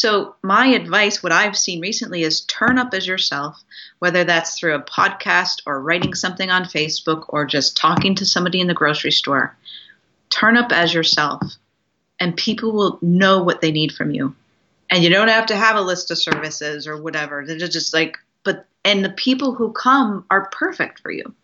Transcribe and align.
So, 0.00 0.36
my 0.44 0.68
advice, 0.68 1.24
what 1.24 1.32
I've 1.32 1.58
seen 1.58 1.80
recently, 1.80 2.22
is 2.22 2.42
turn 2.42 2.78
up 2.78 2.94
as 2.94 3.04
yourself, 3.04 3.60
whether 3.98 4.22
that's 4.22 4.56
through 4.56 4.76
a 4.76 4.82
podcast 4.84 5.62
or 5.66 5.82
writing 5.82 6.14
something 6.14 6.48
on 6.50 6.66
Facebook 6.66 7.24
or 7.30 7.44
just 7.44 7.76
talking 7.76 8.14
to 8.14 8.24
somebody 8.24 8.60
in 8.60 8.68
the 8.68 8.74
grocery 8.74 9.10
store. 9.10 9.56
Turn 10.30 10.56
up 10.56 10.70
as 10.70 10.94
yourself, 10.94 11.42
and 12.20 12.36
people 12.36 12.70
will 12.70 13.00
know 13.02 13.42
what 13.42 13.60
they 13.60 13.72
need 13.72 13.90
from 13.90 14.12
you. 14.12 14.36
And 14.88 15.02
you 15.02 15.10
don't 15.10 15.26
have 15.26 15.46
to 15.46 15.56
have 15.56 15.74
a 15.74 15.80
list 15.80 16.12
of 16.12 16.18
services 16.18 16.86
or 16.86 17.02
whatever. 17.02 17.44
They're 17.44 17.58
just 17.66 17.92
like, 17.92 18.18
but, 18.44 18.66
and 18.84 19.04
the 19.04 19.10
people 19.10 19.52
who 19.52 19.72
come 19.72 20.24
are 20.30 20.48
perfect 20.50 21.00
for 21.00 21.10
you 21.10 21.34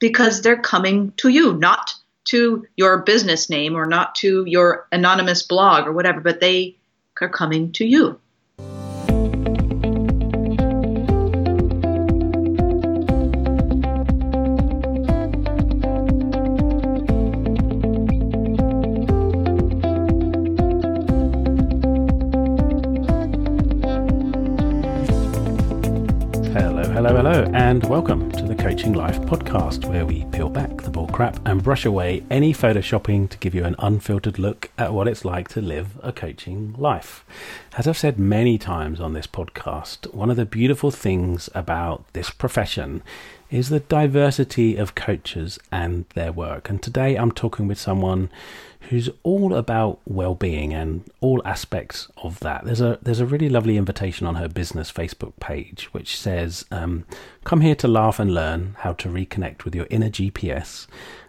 because 0.00 0.42
they're 0.42 0.60
coming 0.60 1.14
to 1.16 1.30
you, 1.30 1.54
not 1.54 1.94
to 2.24 2.66
your 2.76 2.98
business 2.98 3.48
name 3.48 3.74
or 3.74 3.86
not 3.86 4.16
to 4.16 4.44
your 4.46 4.86
anonymous 4.92 5.42
blog 5.42 5.86
or 5.86 5.92
whatever, 5.94 6.20
but 6.20 6.40
they 6.40 6.76
are 7.20 7.28
coming 7.28 7.72
to 7.72 7.84
you. 7.84 8.18
And 27.70 27.84
welcome 27.88 28.32
to 28.32 28.42
the 28.42 28.54
Coaching 28.56 28.94
Life 28.94 29.20
podcast, 29.20 29.88
where 29.88 30.04
we 30.04 30.24
peel 30.32 30.48
back 30.48 30.78
the 30.78 30.90
bullcrap 30.90 31.40
and 31.48 31.62
brush 31.62 31.84
away 31.84 32.24
any 32.28 32.52
photoshopping 32.52 33.30
to 33.30 33.38
give 33.38 33.54
you 33.54 33.64
an 33.64 33.76
unfiltered 33.78 34.40
look 34.40 34.72
at 34.76 34.92
what 34.92 35.06
it's 35.06 35.24
like 35.24 35.46
to 35.50 35.60
live 35.60 35.96
a 36.02 36.10
coaching 36.10 36.74
life. 36.76 37.24
As 37.78 37.86
I've 37.86 37.96
said 37.96 38.18
many 38.18 38.58
times 38.58 38.98
on 38.98 39.12
this 39.12 39.28
podcast, 39.28 40.12
one 40.12 40.30
of 40.30 40.36
the 40.36 40.44
beautiful 40.44 40.90
things 40.90 41.48
about 41.54 42.04
this 42.12 42.30
profession 42.30 43.04
is 43.52 43.68
the 43.68 43.78
diversity 43.78 44.74
of 44.76 44.96
coaches 44.96 45.60
and 45.70 46.06
their 46.14 46.32
work. 46.32 46.68
And 46.68 46.82
today 46.82 47.14
I'm 47.14 47.30
talking 47.30 47.68
with 47.68 47.78
someone 47.78 48.30
who's 48.88 49.10
all 49.22 49.54
about 49.54 50.00
well-being 50.06 50.72
and 50.72 51.04
all 51.20 51.42
aspects 51.44 52.08
of 52.16 52.40
that. 52.40 52.64
There's 52.64 52.80
a 52.80 52.98
there's 53.02 53.20
a 53.20 53.26
really 53.26 53.48
lovely 53.48 53.76
invitation 53.76 54.26
on 54.26 54.36
her 54.36 54.48
business 54.48 54.90
Facebook 54.90 55.32
page 55.40 55.88
which 55.92 56.16
says, 56.18 56.64
um, 56.70 57.04
"Come 57.44 57.60
here 57.60 57.74
to 57.76 57.88
laugh 57.88 58.18
and 58.18 58.32
learn 58.32 58.76
how 58.78 58.92
to 58.94 59.08
reconnect 59.08 59.64
with 59.64 59.74
your 59.74 59.86
inner 59.90 60.10
GPS 60.10 60.86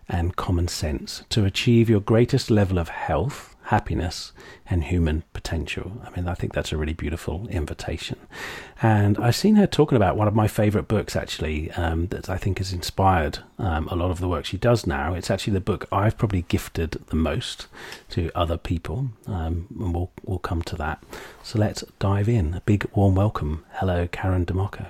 and 0.09 0.35
common 0.35 0.67
sense 0.67 1.23
to 1.29 1.45
achieve 1.45 1.89
your 1.89 2.01
greatest 2.01 2.49
level 2.49 2.77
of 2.77 2.89
health." 2.89 3.50
Happiness 3.71 4.33
and 4.69 4.83
human 4.83 5.23
potential. 5.31 6.01
I 6.03 6.09
mean, 6.09 6.27
I 6.27 6.33
think 6.33 6.51
that's 6.51 6.73
a 6.73 6.77
really 6.77 6.91
beautiful 6.91 7.47
invitation. 7.47 8.17
And 8.81 9.17
I've 9.17 9.37
seen 9.37 9.55
her 9.55 9.65
talking 9.65 9.95
about 9.95 10.17
one 10.17 10.27
of 10.27 10.35
my 10.35 10.49
favorite 10.49 10.89
books, 10.89 11.15
actually, 11.15 11.71
um, 11.71 12.07
that 12.07 12.29
I 12.29 12.35
think 12.35 12.57
has 12.57 12.73
inspired 12.73 13.39
um, 13.57 13.87
a 13.87 13.95
lot 13.95 14.11
of 14.11 14.19
the 14.19 14.27
work 14.27 14.43
she 14.43 14.57
does 14.57 14.85
now. 14.85 15.13
It's 15.13 15.31
actually 15.31 15.53
the 15.53 15.61
book 15.61 15.87
I've 15.89 16.17
probably 16.17 16.41
gifted 16.49 17.01
the 17.07 17.15
most 17.15 17.67
to 18.09 18.29
other 18.35 18.57
people, 18.57 19.11
um, 19.25 19.67
and 19.79 19.95
we'll, 19.95 20.11
we'll 20.25 20.39
come 20.39 20.63
to 20.63 20.75
that. 20.75 21.01
So 21.41 21.57
let's 21.57 21.85
dive 21.97 22.27
in. 22.27 22.53
A 22.55 22.61
big 22.61 22.89
warm 22.93 23.15
welcome. 23.15 23.63
Hello, 23.75 24.05
Karen 24.11 24.45
DiMarco. 24.45 24.87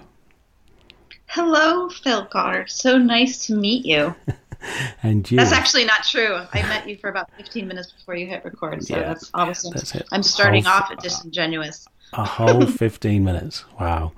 Hello, 1.28 1.88
Phil 1.88 2.26
Carter. 2.26 2.66
So 2.66 2.98
nice 2.98 3.46
to 3.46 3.54
meet 3.54 3.86
you. 3.86 4.16
and 5.04 5.30
you. 5.30 5.38
That's 5.38 5.52
actually 5.52 5.86
not 5.86 6.04
true. 6.04 6.40
I 6.54 6.62
met 6.64 6.88
you 6.88 6.98
for 6.98 7.10
about 7.10 7.30
15 7.38 7.68
minutes 7.68 7.92
before 7.92 8.16
you 8.16 8.28
hit 8.28 8.44
record, 8.46 8.84
so 8.84 8.96
yeah, 8.96 9.04
that's 9.04 9.30
obviously 9.34 9.72
that's 9.74 9.96
I'm 10.12 10.24
starting 10.24 10.64
whole, 10.64 10.74
off 10.74 10.92
at 10.92 11.00
disingenuous. 11.00 11.88
A 12.14 12.26
whole 12.26 12.66
15 12.66 13.24
minutes. 13.24 13.64
Wow. 13.80 14.12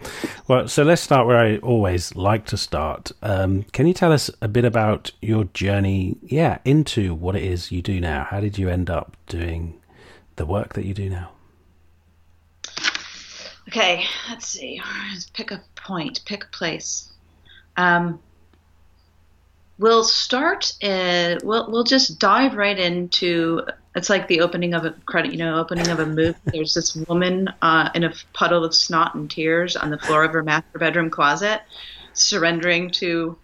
Well, 0.48 0.68
so 0.68 0.84
let's 0.84 1.02
start 1.02 1.28
where 1.28 1.38
I 1.38 1.58
always 1.58 2.16
like 2.16 2.46
to 2.48 2.58
start. 2.58 3.12
Um, 3.22 3.64
can 3.72 3.88
you 3.88 3.94
tell 3.94 4.12
us 4.12 4.30
a 4.42 4.48
bit 4.48 4.66
about 4.66 5.12
your 5.22 5.46
journey, 5.46 6.18
yeah, 6.24 6.58
into 6.66 7.14
what 7.14 7.36
it 7.36 7.44
is 7.44 7.72
you 7.72 7.82
do 7.82 8.00
now? 8.00 8.24
How 8.24 8.40
did 8.40 8.58
you 8.58 8.70
end 8.70 8.90
up 8.90 9.16
doing 9.28 9.80
the 10.36 10.46
work 10.46 10.74
that 10.74 10.86
you 10.86 10.94
do 10.94 11.10
now? 11.10 11.30
Okay, 13.70 14.04
let's 14.30 14.48
see. 14.48 14.82
Let's 15.12 15.30
pick 15.30 15.52
a 15.52 15.62
point, 15.76 16.22
pick 16.26 16.44
a 16.44 16.48
place. 16.48 17.12
Um, 17.78 18.20
we'll 19.78 20.04
start. 20.04 20.74
Uh, 20.84 21.36
we'll 21.44 21.70
we'll 21.72 21.84
just 21.84 22.20
dive 22.20 22.56
right 22.56 22.78
into. 22.78 23.62
It's 23.96 24.10
like 24.10 24.28
the 24.28 24.42
opening 24.42 24.74
of 24.74 24.86
a 24.86 24.92
credit, 25.06 25.32
you 25.32 25.38
know, 25.38 25.60
opening 25.60 25.88
of 25.90 26.00
a 26.00 26.06
movie. 26.06 26.36
There's 26.46 26.74
this 26.74 26.96
woman 26.96 27.50
uh, 27.62 27.90
in 27.94 28.04
a 28.04 28.14
puddle 28.34 28.64
of 28.64 28.74
snot 28.74 29.14
and 29.16 29.30
tears 29.30 29.76
on 29.76 29.92
the 29.92 30.00
floor 30.00 30.24
of 30.24 30.34
her 30.34 30.44
master 30.44 30.80
bedroom 30.80 31.10
closet, 31.10 31.62
surrendering 32.14 32.90
to. 32.92 33.38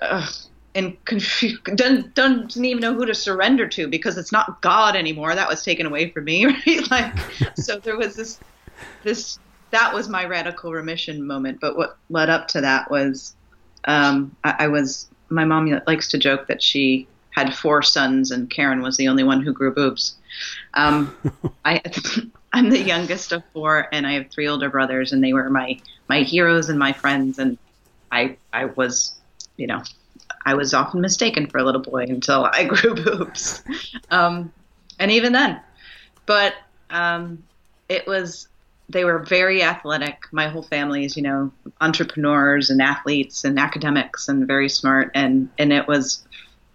Uh, 0.00 0.26
and 0.74 1.02
confused, 1.06 1.64
doesn't, 1.74 2.14
doesn't 2.14 2.64
even 2.64 2.80
know 2.80 2.94
who 2.94 3.04
to 3.04 3.14
surrender 3.14 3.66
to 3.66 3.88
because 3.88 4.16
it's 4.16 4.30
not 4.30 4.60
God 4.62 4.94
anymore. 4.94 5.34
That 5.34 5.48
was 5.48 5.64
taken 5.64 5.86
away 5.86 6.10
from 6.10 6.24
me, 6.24 6.44
right? 6.66 6.90
Like, 6.90 7.14
so 7.56 7.80
there 7.80 7.96
was 7.96 8.14
this, 8.14 8.38
this, 9.02 9.40
that 9.70 9.92
was 9.92 10.08
my 10.08 10.24
radical 10.24 10.72
remission 10.72 11.26
moment. 11.26 11.58
But 11.58 11.76
what 11.76 11.98
led 12.10 12.30
up 12.30 12.46
to 12.48 12.60
that 12.60 12.88
was, 12.92 13.34
um, 13.86 14.36
I, 14.44 14.54
I 14.60 14.68
was 14.68 15.08
my 15.30 15.44
mom 15.44 15.80
likes 15.86 16.08
to 16.08 16.18
joke 16.18 16.46
that 16.46 16.62
she 16.62 17.06
had 17.30 17.54
four 17.54 17.82
sons 17.82 18.30
and 18.30 18.50
Karen 18.50 18.82
was 18.82 18.96
the 18.96 19.08
only 19.08 19.22
one 19.22 19.42
who 19.42 19.52
grew 19.52 19.72
boobs. 19.72 20.16
Um, 20.74 21.14
I, 21.64 21.82
I'm 22.52 22.70
the 22.70 22.80
youngest 22.80 23.32
of 23.32 23.42
four, 23.52 23.88
and 23.92 24.06
I 24.06 24.12
have 24.12 24.30
three 24.30 24.48
older 24.48 24.70
brothers, 24.70 25.12
and 25.12 25.22
they 25.22 25.32
were 25.32 25.50
my 25.50 25.78
my 26.08 26.22
heroes 26.22 26.70
and 26.70 26.78
my 26.78 26.92
friends. 26.92 27.38
And 27.38 27.58
I 28.10 28.36
I 28.52 28.66
was, 28.66 29.14
you 29.56 29.66
know, 29.66 29.82
I 30.46 30.54
was 30.54 30.72
often 30.72 31.00
mistaken 31.00 31.46
for 31.46 31.58
a 31.58 31.64
little 31.64 31.82
boy 31.82 32.04
until 32.04 32.46
I 32.46 32.64
grew 32.72 32.94
boobs, 32.94 33.62
um, 34.10 34.52
and 34.98 35.10
even 35.10 35.32
then. 35.32 35.60
But 36.24 36.54
um, 36.90 37.42
it 37.88 38.06
was 38.06 38.48
they 38.88 39.04
were 39.04 39.18
very 39.18 39.62
athletic. 39.62 40.24
My 40.32 40.48
whole 40.48 40.62
family 40.62 41.04
is, 41.04 41.16
you 41.16 41.22
know, 41.22 41.52
entrepreneurs 41.80 42.70
and 42.70 42.80
athletes 42.80 43.44
and 43.44 43.58
academics 43.58 44.28
and 44.28 44.46
very 44.46 44.68
smart. 44.68 45.10
And, 45.14 45.50
and 45.58 45.72
it 45.72 45.86
was, 45.86 46.26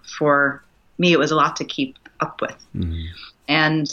for 0.04 0.64
me, 0.98 1.12
it 1.12 1.20
was 1.20 1.32
a 1.32 1.36
lot 1.36 1.56
to 1.58 1.66
keep 1.66 1.98
up 2.20 2.40
with. 2.42 2.66
Mm-hmm. 2.76 3.06
And 3.48 3.92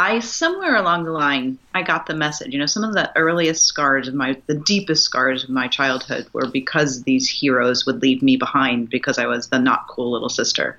I, 0.00 0.20
somewhere 0.20 0.76
along 0.76 1.04
the 1.04 1.10
line, 1.10 1.58
I 1.74 1.82
got 1.82 2.06
the 2.06 2.14
message. 2.14 2.54
You 2.54 2.58
know, 2.58 2.64
some 2.64 2.84
of 2.84 2.94
the 2.94 3.14
earliest 3.18 3.64
scars 3.64 4.08
of 4.08 4.14
my, 4.14 4.40
the 4.46 4.54
deepest 4.54 5.04
scars 5.04 5.44
of 5.44 5.50
my 5.50 5.68
childhood 5.68 6.26
were 6.32 6.46
because 6.46 7.02
these 7.02 7.28
heroes 7.28 7.84
would 7.84 8.00
leave 8.00 8.22
me 8.22 8.38
behind 8.38 8.88
because 8.88 9.18
I 9.18 9.26
was 9.26 9.48
the 9.48 9.58
not 9.58 9.88
cool 9.88 10.12
little 10.12 10.30
sister. 10.30 10.78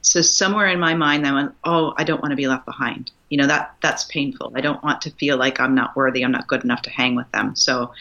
So 0.00 0.22
somewhere 0.22 0.68
in 0.68 0.78
my 0.78 0.94
mind, 0.94 1.26
I 1.26 1.32
went, 1.32 1.52
"Oh, 1.64 1.92
I 1.96 2.04
don't 2.04 2.22
want 2.22 2.30
to 2.30 2.36
be 2.36 2.46
left 2.46 2.64
behind." 2.64 3.10
You 3.30 3.38
know 3.38 3.48
that 3.48 3.74
that's 3.82 4.04
painful. 4.04 4.52
I 4.54 4.60
don't 4.60 4.82
want 4.84 5.02
to 5.02 5.10
feel 5.10 5.36
like 5.36 5.58
I'm 5.58 5.74
not 5.74 5.96
worthy. 5.96 6.24
I'm 6.24 6.30
not 6.30 6.46
good 6.46 6.62
enough 6.62 6.82
to 6.82 6.90
hang 6.90 7.16
with 7.16 7.30
them. 7.32 7.56
So 7.56 7.92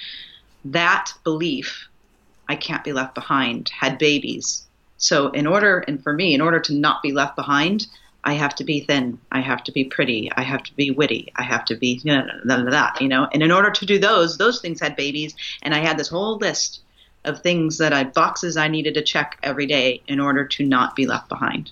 that 0.65 1.11
belief, 1.23 1.87
I 2.47 2.55
can't 2.55 2.83
be 2.83 2.93
left 2.93 3.15
behind, 3.15 3.69
had 3.69 3.97
babies. 3.97 4.67
So 4.97 5.31
in 5.31 5.47
order, 5.47 5.79
and 5.87 6.03
for 6.03 6.13
me, 6.13 6.35
in 6.35 6.41
order 6.41 6.59
to 6.59 6.73
not 6.75 7.01
be 7.01 7.13
left 7.13 7.35
behind, 7.35 7.87
I 8.23 8.33
have 8.33 8.55
to 8.55 8.63
be 8.63 8.81
thin. 8.81 9.19
I 9.31 9.41
have 9.41 9.63
to 9.63 9.71
be 9.71 9.85
pretty. 9.85 10.31
I 10.35 10.43
have 10.43 10.63
to 10.63 10.75
be 10.75 10.91
witty. 10.91 11.31
I 11.35 11.43
have 11.43 11.65
to 11.65 11.75
be 11.75 11.99
you 12.03 12.15
know, 12.15 12.27
that, 12.45 13.01
you 13.01 13.07
know. 13.07 13.27
And 13.33 13.41
in 13.41 13.51
order 13.51 13.71
to 13.71 13.85
do 13.85 13.97
those, 13.97 14.37
those 14.37 14.61
things 14.61 14.79
had 14.79 14.95
babies, 14.95 15.35
and 15.63 15.73
I 15.73 15.79
had 15.79 15.97
this 15.97 16.07
whole 16.07 16.37
list 16.37 16.81
of 17.25 17.41
things 17.41 17.77
that 17.77 17.93
I 17.93 18.03
boxes 18.03 18.57
I 18.57 18.67
needed 18.67 18.93
to 18.95 19.01
check 19.01 19.37
every 19.43 19.65
day 19.65 20.01
in 20.07 20.19
order 20.19 20.45
to 20.45 20.65
not 20.65 20.95
be 20.95 21.05
left 21.05 21.29
behind. 21.29 21.71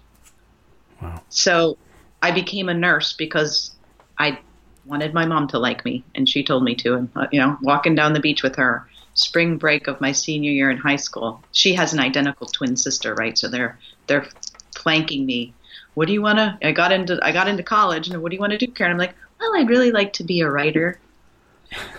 Wow. 1.02 1.22
So 1.30 1.78
I 2.22 2.32
became 2.32 2.70
a 2.70 2.74
nurse 2.74 3.14
because 3.14 3.72
I 4.18 4.40
wanted 4.86 5.14
my 5.14 5.26
mom 5.26 5.48
to 5.50 5.60
like 5.60 5.86
me, 5.86 6.04
and 6.16 6.28
she 6.28 6.44
told 6.44 6.64
me 6.64 6.76
to. 6.76 6.96
And 6.96 7.10
uh, 7.16 7.28
you 7.32 7.40
know, 7.40 7.58
walking 7.62 7.96
down 7.96 8.14
the 8.14 8.20
beach 8.20 8.44
with 8.44 8.56
her, 8.56 8.88
spring 9.14 9.58
break 9.58 9.88
of 9.88 10.02
my 10.02 10.12
senior 10.12 10.52
year 10.52 10.70
in 10.70 10.78
high 10.78 10.96
school. 10.96 11.44
She 11.52 11.74
has 11.74 11.94
an 11.94 12.00
identical 12.00 12.48
twin 12.48 12.76
sister, 12.76 13.14
right? 13.14 13.38
So 13.38 13.48
they're 13.48 13.78
they're 14.08 14.28
flanking 14.76 15.26
me. 15.26 15.54
What 15.94 16.08
do 16.08 16.14
you 16.14 16.22
want 16.22 16.38
to? 16.38 16.58
I 16.62 16.72
got 16.72 16.92
into 16.92 17.20
I 17.22 17.32
got 17.32 17.48
into 17.48 17.64
college, 17.64 18.08
and 18.10 18.22
what 18.22 18.30
do 18.30 18.36
you 18.36 18.40
want 18.40 18.52
to 18.52 18.58
do, 18.58 18.68
Karen? 18.68 18.94
I'm 18.94 18.98
like, 18.98 19.16
well, 19.40 19.56
I'd 19.56 19.70
really 19.70 19.92
like 19.92 20.14
to 20.14 20.24
be 20.24 20.42
a 20.42 20.50
writer. 20.50 21.00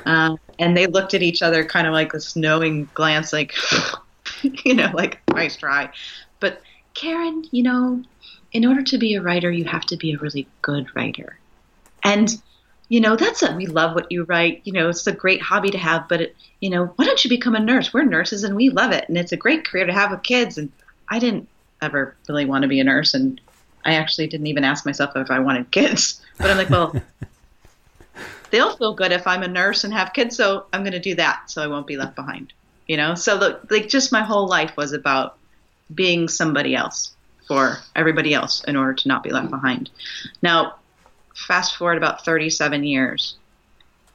Uh, 0.07 0.37
and 0.59 0.77
they 0.77 0.87
looked 0.87 1.15
at 1.15 1.23
each 1.23 1.43
other, 1.43 1.65
kind 1.65 1.87
of 1.87 1.93
like 1.93 2.13
this 2.13 2.37
knowing 2.37 2.89
glance, 2.95 3.33
like, 3.33 3.55
you 4.43 4.75
know, 4.75 4.91
like 4.95 5.21
nice 5.31 5.57
try. 5.57 5.91
But 6.39 6.63
Karen, 6.95 7.45
you 7.51 7.63
know, 7.63 8.03
in 8.53 8.67
order 8.67 8.83
to 8.83 8.99
be 8.99 9.15
a 9.15 9.23
writer, 9.23 9.51
you 9.51 9.65
have 9.65 9.87
to 9.87 9.97
be 9.97 10.13
a 10.13 10.19
really 10.19 10.47
good 10.63 10.87
writer. 10.95 11.39
And, 12.03 12.31
you 12.89 13.01
know, 13.01 13.17
that's 13.17 13.43
a, 13.43 13.55
we 13.55 13.67
love 13.67 13.95
what 13.95 14.11
you 14.11 14.25
write. 14.25 14.63
You 14.65 14.73
know, 14.73 14.89
it's 14.89 15.07
a 15.07 15.13
great 15.13 15.41
hobby 15.41 15.71
to 15.71 15.79
have, 15.79 16.09
but, 16.09 16.21
it, 16.21 16.37
you 16.61 16.71
know, 16.71 16.87
why 16.97 17.05
don't 17.05 17.23
you 17.25 17.31
become 17.31 17.55
a 17.55 17.61
nurse? 17.61 17.93
We're 17.93 18.05
nurses 18.05 18.45
and 18.45 18.57
we 18.57 18.71
love 18.71 18.93
it. 18.93 19.09
And 19.09 19.17
it's 19.17 19.33
a 19.33 19.37
great 19.37 19.67
career 19.67 19.87
to 19.87 19.93
have 19.93 20.11
with 20.11 20.23
kids. 20.23 20.59
And 20.59 20.73
I 21.09 21.19
didn't 21.19 21.49
ever 21.81 22.17
really 22.29 22.45
want 22.45 22.63
to 22.63 22.69
be 22.69 22.81
a 22.81 22.85
nurse. 22.85 23.15
And 23.15 23.41
I 23.85 23.95
actually 23.95 24.27
didn't 24.27 24.47
even 24.47 24.65
ask 24.65 24.85
myself 24.85 25.17
if 25.17 25.31
I 25.31 25.39
wanted 25.39 25.71
kids. 25.71 26.21
But 26.39 26.51
I'm 26.51 26.57
like, 26.57 26.71
well, 26.71 26.95
they'll 28.51 28.77
feel 28.77 28.95
good 28.95 29.13
if 29.13 29.27
I'm 29.27 29.43
a 29.43 29.49
nurse 29.49 29.85
and 29.85 29.93
have 29.93 30.13
kids, 30.13 30.37
so 30.37 30.67
I'm 30.73 30.83
going 30.83 30.93
to 30.93 31.01
do 31.01 31.15
that 31.17 31.51
so 31.51 31.63
I 31.63 31.67
won't 31.67 31.87
be 31.87 31.97
left 31.97 32.17
behind. 32.17 32.53
You 32.87 32.97
know, 32.97 33.15
so 33.15 33.39
the, 33.39 33.61
like 33.71 33.89
just 33.89 34.13
my 34.13 34.23
whole 34.23 34.49
life 34.49 34.77
was 34.77 34.93
about 34.93 35.37
being 35.95 36.29
somebody 36.29 36.75
else 36.75 37.13
for 37.47 37.79
everybody 37.97 38.35
else 38.35 38.63
in 38.65 38.77
order 38.77 38.95
to 38.95 39.09
not 39.09 39.23
be 39.23 39.31
left 39.31 39.51
behind. 39.51 39.91
Now, 40.43 40.77
fast 41.35 41.77
forward 41.77 41.97
about 41.97 42.25
37 42.25 42.85
years, 42.85 43.37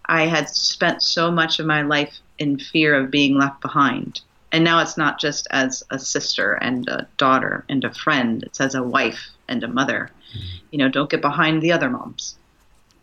I 0.06 0.28
had 0.28 0.50
spent 0.50 1.02
so 1.02 1.32
much 1.32 1.60
of 1.60 1.66
my 1.66 1.82
life 1.82 2.20
in 2.38 2.60
fear 2.60 2.96
of 2.96 3.12
being 3.12 3.38
left 3.38 3.62
behind. 3.62 4.22
And 4.56 4.64
now 4.64 4.80
it's 4.80 4.96
not 4.96 5.20
just 5.20 5.50
as 5.52 5.84
a 5.90 6.00
sister 6.00 6.54
and 6.54 6.88
a 6.88 7.10
daughter 7.18 7.66
and 7.68 7.84
a 7.84 7.94
friend, 7.94 8.42
it's 8.44 8.62
as 8.62 8.74
a 8.74 8.82
wife 8.82 9.32
and 9.50 9.62
a 9.62 9.68
mother. 9.68 10.10
You 10.72 10.78
know, 10.78 10.88
don't 10.88 11.10
get 11.10 11.20
behind 11.20 11.62
the 11.62 11.74
other 11.74 11.90
moms. 11.90 12.38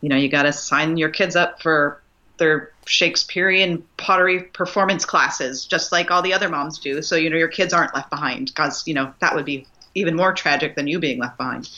You 0.01 0.09
know, 0.09 0.17
you 0.17 0.31
got 0.31 0.45
to 0.45 0.53
sign 0.55 0.97
your 0.97 1.11
kids 1.11 1.37
up 1.37 1.61
for 1.61 2.01
their 2.39 2.73
Shakespearean 2.87 3.85
pottery 3.99 4.45
performance 4.45 5.05
classes, 5.05 5.67
just 5.67 5.93
like 5.93 6.11
all 6.11 6.23
the 6.23 6.33
other 6.33 6.49
moms 6.49 6.79
do. 6.79 7.03
So, 7.03 7.17
you 7.17 7.29
know, 7.29 7.37
your 7.37 7.49
kids 7.49 7.75
aren't 7.75 7.95
left 7.95 8.09
behind 8.09 8.47
because, 8.47 8.87
you 8.87 8.95
know, 8.95 9.13
that 9.21 9.35
would 9.35 9.45
be 9.45 9.67
even 9.95 10.17
more 10.17 10.33
tragic 10.33 10.75
than 10.75 10.87
you 10.87 11.01
being 11.01 11.19
left 11.19 11.37
behind. 11.37 11.69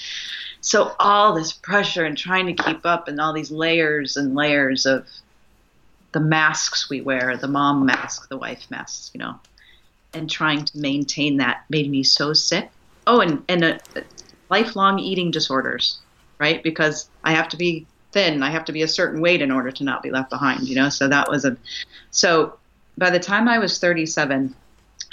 So 0.60 0.94
all 1.00 1.34
this 1.34 1.52
pressure 1.52 2.04
and 2.04 2.16
trying 2.16 2.46
to 2.46 2.62
keep 2.62 2.86
up 2.86 3.08
and 3.08 3.20
all 3.20 3.32
these 3.32 3.50
layers 3.50 4.16
and 4.16 4.36
layers 4.36 4.86
of 4.86 5.04
the 6.12 6.20
masks 6.20 6.88
we 6.88 7.00
wear, 7.00 7.36
the 7.36 7.48
mom 7.48 7.84
mask, 7.84 8.28
the 8.28 8.38
wife 8.38 8.70
mask, 8.70 9.12
you 9.14 9.18
know, 9.18 9.40
and 10.14 10.30
trying 10.30 10.64
to 10.64 10.78
maintain 10.78 11.38
that 11.38 11.64
made 11.68 11.90
me 11.90 12.02
so 12.02 12.32
sick. 12.32 12.70
Oh, 13.06 13.20
and 13.20 13.42
and 13.48 13.64
uh, 13.64 13.78
lifelong 14.50 14.98
eating 14.98 15.30
disorders, 15.30 15.98
right? 16.38 16.62
Because 16.62 17.08
I 17.22 17.32
have 17.32 17.48
to 17.50 17.56
be 17.56 17.86
thin, 18.12 18.42
I 18.42 18.50
have 18.50 18.64
to 18.66 18.72
be 18.72 18.82
a 18.82 18.88
certain 18.88 19.20
weight 19.20 19.42
in 19.42 19.50
order 19.50 19.70
to 19.72 19.84
not 19.84 20.02
be 20.02 20.10
left 20.10 20.30
behind, 20.30 20.68
you 20.68 20.76
know. 20.76 20.88
So 20.88 21.08
that 21.08 21.28
was 21.28 21.44
a 21.44 21.56
so 22.10 22.56
by 22.96 23.10
the 23.10 23.20
time 23.20 23.48
I 23.48 23.58
was 23.58 23.78
37, 23.78 24.54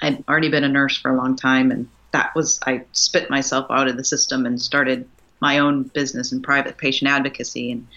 I'd 0.01 0.23
already 0.27 0.49
been 0.49 0.63
a 0.63 0.69
nurse 0.69 0.97
for 0.97 1.11
a 1.11 1.17
long 1.17 1.35
time 1.35 1.71
and 1.71 1.89
that 2.11 2.35
was 2.35 2.59
I 2.65 2.83
spit 2.91 3.29
myself 3.29 3.67
out 3.69 3.87
of 3.87 3.97
the 3.97 4.03
system 4.03 4.45
and 4.45 4.61
started 4.61 5.07
my 5.39 5.59
own 5.59 5.83
business 5.83 6.31
in 6.31 6.41
private 6.41 6.77
patient 6.77 7.09
advocacy 7.09 7.71
and 7.71 7.87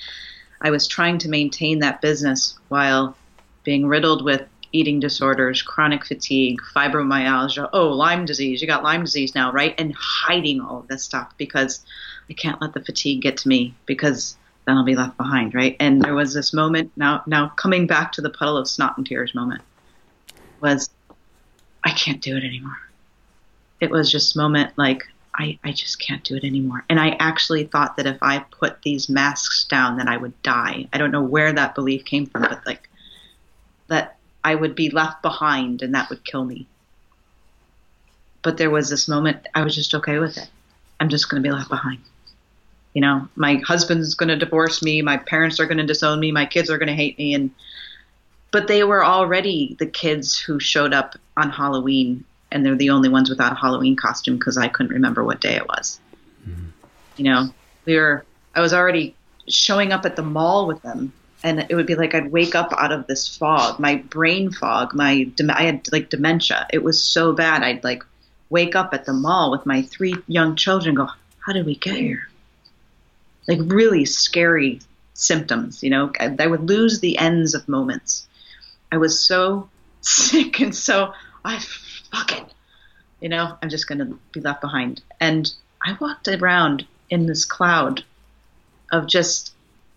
I 0.60 0.70
was 0.70 0.86
trying 0.86 1.18
to 1.18 1.28
maintain 1.28 1.80
that 1.80 2.00
business 2.00 2.56
while 2.68 3.16
being 3.64 3.86
riddled 3.86 4.24
with 4.24 4.42
eating 4.74 5.00
disorders, 5.00 5.62
chronic 5.62 6.04
fatigue, 6.04 6.60
fibromyalgia, 6.74 7.68
oh, 7.72 7.88
Lyme 7.88 8.24
disease, 8.24 8.60
you 8.60 8.66
got 8.66 8.82
Lyme 8.82 9.02
disease 9.02 9.34
now, 9.34 9.52
right? 9.52 9.74
And 9.78 9.94
hiding 9.96 10.60
all 10.60 10.80
of 10.80 10.88
this 10.88 11.02
stuff 11.02 11.32
because 11.38 11.84
I 12.28 12.32
can't 12.32 12.60
let 12.60 12.74
the 12.74 12.84
fatigue 12.84 13.22
get 13.22 13.36
to 13.38 13.48
me 13.48 13.74
because 13.86 14.36
then 14.66 14.76
I'll 14.76 14.84
be 14.84 14.96
left 14.96 15.16
behind, 15.16 15.54
right? 15.54 15.76
And 15.80 16.02
there 16.02 16.14
was 16.14 16.34
this 16.34 16.52
moment 16.52 16.92
now 16.96 17.22
now 17.26 17.48
coming 17.50 17.86
back 17.86 18.12
to 18.12 18.20
the 18.20 18.30
puddle 18.30 18.56
of 18.56 18.68
snot 18.68 18.96
and 18.96 19.06
tears 19.06 19.34
moment 19.34 19.62
was 20.60 20.90
I 21.84 21.90
can't 21.90 22.22
do 22.22 22.36
it 22.36 22.44
anymore 22.44 22.76
it 23.84 23.90
was 23.90 24.10
just 24.10 24.36
moment 24.36 24.72
like 24.76 25.04
I, 25.36 25.58
I 25.64 25.72
just 25.72 26.00
can't 26.00 26.22
do 26.22 26.36
it 26.36 26.44
anymore. 26.44 26.84
And 26.88 27.00
I 27.00 27.16
actually 27.18 27.64
thought 27.64 27.96
that 27.96 28.06
if 28.06 28.18
I 28.22 28.38
put 28.38 28.82
these 28.82 29.08
masks 29.08 29.64
down, 29.64 29.96
then 29.96 30.08
I 30.08 30.16
would 30.16 30.40
die. 30.42 30.88
I 30.92 30.98
don't 30.98 31.10
know 31.10 31.22
where 31.22 31.52
that 31.52 31.74
belief 31.74 32.04
came 32.04 32.26
from, 32.26 32.42
but 32.42 32.64
like 32.64 32.88
that 33.88 34.13
I 34.44 34.54
would 34.54 34.74
be 34.74 34.90
left 34.90 35.22
behind 35.22 35.82
and 35.82 35.94
that 35.94 36.10
would 36.10 36.24
kill 36.24 36.44
me. 36.44 36.66
But 38.42 38.58
there 38.58 38.70
was 38.70 38.90
this 38.90 39.08
moment 39.08 39.48
I 39.54 39.64
was 39.64 39.74
just 39.74 39.94
okay 39.94 40.18
with 40.18 40.36
it. 40.36 40.48
I'm 41.00 41.08
just 41.08 41.28
going 41.28 41.42
to 41.42 41.48
be 41.48 41.52
left 41.52 41.70
behind. 41.70 42.00
You 42.92 43.00
know, 43.00 43.28
my 43.34 43.56
husband's 43.66 44.14
going 44.14 44.28
to 44.28 44.36
divorce 44.36 44.82
me, 44.82 45.02
my 45.02 45.16
parents 45.16 45.58
are 45.58 45.66
going 45.66 45.78
to 45.78 45.86
disown 45.86 46.20
me, 46.20 46.30
my 46.30 46.46
kids 46.46 46.70
are 46.70 46.78
going 46.78 46.88
to 46.88 46.94
hate 46.94 47.18
me 47.18 47.34
and 47.34 47.50
but 48.52 48.68
they 48.68 48.84
were 48.84 49.04
already 49.04 49.74
the 49.80 49.86
kids 49.86 50.38
who 50.38 50.60
showed 50.60 50.94
up 50.94 51.16
on 51.36 51.50
Halloween 51.50 52.24
and 52.52 52.64
they're 52.64 52.76
the 52.76 52.90
only 52.90 53.08
ones 53.08 53.28
without 53.28 53.50
a 53.50 53.56
Halloween 53.56 53.96
costume 53.96 54.38
because 54.38 54.56
I 54.56 54.68
couldn't 54.68 54.92
remember 54.92 55.24
what 55.24 55.40
day 55.40 55.56
it 55.56 55.66
was. 55.66 55.98
Mm-hmm. 56.48 56.66
You 57.16 57.24
know, 57.24 57.48
we 57.84 57.96
were 57.96 58.24
I 58.54 58.60
was 58.60 58.72
already 58.72 59.16
showing 59.48 59.92
up 59.92 60.06
at 60.06 60.14
the 60.14 60.22
mall 60.22 60.66
with 60.66 60.80
them, 60.82 61.12
and 61.44 61.66
it 61.68 61.74
would 61.74 61.86
be 61.86 61.94
like 61.94 62.14
I'd 62.14 62.32
wake 62.32 62.54
up 62.54 62.72
out 62.72 62.90
of 62.90 63.06
this 63.06 63.28
fog, 63.28 63.78
my 63.78 63.96
brain 63.96 64.50
fog, 64.50 64.94
my 64.94 65.30
I 65.50 65.64
had 65.64 65.92
like 65.92 66.08
dementia. 66.08 66.66
It 66.72 66.82
was 66.82 67.00
so 67.00 67.34
bad. 67.34 67.62
I'd 67.62 67.84
like 67.84 68.02
wake 68.48 68.74
up 68.74 68.94
at 68.94 69.04
the 69.04 69.12
mall 69.12 69.50
with 69.50 69.66
my 69.66 69.82
three 69.82 70.14
young 70.26 70.56
children. 70.56 70.94
go, 70.94 71.08
how 71.44 71.52
did 71.52 71.66
we 71.66 71.76
get 71.76 71.96
here? 71.96 72.28
Like 73.46 73.58
really 73.62 74.06
scary 74.06 74.80
symptoms. 75.12 75.82
You 75.82 75.90
know, 75.90 76.12
I, 76.18 76.34
I 76.38 76.46
would 76.46 76.66
lose 76.66 77.00
the 77.00 77.18
ends 77.18 77.54
of 77.54 77.68
moments. 77.68 78.26
I 78.90 78.96
was 78.96 79.20
so 79.20 79.68
sick 80.00 80.60
and 80.60 80.74
so 80.74 81.12
I 81.44 81.58
fuck 82.10 82.32
it. 82.32 82.44
You 83.20 83.28
know, 83.28 83.56
I'm 83.62 83.68
just 83.68 83.86
to 83.88 84.18
be 84.32 84.40
left 84.40 84.62
behind. 84.62 85.02
And 85.20 85.52
I 85.84 85.96
walked 86.00 86.26
around 86.26 86.86
in 87.10 87.26
this 87.26 87.44
cloud 87.44 88.02
of 88.90 89.06
just, 89.06 89.52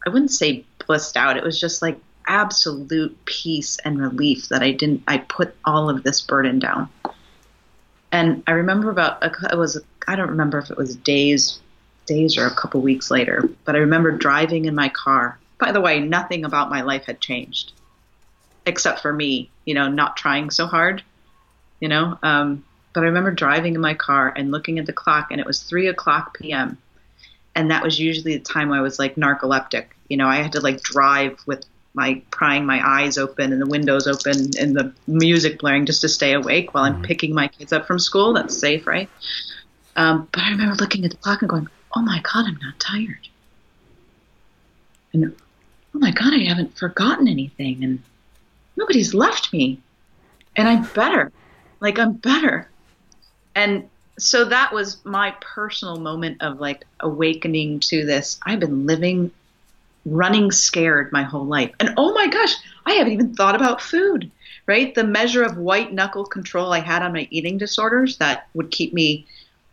I 0.05 0.09
wouldn't 0.09 0.31
say 0.31 0.65
blissed 0.87 1.17
out. 1.17 1.37
It 1.37 1.43
was 1.43 1.59
just 1.59 1.81
like 1.81 1.99
absolute 2.27 3.17
peace 3.25 3.77
and 3.85 4.01
relief 4.01 4.49
that 4.49 4.61
I 4.61 4.71
didn't, 4.71 5.03
I 5.07 5.19
put 5.19 5.55
all 5.63 5.89
of 5.89 6.03
this 6.03 6.21
burden 6.21 6.59
down. 6.59 6.89
And 8.11 8.43
I 8.47 8.51
remember 8.51 8.89
about, 8.89 9.23
it 9.23 9.57
was, 9.57 9.79
I 10.07 10.15
don't 10.15 10.29
remember 10.29 10.57
if 10.59 10.71
it 10.71 10.77
was 10.77 10.95
days, 10.95 11.59
days 12.05 12.37
or 12.37 12.47
a 12.47 12.55
couple 12.55 12.81
weeks 12.81 13.11
later, 13.11 13.49
but 13.65 13.75
I 13.75 13.79
remember 13.79 14.11
driving 14.11 14.65
in 14.65 14.75
my 14.75 14.89
car. 14.89 15.37
By 15.59 15.71
the 15.71 15.81
way, 15.81 15.99
nothing 15.99 16.45
about 16.45 16.69
my 16.69 16.81
life 16.81 17.05
had 17.05 17.19
changed 17.19 17.73
except 18.65 18.99
for 19.01 19.13
me, 19.13 19.49
you 19.63 19.73
know, 19.73 19.87
not 19.87 20.17
trying 20.17 20.49
so 20.49 20.65
hard 20.65 21.01
you 21.79 21.87
know. 21.87 22.17
Um, 22.23 22.63
but 22.93 23.01
I 23.01 23.07
remember 23.07 23.31
driving 23.31 23.75
in 23.75 23.81
my 23.81 23.93
car 23.93 24.33
and 24.35 24.51
looking 24.51 24.79
at 24.79 24.85
the 24.85 24.93
clock, 24.93 25.27
and 25.31 25.39
it 25.39 25.45
was 25.45 25.61
three 25.61 25.87
o'clock 25.87 26.37
p.m. 26.37 26.77
And 27.55 27.71
that 27.71 27.83
was 27.83 27.99
usually 27.99 28.37
the 28.37 28.43
time 28.43 28.71
I 28.71 28.81
was 28.81 28.99
like 28.99 29.15
narcoleptic. 29.15 29.87
You 30.09 30.17
know, 30.17 30.27
I 30.27 30.37
had 30.37 30.53
to 30.53 30.61
like 30.61 30.81
drive 30.81 31.39
with 31.45 31.65
my 31.93 32.21
prying 32.29 32.65
my 32.65 32.79
eyes 32.87 33.17
open 33.17 33.51
and 33.51 33.59
the 33.59 33.65
windows 33.65 34.05
open 34.05 34.51
and 34.59 34.75
the 34.75 34.93
music 35.07 35.59
blaring 35.59 35.85
just 35.85 36.01
to 36.01 36.07
stay 36.09 36.33
awake 36.33 36.73
while 36.73 36.83
I'm 36.83 36.93
mm-hmm. 36.93 37.03
picking 37.03 37.33
my 37.33 37.47
kids 37.47 37.73
up 37.73 37.87
from 37.87 37.97
school. 37.97 38.33
That's 38.33 38.55
safe, 38.57 38.85
right? 38.85 39.09
Um, 39.95 40.27
but 40.31 40.43
I 40.43 40.51
remember 40.51 40.75
looking 40.75 41.03
at 41.05 41.11
the 41.11 41.17
clock 41.17 41.41
and 41.41 41.49
going, 41.49 41.67
"Oh 41.95 42.01
my 42.01 42.21
God, 42.21 42.45
I'm 42.47 42.59
not 42.61 42.79
tired." 42.79 43.27
And 45.11 45.35
oh 45.95 45.99
my 45.99 46.11
God, 46.11 46.33
I 46.33 46.43
haven't 46.43 46.77
forgotten 46.77 47.27
anything, 47.27 47.83
and 47.83 48.03
nobody's 48.75 49.15
left 49.15 49.51
me, 49.51 49.79
and 50.55 50.67
I'm 50.67 50.83
better. 50.93 51.31
Like 51.79 51.97
I'm 51.97 52.13
better. 52.13 52.69
And 53.55 53.89
so 54.19 54.45
that 54.45 54.71
was 54.71 55.03
my 55.03 55.33
personal 55.41 55.99
moment 55.99 56.43
of 56.43 56.59
like 56.59 56.85
awakening 56.99 57.79
to 57.81 58.05
this. 58.05 58.39
I've 58.45 58.59
been 58.59 58.85
living 58.85 59.31
running 60.07 60.51
scared 60.51 61.11
my 61.11 61.23
whole 61.23 61.45
life. 61.45 61.71
And 61.79 61.93
oh 61.97 62.13
my 62.13 62.27
gosh, 62.27 62.55
I 62.85 62.93
haven't 62.93 63.13
even 63.13 63.35
thought 63.35 63.55
about 63.55 63.81
food, 63.81 64.31
right? 64.65 64.95
The 64.95 65.03
measure 65.03 65.43
of 65.43 65.57
white 65.57 65.93
knuckle 65.93 66.25
control 66.25 66.71
I 66.71 66.79
had 66.79 67.03
on 67.03 67.13
my 67.13 67.27
eating 67.29 67.57
disorders 67.57 68.17
that 68.17 68.47
would 68.53 68.71
keep 68.71 68.93
me, 68.93 69.27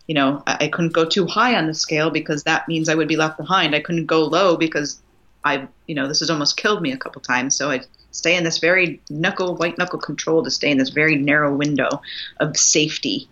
you 0.09 0.14
know, 0.14 0.43
I, 0.47 0.64
I 0.64 0.69
couldn't 0.69 0.93
go 0.93 1.05
too 1.05 1.26
high 1.26 1.57
on 1.57 1.67
the 1.67 1.75
scale 1.75 2.11
because 2.11 2.43
that 2.43 2.67
means 2.67 2.88
I 2.88 2.97
would 2.97 3.09
be 3.09 3.17
left 3.17 3.37
behind. 3.37 3.75
I 3.75 3.81
couldn't 3.81 4.07
go 4.07 4.25
low 4.25 4.57
because 4.57 5.00
I, 5.45 5.69
you 5.87 5.95
know, 5.95 6.09
this 6.09 6.21
has 6.21 6.31
almost 6.31 6.57
killed 6.57 6.83
me 6.83 6.91
a 6.91 6.97
couple 6.97 7.21
times. 7.21 7.55
So 7.55 7.71
I 7.71 7.83
stay 8.11 8.37
in 8.37 8.45
this 8.45 8.59
very 8.59 9.00
knuckle, 9.09 9.55
white 9.55 9.79
knuckle 9.79 10.00
control 10.00 10.43
to 10.43 10.50
stay 10.50 10.71
in 10.71 10.79
this 10.79 10.91
very 10.91 11.17
narrow 11.17 11.55
window 11.55 12.03
of 12.41 12.57
safety. 12.57 13.29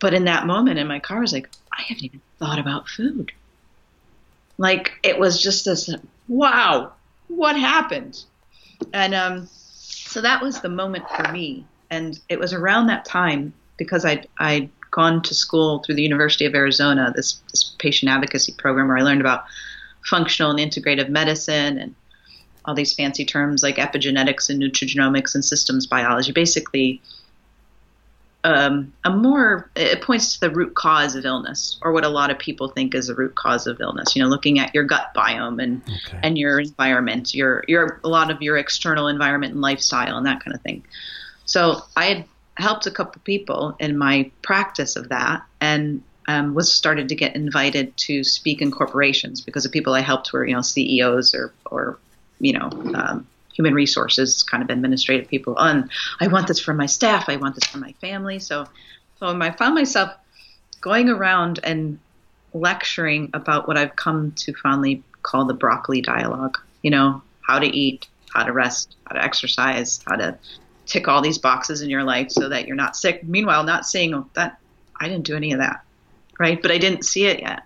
But 0.00 0.14
in 0.14 0.24
that 0.24 0.46
moment 0.46 0.78
in 0.78 0.86
my 0.86 1.00
car, 1.00 1.18
I 1.18 1.20
was 1.20 1.32
like, 1.32 1.48
I 1.72 1.82
haven't 1.82 2.04
even 2.04 2.20
thought 2.38 2.58
about 2.58 2.88
food. 2.88 3.32
Like 4.58 4.92
it 5.02 5.18
was 5.18 5.42
just 5.42 5.64
this, 5.64 5.90
wow, 6.28 6.92
what 7.28 7.56
happened? 7.56 8.24
And 8.92 9.14
um, 9.14 9.48
so 9.50 10.20
that 10.20 10.42
was 10.42 10.60
the 10.60 10.68
moment 10.68 11.04
for 11.10 11.30
me. 11.32 11.66
And 11.90 12.18
it 12.28 12.38
was 12.38 12.52
around 12.52 12.86
that 12.86 13.04
time 13.04 13.52
because 13.76 14.04
I'd, 14.04 14.28
I'd 14.38 14.70
gone 14.90 15.22
to 15.22 15.34
school 15.34 15.80
through 15.80 15.96
the 15.96 16.02
University 16.02 16.44
of 16.44 16.54
Arizona, 16.54 17.12
this, 17.14 17.34
this 17.50 17.74
patient 17.78 18.10
advocacy 18.10 18.52
program 18.52 18.88
where 18.88 18.98
I 18.98 19.02
learned 19.02 19.20
about 19.20 19.44
functional 20.04 20.50
and 20.50 20.60
integrative 20.60 21.08
medicine 21.08 21.78
and 21.78 21.94
all 22.64 22.74
these 22.74 22.94
fancy 22.94 23.24
terms 23.24 23.62
like 23.62 23.76
epigenetics 23.76 24.48
and 24.48 24.62
nutrigenomics 24.62 25.34
and 25.34 25.44
systems 25.44 25.86
biology. 25.86 26.32
Basically, 26.32 27.02
um, 28.44 28.92
a 29.04 29.10
more 29.10 29.70
it 29.74 30.02
points 30.02 30.34
to 30.34 30.40
the 30.40 30.50
root 30.50 30.74
cause 30.74 31.16
of 31.16 31.24
illness, 31.24 31.78
or 31.82 31.92
what 31.92 32.04
a 32.04 32.10
lot 32.10 32.30
of 32.30 32.38
people 32.38 32.68
think 32.68 32.94
is 32.94 33.06
the 33.06 33.14
root 33.14 33.34
cause 33.34 33.66
of 33.66 33.80
illness. 33.80 34.14
You 34.14 34.22
know, 34.22 34.28
looking 34.28 34.58
at 34.58 34.74
your 34.74 34.84
gut 34.84 35.12
biome 35.16 35.62
and 35.62 35.82
okay. 35.82 36.20
and 36.22 36.36
your 36.36 36.60
environment, 36.60 37.34
your 37.34 37.64
your 37.66 38.00
a 38.04 38.08
lot 38.08 38.30
of 38.30 38.42
your 38.42 38.58
external 38.58 39.08
environment 39.08 39.54
and 39.54 39.62
lifestyle 39.62 40.18
and 40.18 40.26
that 40.26 40.44
kind 40.44 40.54
of 40.54 40.60
thing. 40.60 40.84
So 41.46 41.82
I 41.96 42.04
had 42.04 42.24
helped 42.56 42.86
a 42.86 42.90
couple 42.90 43.20
people 43.24 43.76
in 43.80 43.96
my 43.96 44.30
practice 44.42 44.96
of 44.96 45.08
that, 45.08 45.42
and 45.62 46.02
um, 46.28 46.54
was 46.54 46.70
started 46.70 47.08
to 47.08 47.14
get 47.14 47.34
invited 47.34 47.96
to 47.96 48.22
speak 48.24 48.60
in 48.60 48.70
corporations 48.70 49.40
because 49.40 49.64
the 49.64 49.70
people 49.70 49.94
I 49.94 50.00
helped 50.00 50.34
were 50.34 50.46
you 50.46 50.54
know 50.54 50.60
CEOs 50.60 51.34
or 51.34 51.54
or 51.64 51.98
you 52.40 52.52
know, 52.52 52.68
um, 52.94 53.26
human 53.54 53.72
resources 53.72 54.42
kind 54.42 54.62
of 54.62 54.70
administrative 54.70 55.28
people. 55.28 55.56
And 55.58 55.90
I 56.20 56.26
want 56.26 56.48
this 56.48 56.60
for 56.60 56.74
my 56.74 56.86
staff. 56.86 57.28
I 57.28 57.36
want 57.36 57.54
this 57.54 57.64
for 57.64 57.78
my 57.78 57.92
family. 58.00 58.38
So, 58.38 58.66
so 59.18 59.26
I 59.26 59.50
found 59.52 59.74
myself 59.74 60.12
going 60.80 61.08
around 61.08 61.60
and 61.62 61.98
lecturing 62.52 63.30
about 63.32 63.66
what 63.66 63.76
I've 63.76 63.96
come 63.96 64.32
to 64.32 64.52
fondly 64.54 65.02
call 65.22 65.46
the 65.46 65.54
broccoli 65.54 66.02
dialogue. 66.02 66.58
You 66.82 66.90
know, 66.90 67.22
how 67.40 67.58
to 67.58 67.66
eat, 67.66 68.06
how 68.34 68.44
to 68.44 68.52
rest, 68.52 68.96
how 69.06 69.14
to 69.14 69.22
exercise, 69.22 70.00
how 70.06 70.16
to 70.16 70.36
tick 70.86 71.08
all 71.08 71.22
these 71.22 71.38
boxes 71.38 71.80
in 71.80 71.88
your 71.88 72.02
life 72.02 72.30
so 72.30 72.48
that 72.48 72.66
you're 72.66 72.76
not 72.76 72.96
sick. 72.96 73.24
Meanwhile, 73.24 73.64
not 73.64 73.86
seeing 73.86 74.14
oh, 74.14 74.28
that 74.34 74.58
I 75.00 75.08
didn't 75.08 75.26
do 75.26 75.36
any 75.36 75.52
of 75.52 75.58
that, 75.58 75.82
right? 76.38 76.60
But 76.60 76.70
I 76.70 76.78
didn't 76.78 77.04
see 77.04 77.26
it 77.26 77.40
yet. 77.40 77.62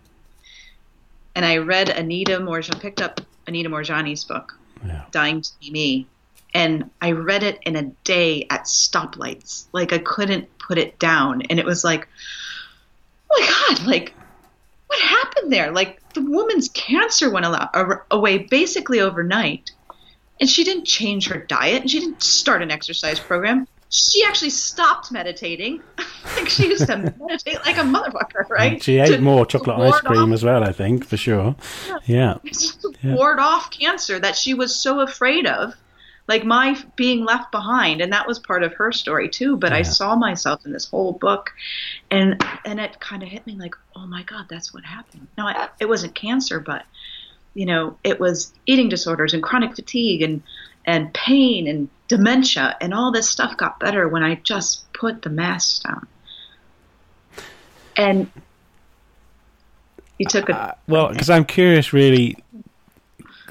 And 1.35 1.45
I 1.45 1.59
read 1.59 1.88
Anita 1.88 2.38
Moorjani, 2.38 2.80
picked 2.80 3.00
up 3.00 3.21
Anita 3.47 3.68
Moorjani's 3.68 4.25
book, 4.25 4.59
yeah. 4.85 5.04
Dying 5.11 5.42
to 5.42 5.50
Be 5.61 5.70
Me, 5.70 6.06
and 6.54 6.90
I 7.00 7.12
read 7.12 7.42
it 7.42 7.58
in 7.62 7.76
a 7.76 7.85
day 8.04 8.47
at 8.50 8.64
stoplights. 8.64 9.66
Like 9.73 9.92
I 9.92 9.99
couldn't 9.99 10.58
put 10.58 10.78
it 10.78 10.99
down, 10.99 11.42
and 11.42 11.58
it 11.58 11.64
was 11.64 11.85
like, 11.85 12.08
oh 13.30 13.40
my 13.40 13.76
god, 13.76 13.87
like 13.87 14.14
what 14.88 15.00
happened 15.00 15.52
there? 15.52 15.70
Like 15.70 16.00
the 16.14 16.23
woman's 16.23 16.68
cancer 16.68 17.30
went 17.30 17.47
away 18.11 18.38
basically 18.38 19.00
overnight 19.00 19.70
and 20.40 20.49
she 20.49 20.64
didn't 20.64 20.85
change 20.85 21.28
her 21.28 21.38
diet 21.38 21.82
and 21.82 21.90
she 21.90 22.00
didn't 22.00 22.23
start 22.23 22.62
an 22.62 22.70
exercise 22.70 23.20
program 23.20 23.66
she 23.90 24.25
actually 24.25 24.50
stopped 24.50 25.11
meditating 25.11 25.83
like 26.37 26.49
she 26.49 26.66
used 26.66 26.87
to 26.87 26.97
meditate 26.97 27.59
like 27.64 27.76
a 27.76 27.83
motherfucker 27.83 28.49
right 28.50 28.83
she 28.83 28.99
ate 28.99 29.09
to, 29.09 29.21
more 29.21 29.47
chocolate 29.47 29.78
ice 29.78 30.00
cream 30.00 30.30
off. 30.30 30.35
as 30.35 30.45
well 30.45 30.62
i 30.62 30.73
think 30.73 31.04
for 31.04 31.16
sure 31.16 31.57
yeah, 31.87 31.99
yeah. 32.07 32.35
to 32.52 32.92
yeah. 33.02 33.14
ward 33.14 33.38
off 33.38 33.71
cancer 33.71 34.18
that 34.18 34.37
she 34.37 34.54
was 34.54 34.75
so 34.75 35.00
afraid 35.00 35.47
of 35.47 35.75
like 36.26 36.45
my 36.45 36.78
being 36.97 37.25
left 37.25 37.50
behind 37.50 38.02
and 38.02 38.12
that 38.12 38.26
was 38.26 38.38
part 38.38 38.62
of 38.62 38.75
her 38.75 38.92
story 38.92 39.28
too 39.28 39.57
but 39.57 39.73
yeah. 39.73 39.78
i 39.78 39.83
saw 39.83 40.14
myself 40.14 40.66
in 40.66 40.73
this 40.73 40.87
whole 40.87 41.12
book 41.12 41.52
and 42.11 42.45
and 42.66 42.78
it 42.78 43.00
kind 43.00 43.23
of 43.23 43.28
hit 43.28 43.47
me 43.47 43.57
like 43.59 43.75
oh 43.97 44.07
my 44.07 44.23
god 44.25 44.45
that's 44.50 44.75
what 44.75 44.85
happened 44.85 45.26
no 45.38 45.47
I, 45.47 45.68
it 45.80 45.88
wasn't 45.88 46.14
cancer 46.14 46.61
but 46.61 46.85
you 47.59 47.66
know, 47.66 47.99
it 48.04 48.21
was 48.21 48.52
eating 48.66 48.88
disorders 48.88 49.35
and 49.35 49.42
chronic 49.42 49.75
fatigue 49.75 50.23
and 50.23 50.42
and 50.85 51.12
pain 51.12 51.66
and 51.66 51.88
dementia 52.09 52.77
and 52.81 52.93
all 52.93 53.12
this 53.12 53.29
stuff 53.29 53.57
got 53.57 53.79
better 53.79 54.09
when 54.09 54.23
I 54.23 54.37
just 54.37 54.91
put 54.93 55.23
the 55.23 55.31
masks 55.31 55.81
down. 55.81 56.07
And 57.97 58.31
you 60.19 60.27
took 60.27 60.49
a 60.49 60.57
uh, 60.57 60.75
well 60.87 61.09
because 61.09 61.31
I'm 61.31 61.45
curious, 61.45 61.93
really. 61.93 62.37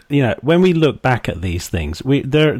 You 0.09 0.23
know, 0.23 0.35
when 0.41 0.61
we 0.61 0.73
look 0.73 1.01
back 1.01 1.29
at 1.29 1.41
these 1.41 1.69
things, 1.69 2.03
we 2.03 2.21
there. 2.21 2.59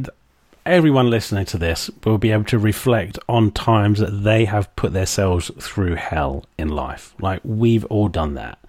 Everyone 0.66 1.10
listening 1.10 1.46
to 1.46 1.58
this 1.58 1.90
will 2.04 2.18
be 2.18 2.32
able 2.32 2.44
to 2.46 2.60
reflect 2.60 3.18
on 3.30 3.52
times 3.52 4.00
that 4.00 4.12
they 4.12 4.44
have 4.44 4.76
put 4.76 4.92
themselves 4.92 5.50
through 5.62 5.96
hell 5.96 6.44
in 6.58 6.68
life. 6.68 7.16
Like 7.22 7.40
we've 7.46 7.86
all 7.86 8.10
done 8.10 8.34
that, 8.34 8.60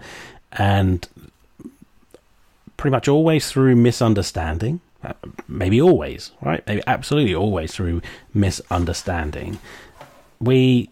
and 0.53 1.09
pretty 2.77 2.93
much 2.93 3.09
always 3.09 3.51
through 3.51 3.75
misunderstanding. 3.75 4.81
Maybe 5.47 5.81
always, 5.81 6.33
right? 6.40 6.67
Maybe 6.67 6.83
absolutely 6.87 7.35
always 7.35 7.73
through 7.73 8.02
misunderstanding. 8.35 9.59
We, 10.40 10.90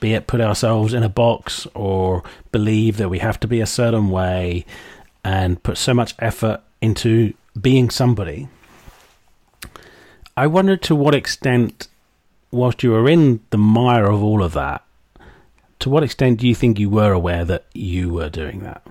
be 0.00 0.14
it 0.14 0.26
put 0.26 0.40
ourselves 0.40 0.94
in 0.94 1.02
a 1.02 1.08
box 1.08 1.66
or 1.74 2.22
believe 2.52 2.96
that 2.98 3.08
we 3.08 3.18
have 3.18 3.40
to 3.40 3.48
be 3.48 3.60
a 3.60 3.66
certain 3.66 4.10
way 4.10 4.64
and 5.24 5.62
put 5.62 5.78
so 5.78 5.94
much 5.94 6.14
effort 6.18 6.60
into 6.80 7.34
being 7.60 7.90
somebody. 7.90 8.48
I 10.36 10.46
wonder 10.46 10.76
to 10.76 10.94
what 10.94 11.14
extent, 11.14 11.88
whilst 12.50 12.82
you 12.82 12.92
were 12.92 13.08
in 13.08 13.40
the 13.50 13.58
mire 13.58 14.06
of 14.06 14.22
all 14.22 14.42
of 14.42 14.52
that, 14.52 14.84
to 15.80 15.90
what 15.90 16.02
extent 16.02 16.40
do 16.40 16.48
you 16.48 16.54
think 16.54 16.78
you 16.78 16.90
were 16.90 17.12
aware 17.12 17.44
that 17.44 17.64
you 17.72 18.12
were 18.12 18.28
doing 18.28 18.60
that? 18.60 18.86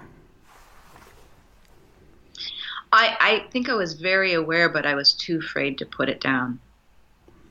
I, 2.98 3.16
I 3.20 3.52
think 3.52 3.70
I 3.70 3.76
was 3.76 3.94
very 3.94 4.34
aware, 4.34 4.70
but 4.70 4.88
I 4.88 4.96
was 4.96 5.14
too 5.14 5.38
afraid 5.38 5.78
to 5.78 5.86
put 5.86 6.10
it 6.10 6.20
down. 6.20 6.60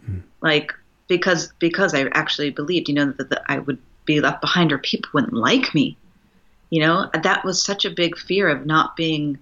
Hmm. 0.04 0.18
Like 0.40 0.72
because 1.06 1.52
because 1.60 1.94
I 1.94 2.08
actually 2.12 2.50
believed, 2.50 2.88
you 2.88 2.96
know, 2.96 3.12
that, 3.12 3.30
that 3.30 3.42
I 3.46 3.60
would 3.60 3.78
be 4.04 4.20
left 4.20 4.40
behind 4.40 4.72
or 4.72 4.78
people 4.78 5.10
wouldn't 5.14 5.32
like 5.32 5.72
me. 5.72 5.96
You 6.70 6.80
know, 6.80 7.10
that 7.14 7.44
was 7.44 7.62
such 7.62 7.84
a 7.84 7.90
big 7.90 8.18
fear 8.18 8.48
of 8.48 8.66
not 8.66 8.96
being 8.96 9.38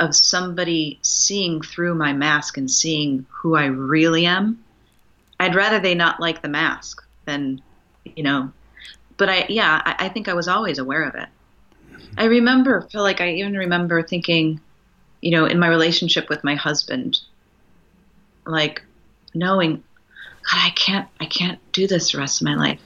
of 0.00 0.16
somebody 0.16 0.98
seeing 1.02 1.62
through 1.62 1.94
my 1.94 2.12
mask 2.12 2.56
and 2.56 2.68
seeing 2.68 3.26
who 3.28 3.54
I 3.54 3.66
really 3.66 4.26
am. 4.26 4.64
I'd 5.38 5.54
rather 5.54 5.78
they 5.78 5.94
not 5.94 6.18
like 6.18 6.42
the 6.42 6.48
mask 6.48 7.06
than, 7.26 7.62
you 8.04 8.24
know. 8.24 8.50
But 9.18 9.28
I, 9.28 9.46
yeah, 9.50 9.82
I, 9.84 10.06
I 10.06 10.08
think 10.08 10.26
I 10.26 10.34
was 10.34 10.48
always 10.48 10.78
aware 10.78 11.04
of 11.04 11.14
it. 11.14 11.28
I 12.18 12.24
remember, 12.24 12.80
feel 12.90 13.02
like 13.02 13.20
I 13.20 13.34
even 13.34 13.56
remember 13.56 14.02
thinking, 14.02 14.60
you 15.20 15.30
know, 15.30 15.44
in 15.44 15.58
my 15.58 15.68
relationship 15.68 16.28
with 16.28 16.44
my 16.44 16.54
husband, 16.54 17.18
like 18.46 18.82
knowing, 19.34 19.76
God, 19.76 20.58
I 20.58 20.70
can't, 20.70 21.08
I 21.20 21.26
can't 21.26 21.58
do 21.72 21.86
this 21.86 22.12
the 22.12 22.18
rest 22.18 22.40
of 22.40 22.46
my 22.46 22.54
life. 22.54 22.80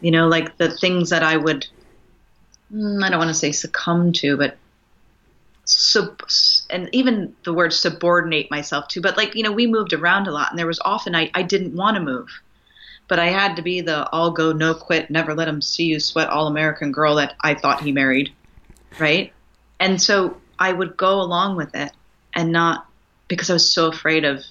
You 0.00 0.10
know, 0.10 0.28
like 0.28 0.56
the 0.56 0.70
things 0.70 1.10
that 1.10 1.22
I 1.22 1.36
would, 1.36 1.66
mm, 2.72 3.02
I 3.02 3.10
don't 3.10 3.18
want 3.18 3.30
to 3.30 3.34
say 3.34 3.52
succumb 3.52 4.12
to, 4.14 4.36
but 4.36 4.56
sub, 5.64 6.22
and 6.70 6.88
even 6.92 7.34
the 7.44 7.52
word 7.52 7.72
subordinate 7.72 8.50
myself 8.50 8.88
to, 8.88 9.00
but 9.00 9.16
like, 9.16 9.34
you 9.34 9.42
know, 9.42 9.52
we 9.52 9.66
moved 9.66 9.92
around 9.92 10.26
a 10.26 10.32
lot 10.32 10.50
and 10.50 10.58
there 10.58 10.66
was 10.66 10.80
often 10.84 11.14
I, 11.14 11.30
I 11.34 11.42
didn't 11.42 11.74
want 11.74 11.96
to 11.96 12.02
move, 12.02 12.28
but 13.08 13.18
I 13.18 13.26
had 13.26 13.56
to 13.56 13.62
be 13.62 13.80
the 13.80 14.08
all 14.10 14.30
go, 14.30 14.52
no 14.52 14.74
quit, 14.74 15.10
never 15.10 15.34
let 15.34 15.48
him 15.48 15.60
see 15.60 15.84
you 15.84 15.98
sweat 15.98 16.28
all 16.28 16.46
American 16.46 16.92
girl 16.92 17.16
that 17.16 17.34
I 17.40 17.54
thought 17.54 17.82
he 17.82 17.92
married. 17.92 18.32
Right. 18.98 19.32
And 19.80 20.00
so 20.00 20.38
I 20.58 20.72
would 20.72 20.96
go 20.96 21.20
along 21.20 21.56
with 21.56 21.74
it 21.74 21.92
and 22.34 22.52
not 22.52 22.86
because 23.28 23.50
I 23.50 23.54
was 23.54 23.72
so 23.72 23.88
afraid 23.88 24.24
of 24.24 24.44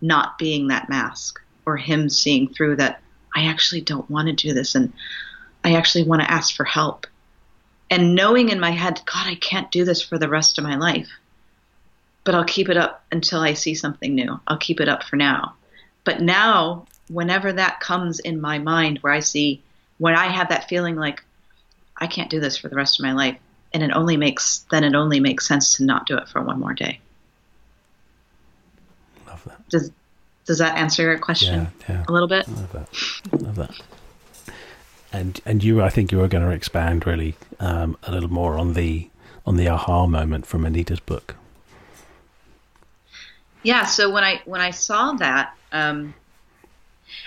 not 0.00 0.38
being 0.38 0.68
that 0.68 0.88
mask 0.88 1.40
or 1.66 1.76
him 1.76 2.08
seeing 2.08 2.48
through 2.48 2.76
that 2.76 3.00
I 3.34 3.46
actually 3.46 3.80
don't 3.80 4.10
want 4.10 4.28
to 4.28 4.32
do 4.32 4.54
this 4.54 4.74
and 4.74 4.92
I 5.64 5.74
actually 5.74 6.04
want 6.04 6.22
to 6.22 6.30
ask 6.30 6.54
for 6.54 6.64
help. 6.64 7.06
And 7.90 8.14
knowing 8.14 8.48
in 8.48 8.60
my 8.60 8.70
head, 8.70 9.00
God, 9.06 9.26
I 9.26 9.34
can't 9.36 9.70
do 9.70 9.84
this 9.84 10.02
for 10.02 10.18
the 10.18 10.28
rest 10.28 10.58
of 10.58 10.64
my 10.64 10.76
life. 10.76 11.08
But 12.24 12.34
I'll 12.34 12.44
keep 12.44 12.68
it 12.68 12.76
up 12.76 13.04
until 13.12 13.40
I 13.40 13.54
see 13.54 13.74
something 13.74 14.14
new. 14.14 14.40
I'll 14.46 14.58
keep 14.58 14.80
it 14.80 14.88
up 14.88 15.04
for 15.04 15.16
now. 15.16 15.54
But 16.04 16.20
now, 16.20 16.86
whenever 17.08 17.52
that 17.52 17.80
comes 17.80 18.18
in 18.18 18.40
my 18.40 18.58
mind 18.58 18.98
where 18.98 19.12
I 19.12 19.20
see, 19.20 19.62
when 19.98 20.14
I 20.14 20.26
have 20.26 20.48
that 20.48 20.68
feeling 20.68 20.96
like, 20.96 21.22
I 21.96 22.06
can't 22.06 22.30
do 22.30 22.40
this 22.40 22.56
for 22.56 22.68
the 22.68 22.76
rest 22.76 22.98
of 22.98 23.04
my 23.04 23.12
life, 23.12 23.36
and 23.74 23.82
it 23.82 23.90
only 23.90 24.16
makes 24.16 24.60
then 24.70 24.84
it 24.84 24.94
only 24.94 25.20
makes 25.20 25.46
sense 25.46 25.74
to 25.76 25.84
not 25.84 26.06
do 26.06 26.16
it 26.16 26.28
for 26.28 26.40
one 26.40 26.58
more 26.58 26.72
day. 26.72 27.00
Love 29.26 29.42
that. 29.44 29.68
Does 29.68 29.90
does 30.46 30.58
that 30.58 30.78
answer 30.78 31.02
your 31.02 31.18
question 31.18 31.68
yeah, 31.88 31.94
yeah. 31.94 32.04
a 32.08 32.12
little 32.12 32.28
bit? 32.28 32.46
Love 32.48 32.72
that. 32.72 33.42
Love 33.42 33.56
that. 33.56 33.70
And 35.12 35.40
and 35.44 35.62
you, 35.62 35.82
I 35.82 35.90
think 35.90 36.12
you 36.12 36.18
were 36.18 36.28
going 36.28 36.44
to 36.44 36.50
expand 36.50 37.06
really 37.06 37.34
um, 37.60 37.96
a 38.04 38.12
little 38.12 38.32
more 38.32 38.58
on 38.58 38.74
the 38.74 39.08
on 39.44 39.56
the 39.56 39.68
aha 39.68 40.06
moment 40.06 40.46
from 40.46 40.64
Anita's 40.64 41.00
book. 41.00 41.36
Yeah. 43.62 43.86
So 43.86 44.10
when 44.10 44.22
I 44.24 44.42
when 44.44 44.60
I 44.60 44.70
saw 44.70 45.12
that, 45.14 45.54
um, 45.72 46.14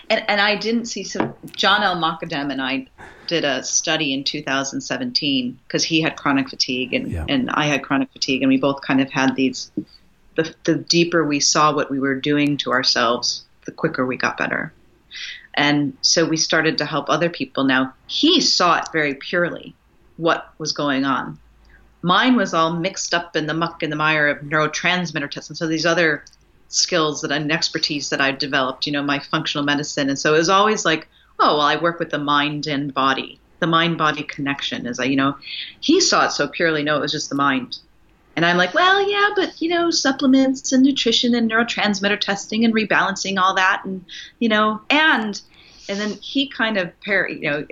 and 0.09 0.23
and 0.29 0.41
I 0.41 0.55
didn't 0.55 0.85
see 0.85 1.03
so 1.03 1.35
John 1.55 1.83
El-Mokadem 1.83 2.51
and 2.51 2.61
I 2.61 2.87
did 3.27 3.43
a 3.43 3.63
study 3.63 4.13
in 4.13 4.23
2017 4.23 5.59
because 5.67 5.83
he 5.83 6.01
had 6.01 6.15
chronic 6.15 6.49
fatigue 6.49 6.93
and, 6.93 7.11
yeah. 7.11 7.25
and 7.27 7.49
I 7.51 7.65
had 7.65 7.83
chronic 7.83 8.11
fatigue, 8.11 8.41
and 8.41 8.49
we 8.49 8.57
both 8.57 8.81
kind 8.81 9.01
of 9.01 9.11
had 9.11 9.35
these. 9.35 9.71
The, 10.35 10.53
the 10.65 10.75
deeper 10.75 11.25
we 11.25 11.39
saw 11.39 11.73
what 11.73 11.89
we 11.89 11.99
were 11.99 12.13
doing 12.13 12.57
to 12.57 12.71
ourselves, 12.71 13.43
the 13.65 13.71
quicker 13.71 14.05
we 14.05 14.17
got 14.17 14.37
better. 14.37 14.71
And 15.55 15.97
so 16.01 16.25
we 16.25 16.37
started 16.37 16.77
to 16.77 16.85
help 16.85 17.09
other 17.09 17.29
people. 17.29 17.63
Now, 17.63 17.95
he 18.05 18.39
saw 18.39 18.77
it 18.77 18.85
very 18.93 19.15
purely, 19.15 19.75
what 20.17 20.53
was 20.59 20.73
going 20.73 21.05
on. 21.05 21.39
Mine 22.03 22.35
was 22.35 22.53
all 22.53 22.73
mixed 22.73 23.15
up 23.15 23.35
in 23.35 23.47
the 23.47 23.55
muck 23.55 23.81
and 23.81 23.91
the 23.91 23.95
mire 23.95 24.27
of 24.27 24.45
neurotransmitter 24.45 25.31
tests. 25.31 25.49
And 25.49 25.57
so 25.57 25.65
these 25.65 25.87
other 25.87 26.23
skills 26.69 27.21
that 27.21 27.31
and 27.31 27.51
expertise 27.51 28.09
that 28.09 28.21
I've 28.21 28.39
developed, 28.39 28.85
you 28.85 28.91
know, 28.91 29.03
my 29.03 29.19
functional 29.19 29.65
medicine. 29.65 30.09
And 30.09 30.19
so 30.19 30.33
it 30.33 30.37
was 30.37 30.49
always 30.49 30.85
like, 30.85 31.07
oh, 31.39 31.57
well, 31.57 31.61
I 31.61 31.75
work 31.77 31.99
with 31.99 32.09
the 32.09 32.17
mind 32.17 32.67
and 32.67 32.93
body, 32.93 33.39
the 33.59 33.67
mind 33.67 33.97
body 33.97 34.23
connection. 34.23 34.87
As 34.87 34.99
I, 34.99 35.05
you 35.05 35.15
know, 35.15 35.37
he 35.79 35.99
saw 35.99 36.25
it 36.25 36.31
so 36.31 36.47
purely, 36.47 36.83
no, 36.83 36.97
it 36.97 37.01
was 37.01 37.11
just 37.11 37.29
the 37.29 37.35
mind. 37.35 37.77
And 38.35 38.45
I'm 38.45 38.57
like, 38.57 38.75
well, 38.75 39.09
yeah, 39.09 39.29
but 39.35 39.59
you 39.59 39.69
know, 39.69 39.89
supplements 39.89 40.71
and 40.71 40.83
nutrition 40.83 41.33
and 41.33 41.49
neurotransmitter 41.49 42.19
testing 42.19 42.65
and 42.65 42.73
rebalancing, 42.73 43.39
all 43.39 43.55
that, 43.55 43.81
and 43.83 44.05
you 44.37 44.47
know, 44.47 44.79
and 44.91 45.41
and 45.89 45.99
then 45.99 46.11
he 46.21 46.47
kind 46.47 46.77
of, 46.77 46.91
par- 47.01 47.29
you 47.29 47.49
know, 47.49 47.65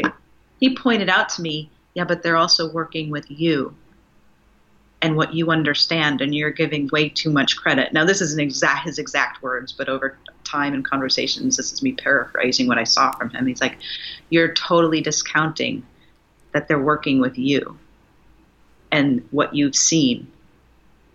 he 0.60 0.76
pointed 0.76 1.10
out 1.10 1.30
to 1.30 1.42
me, 1.42 1.70
yeah, 1.94 2.06
but 2.06 2.24
they're 2.24 2.38
also 2.38 2.72
working 2.72 3.10
with 3.10 3.30
you. 3.30 3.76
And 5.02 5.16
what 5.16 5.34
you 5.34 5.52
understand 5.52 6.22
and 6.22 6.34
you're 6.34 6.52
giving 6.52 6.88
way 6.92 7.10
too 7.10 7.30
much 7.30 7.58
credit 7.58 7.94
now 7.94 8.06
this 8.06 8.22
isn't 8.22 8.40
exact 8.40 8.86
his 8.86 8.98
exact 8.98 9.42
words 9.42 9.72
but 9.72 9.90
over 9.90 10.18
time 10.44 10.74
and 10.74 10.86
conversations 10.86 11.58
this 11.58 11.72
is 11.72 11.84
me 11.84 11.92
paraphrasing 11.94 12.68
what 12.68 12.78
i 12.78 12.84
saw 12.84 13.12
from 13.14 13.30
him 13.30 13.46
he's 13.46 13.62
like 13.62 13.78
you're 14.30 14.54
totally 14.54 15.02
discounting 15.02 15.86
that 16.54 16.68
they're 16.68 16.80
working 16.80 17.20
with 17.20 17.38
you 17.38 17.78
and 18.92 19.28
what 19.32 19.54
you've 19.54 19.76
seen 19.76 20.32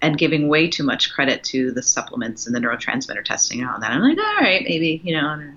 and 0.02 0.18
giving 0.18 0.48
way 0.48 0.68
too 0.68 0.82
much 0.82 1.12
credit 1.12 1.44
to 1.44 1.72
the 1.72 1.82
supplements 1.82 2.46
and 2.46 2.54
the 2.54 2.60
neurotransmitter 2.60 3.24
testing 3.24 3.60
and 3.60 3.70
all 3.70 3.80
that. 3.80 3.90
I'm 3.90 4.00
like, 4.00 4.18
all 4.18 4.40
right, 4.40 4.62
maybe, 4.62 5.00
you 5.04 5.14
know. 5.14 5.54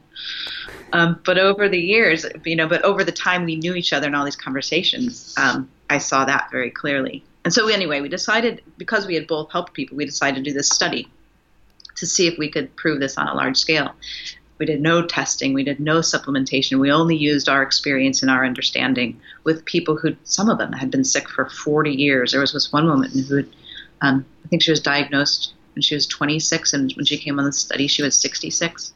Um, 0.92 1.20
but 1.26 1.38
over 1.38 1.70
the 1.70 1.80
years, 1.80 2.26
you 2.46 2.56
know, 2.56 2.68
but 2.68 2.84
over 2.84 3.04
the 3.04 3.12
time 3.12 3.46
we 3.46 3.56
knew 3.56 3.74
each 3.74 3.94
other 3.94 4.08
and 4.08 4.16
all 4.16 4.26
these 4.26 4.36
conversations, 4.36 5.34
um, 5.38 5.70
I 5.90 5.98
saw 5.98 6.26
that 6.26 6.50
very 6.52 6.70
clearly. 6.70 7.24
And 7.46 7.54
so, 7.54 7.68
anyway, 7.68 8.00
we 8.02 8.10
decided, 8.10 8.62
because 8.78 9.06
we 9.06 9.16
had 9.16 9.28
both 9.28 9.52
helped 9.52 9.74
people, 9.74 9.98
we 9.98 10.06
decided 10.06 10.44
to 10.44 10.50
do 10.50 10.54
this 10.56 10.70
study 10.70 11.10
to 11.96 12.08
see 12.08 12.28
if 12.28 12.38
we 12.38 12.50
could 12.50 12.76
prove 12.76 13.00
this 13.00 13.18
on 13.18 13.28
a 13.28 13.34
large 13.34 13.58
scale. 13.58 13.94
We 14.60 14.66
did 14.66 14.82
no 14.82 15.06
testing, 15.06 15.54
we 15.54 15.64
did 15.64 15.80
no 15.80 16.00
supplementation. 16.00 16.80
We 16.80 16.92
only 16.92 17.18
used 17.18 17.50
our 17.50 17.62
experience 17.62 18.22
and 18.22 18.32
our 18.32 18.46
understanding 18.46 19.20
with 19.44 19.66
people 19.66 19.98
who, 19.98 20.16
some 20.24 20.50
of 20.50 20.58
them 20.58 20.72
had 20.72 20.90
been 20.90 21.04
sick 21.04 21.28
for 21.28 21.50
40 21.50 21.92
years. 21.92 22.32
There 22.32 22.42
was 22.42 22.54
this 22.54 22.72
one 22.72 22.88
woman 22.88 23.12
who 23.12 23.44
um, 24.02 24.26
I 24.46 24.48
think 24.50 24.62
she 24.62 24.72
was 24.72 24.82
diagnosed 24.82 25.54
when 25.74 25.82
she 25.82 25.96
was 25.96 26.06
26, 26.06 26.74
and 26.74 26.94
when 26.94 27.06
she 27.06 27.18
came 27.18 27.40
on 27.40 27.46
the 27.46 27.54
study, 27.54 27.88
she 27.88 28.04
was 28.04 28.18
66. 28.20 28.94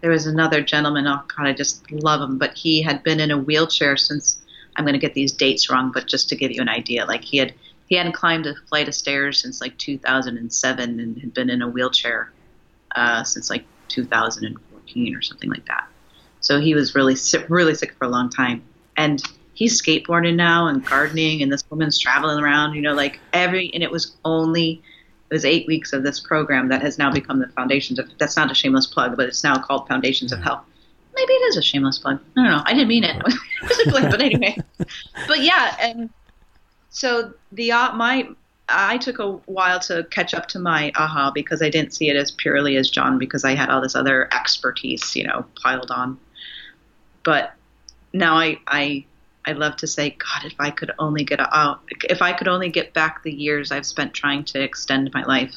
There 0.00 0.10
was 0.10 0.26
another 0.26 0.62
gentleman, 0.62 1.06
oh 1.06 1.20
God, 1.36 1.46
I 1.46 1.52
just 1.52 1.90
love 1.90 2.22
him, 2.22 2.38
but 2.38 2.56
he 2.56 2.80
had 2.80 3.02
been 3.02 3.20
in 3.20 3.30
a 3.30 3.38
wheelchair 3.38 3.96
since, 3.96 4.40
I'm 4.76 4.84
going 4.84 4.94
to 4.94 4.98
get 4.98 5.14
these 5.14 5.32
dates 5.32 5.68
wrong, 5.68 5.90
but 5.92 6.06
just 6.06 6.28
to 6.30 6.36
give 6.36 6.52
you 6.52 6.62
an 6.62 6.68
idea, 6.68 7.04
like 7.04 7.24
he 7.24 7.38
had 7.38 7.52
he 7.88 7.96
hadn't 7.96 8.12
climbed 8.12 8.46
a 8.46 8.54
flight 8.68 8.86
of 8.86 8.94
stairs 8.94 9.40
since 9.40 9.60
like 9.60 9.76
2007 9.78 11.00
and 11.00 11.18
had 11.18 11.34
been 11.34 11.50
in 11.50 11.62
a 11.62 11.68
wheelchair 11.68 12.30
uh, 12.94 13.24
since 13.24 13.50
like 13.50 13.64
2014 13.88 15.16
or 15.16 15.22
something 15.22 15.50
like 15.50 15.66
that. 15.66 15.88
So 16.40 16.60
he 16.60 16.74
was 16.74 16.94
really 16.94 17.16
sick, 17.16 17.46
really 17.48 17.74
sick 17.74 17.94
for 17.94 18.04
a 18.04 18.08
long 18.08 18.30
time. 18.30 18.62
And 18.96 19.22
he's 19.54 19.80
skateboarding 19.80 20.36
now 20.36 20.68
and 20.68 20.84
gardening, 20.84 21.42
and 21.42 21.52
this 21.52 21.64
woman's 21.70 21.98
traveling 21.98 22.38
around. 22.38 22.74
You 22.74 22.82
know, 22.82 22.94
like 22.94 23.20
every 23.32 23.72
and 23.74 23.82
it 23.82 23.90
was 23.90 24.16
only 24.24 24.82
it 25.30 25.34
was 25.34 25.44
eight 25.44 25.66
weeks 25.66 25.92
of 25.92 26.02
this 26.02 26.20
program 26.20 26.68
that 26.68 26.82
has 26.82 26.98
now 26.98 27.10
become 27.10 27.38
the 27.38 27.48
foundations 27.48 27.98
of. 27.98 28.08
That's 28.18 28.36
not 28.36 28.50
a 28.50 28.54
shameless 28.54 28.86
plug, 28.86 29.16
but 29.16 29.28
it's 29.28 29.42
now 29.42 29.56
called 29.56 29.88
Foundations 29.88 30.32
of 30.32 30.40
Health. 30.40 30.64
Maybe 31.14 31.32
it 31.32 31.48
is 31.48 31.56
a 31.56 31.62
shameless 31.62 31.98
plug. 31.98 32.20
I 32.36 32.42
don't 32.42 32.50
know. 32.50 32.62
I 32.64 32.72
didn't 32.72 32.88
mean 32.88 33.04
it. 33.04 33.20
but 33.90 34.20
anyway, 34.20 34.56
but 35.26 35.40
yeah, 35.40 35.76
and 35.80 36.10
so 36.98 37.32
the 37.52 37.70
uh, 37.70 37.94
my 37.94 38.28
I 38.68 38.98
took 38.98 39.20
a 39.20 39.30
while 39.46 39.78
to 39.80 40.02
catch 40.10 40.34
up 40.34 40.48
to 40.48 40.58
my 40.58 40.90
aha 40.96 41.30
because 41.30 41.62
I 41.62 41.70
didn't 41.70 41.94
see 41.94 42.08
it 42.10 42.16
as 42.16 42.32
purely 42.32 42.76
as 42.76 42.90
John 42.90 43.18
because 43.18 43.44
I 43.44 43.54
had 43.54 43.70
all 43.70 43.80
this 43.80 43.94
other 43.94 44.28
expertise, 44.34 45.14
you 45.14 45.24
know, 45.24 45.46
piled 45.62 45.92
on. 45.92 46.18
But 47.22 47.52
now 48.12 48.34
I 48.36 48.58
I 48.66 49.04
I 49.46 49.52
love 49.52 49.76
to 49.76 49.86
say, 49.86 50.10
God, 50.10 50.44
if 50.44 50.54
I 50.58 50.70
could 50.70 50.90
only 50.98 51.22
get 51.22 51.38
out, 51.38 51.82
if 52.02 52.20
I 52.20 52.32
could 52.32 52.48
only 52.48 52.68
get 52.68 52.94
back 52.94 53.22
the 53.22 53.32
years 53.32 53.70
I've 53.70 53.86
spent 53.86 54.12
trying 54.12 54.42
to 54.46 54.60
extend 54.60 55.12
my 55.14 55.22
life. 55.22 55.54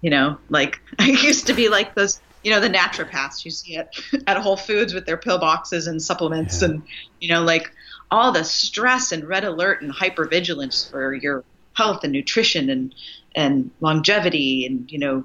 You 0.00 0.08
know, 0.08 0.38
like 0.48 0.80
I 0.98 1.08
used 1.08 1.46
to 1.48 1.52
be 1.52 1.68
like 1.68 1.94
those, 1.94 2.22
you 2.42 2.50
know, 2.50 2.60
the 2.60 2.70
naturopaths 2.70 3.44
you 3.44 3.50
see 3.50 3.76
it 3.76 3.94
at 4.26 4.38
Whole 4.38 4.56
Foods 4.56 4.94
with 4.94 5.04
their 5.04 5.18
pill 5.18 5.36
boxes 5.36 5.86
and 5.86 6.02
supplements, 6.02 6.62
yeah. 6.62 6.68
and 6.68 6.82
you 7.20 7.28
know, 7.28 7.42
like 7.42 7.70
all 8.10 8.32
the 8.32 8.44
stress 8.44 9.12
and 9.12 9.24
red 9.24 9.44
alert 9.44 9.82
and 9.82 9.92
hypervigilance 9.92 10.90
for 10.90 11.14
your 11.14 11.44
health 11.74 12.04
and 12.04 12.12
nutrition 12.12 12.70
and 12.70 12.94
and 13.34 13.70
longevity 13.80 14.64
and 14.64 14.90
you 14.90 14.98
know 14.98 15.24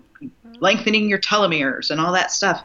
lengthening 0.59 1.09
your 1.09 1.19
telomeres 1.19 1.89
and 1.89 2.01
all 2.01 2.13
that 2.13 2.31
stuff 2.31 2.63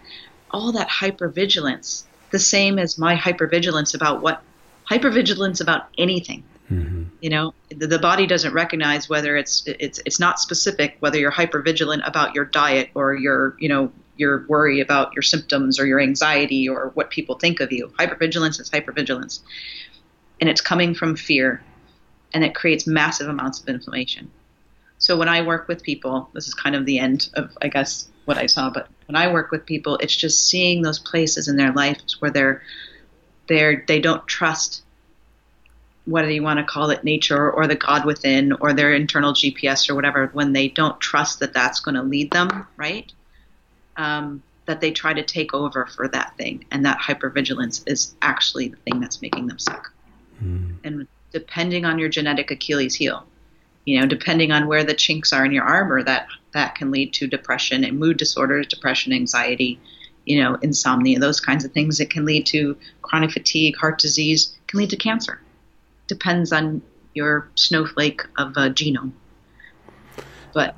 all 0.50 0.73
that 0.73 0.89
hypervigilance 0.89 2.05
the 2.31 2.39
same 2.39 2.79
as 2.79 2.99
my 2.99 3.17
hypervigilance 3.17 3.95
about 3.95 4.21
what 4.21 4.43
hypervigilance 4.91 5.61
about 5.61 5.89
anything. 5.99 6.45
Mm-hmm. 6.71 7.05
You 7.21 7.31
know, 7.31 7.55
the, 7.71 7.87
the, 7.87 7.99
body 7.99 8.26
doesn't 8.26 8.52
recognize 8.52 9.09
whether 9.09 9.37
it's 9.37 9.63
it's 9.67 10.00
it's 10.05 10.19
not 10.19 10.41
specific 10.41 10.97
whether 10.99 11.19
you're 11.19 11.31
hypervigilant 11.31 12.07
about 12.07 12.35
your 12.35 12.45
diet 12.45 12.91
or 12.95 13.15
your 13.15 13.57
you 13.61 13.69
know 13.69 13.93
your 14.17 14.45
worry 14.49 14.81
about 14.81 15.15
your 15.15 15.23
symptoms 15.23 15.79
or 15.79 15.87
your 15.87 16.00
anxiety 16.00 16.69
or 16.69 16.91
what 16.95 17.11
people 17.11 17.39
think 17.39 17.61
of 17.61 17.71
you. 17.71 17.89
Hypervigilance 17.99 18.61
is 18.61 18.69
hypervigilance, 18.69 19.41
and 20.41 20.49
it's 20.49 20.61
coming 20.61 20.95
from 20.95 21.17
fear, 21.17 21.63
and 22.33 22.45
it 22.45 22.55
creates 22.55 22.87
massive 22.87 23.29
amounts 23.29 23.61
of 23.61 23.69
inflammation. 23.69 24.31
So 24.99 25.17
when 25.17 25.29
I 25.29 25.43
work 25.43 25.69
with 25.69 25.83
people, 25.83 26.31
this 26.33 26.49
is 26.49 26.55
kind 26.55 26.75
of 26.75 26.87
the 26.87 26.99
end 26.99 27.29
of 27.35 27.57
I 27.61 27.69
guess 27.69 28.09
what 28.25 28.39
I 28.39 28.47
saw, 28.47 28.71
but 28.71 28.89
when 29.07 29.17
I 29.17 29.33
work 29.33 29.51
with 29.51 29.67
people, 29.67 29.99
it's 29.99 30.17
just 30.17 30.49
seeing 30.49 30.83
those 30.83 30.99
places 30.99 31.49
in 31.49 31.57
their 31.57 31.73
lives 31.73 32.21
where 32.21 32.31
they're 32.31 32.63
they're 33.49 33.85
they 33.87 34.01
don't 34.01 34.27
trust 34.27 34.83
whether 36.07 36.31
you 36.31 36.43
want 36.43 36.59
to 36.59 36.65
call 36.65 36.91
it 36.91 37.05
nature 37.05 37.51
or 37.51 37.67
the 37.67 37.75
God 37.75 38.05
within 38.05 38.53
or 38.55 38.73
their 38.73 38.95
internal 38.95 39.33
GPS 39.33 39.91
or 39.91 39.95
whatever, 39.95 40.29
when 40.33 40.53
they 40.53 40.69
don't 40.69 41.01
trust 41.01 41.41
that 41.41 41.53
that's 41.53 41.81
going 41.81 41.97
to 41.97 42.03
lead 42.03 42.31
them, 42.31 42.67
right? 42.77 43.13
Um, 43.97 44.43
that 44.67 44.81
they 44.81 44.93
try 44.93 45.13
to 45.13 45.25
take 45.25 45.53
over 45.53 45.87
for 45.87 46.09
that 46.09 46.37
thing. 46.37 46.65
And 46.71 46.87
that 46.87 47.01
hypervigilance 47.01 47.83
is 47.87 48.15
actually 48.23 48.69
the 48.69 48.77
thing 48.77 49.01
that's 49.01 49.21
making 49.21 49.49
them 49.49 49.59
sick. 49.59 49.83
Mm. 50.43 50.77
And 50.85 51.07
depending 51.33 51.85
on 51.85 51.99
your 51.99 52.09
genetic 52.09 52.51
Achilles 52.51 52.95
heel, 52.95 53.27
you 53.85 54.01
know, 54.01 54.07
depending 54.07 54.53
on 54.53 54.67
where 54.67 54.85
the 54.85 54.95
chinks 54.95 55.33
are 55.33 55.45
in 55.45 55.53
your 55.53 55.65
armor, 55.65 56.03
that, 56.03 56.27
that 56.53 56.75
can 56.75 56.91
lead 56.91 57.13
to 57.15 57.27
depression 57.27 57.85
and 57.85 57.99
mood 57.99 58.17
disorders, 58.17 58.67
depression, 58.67 59.13
anxiety, 59.13 59.79
you 60.25 60.43
know, 60.43 60.57
insomnia, 60.63 61.19
those 61.19 61.41
kinds 61.41 61.65
of 61.65 61.73
things. 61.73 62.01
It 62.01 62.11
can 62.11 62.25
lead 62.25 62.47
to 62.47 62.77
chronic 63.03 63.31
fatigue, 63.31 63.77
heart 63.77 63.99
disease, 63.99 64.57
can 64.67 64.81
lead 64.81 64.91
to 64.91 64.97
cancer. 64.97 65.41
Depends 66.09 66.53
on 66.53 66.83
your 67.15 67.49
snowflake 67.55 68.23
of 68.37 68.51
a 68.57 68.71
genome. 68.71 69.13
But 70.53 70.75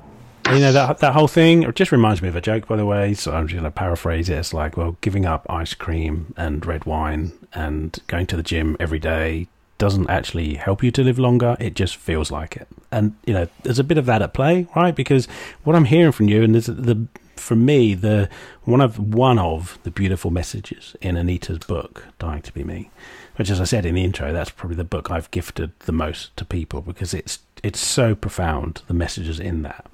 you 0.53 0.59
know 0.59 0.71
that 0.71 0.99
that 0.99 1.13
whole 1.13 1.27
thing 1.27 1.63
it 1.63 1.75
just 1.75 1.91
reminds 1.91 2.21
me 2.21 2.27
of 2.27 2.35
a 2.35 2.41
joke 2.41 2.67
by 2.67 2.75
the 2.75 2.85
way 2.85 3.13
so 3.13 3.31
i'm 3.31 3.47
just 3.47 3.53
going 3.53 3.63
to 3.63 3.71
paraphrase 3.71 4.29
it 4.29 4.37
it's 4.37 4.53
like 4.53 4.77
well 4.77 4.97
giving 5.01 5.25
up 5.25 5.45
ice 5.49 5.73
cream 5.73 6.33
and 6.37 6.65
red 6.65 6.85
wine 6.85 7.31
and 7.53 7.99
going 8.07 8.25
to 8.25 8.35
the 8.35 8.43
gym 8.43 8.75
every 8.79 8.99
day 8.99 9.47
doesn't 9.77 10.09
actually 10.09 10.55
help 10.55 10.83
you 10.83 10.91
to 10.91 11.03
live 11.03 11.17
longer 11.17 11.55
it 11.59 11.73
just 11.73 11.95
feels 11.95 12.31
like 12.31 12.57
it 12.57 12.67
and 12.91 13.15
you 13.25 13.33
know 13.33 13.47
there's 13.63 13.79
a 13.79 13.83
bit 13.83 13.97
of 13.97 14.05
that 14.05 14.21
at 14.21 14.33
play 14.33 14.67
right 14.75 14.95
because 14.95 15.25
what 15.63 15.75
i'm 15.75 15.85
hearing 15.85 16.11
from 16.11 16.27
you 16.27 16.43
and 16.43 16.53
the 16.55 17.07
for 17.39 17.55
me, 17.55 17.93
the 17.93 18.29
one 18.63 18.81
of 18.81 18.99
one 18.99 19.39
of 19.39 19.79
the 19.83 19.91
beautiful 19.91 20.29
messages 20.29 20.95
in 21.01 21.17
Anita's 21.17 21.59
book, 21.59 22.05
"Dying 22.19 22.41
to 22.43 22.53
Be 22.53 22.63
Me," 22.63 22.91
which, 23.37 23.49
as 23.49 23.59
I 23.59 23.63
said 23.63 23.85
in 23.85 23.95
the 23.95 24.03
intro, 24.03 24.31
that's 24.31 24.51
probably 24.51 24.75
the 24.75 24.83
book 24.83 25.09
I've 25.09 25.31
gifted 25.31 25.71
the 25.79 25.91
most 25.91 26.35
to 26.37 26.45
people 26.45 26.81
because 26.81 27.13
it's 27.13 27.39
it's 27.63 27.79
so 27.79 28.13
profound. 28.15 28.81
The 28.87 28.93
messages 28.93 29.39
in 29.39 29.63
that. 29.63 29.87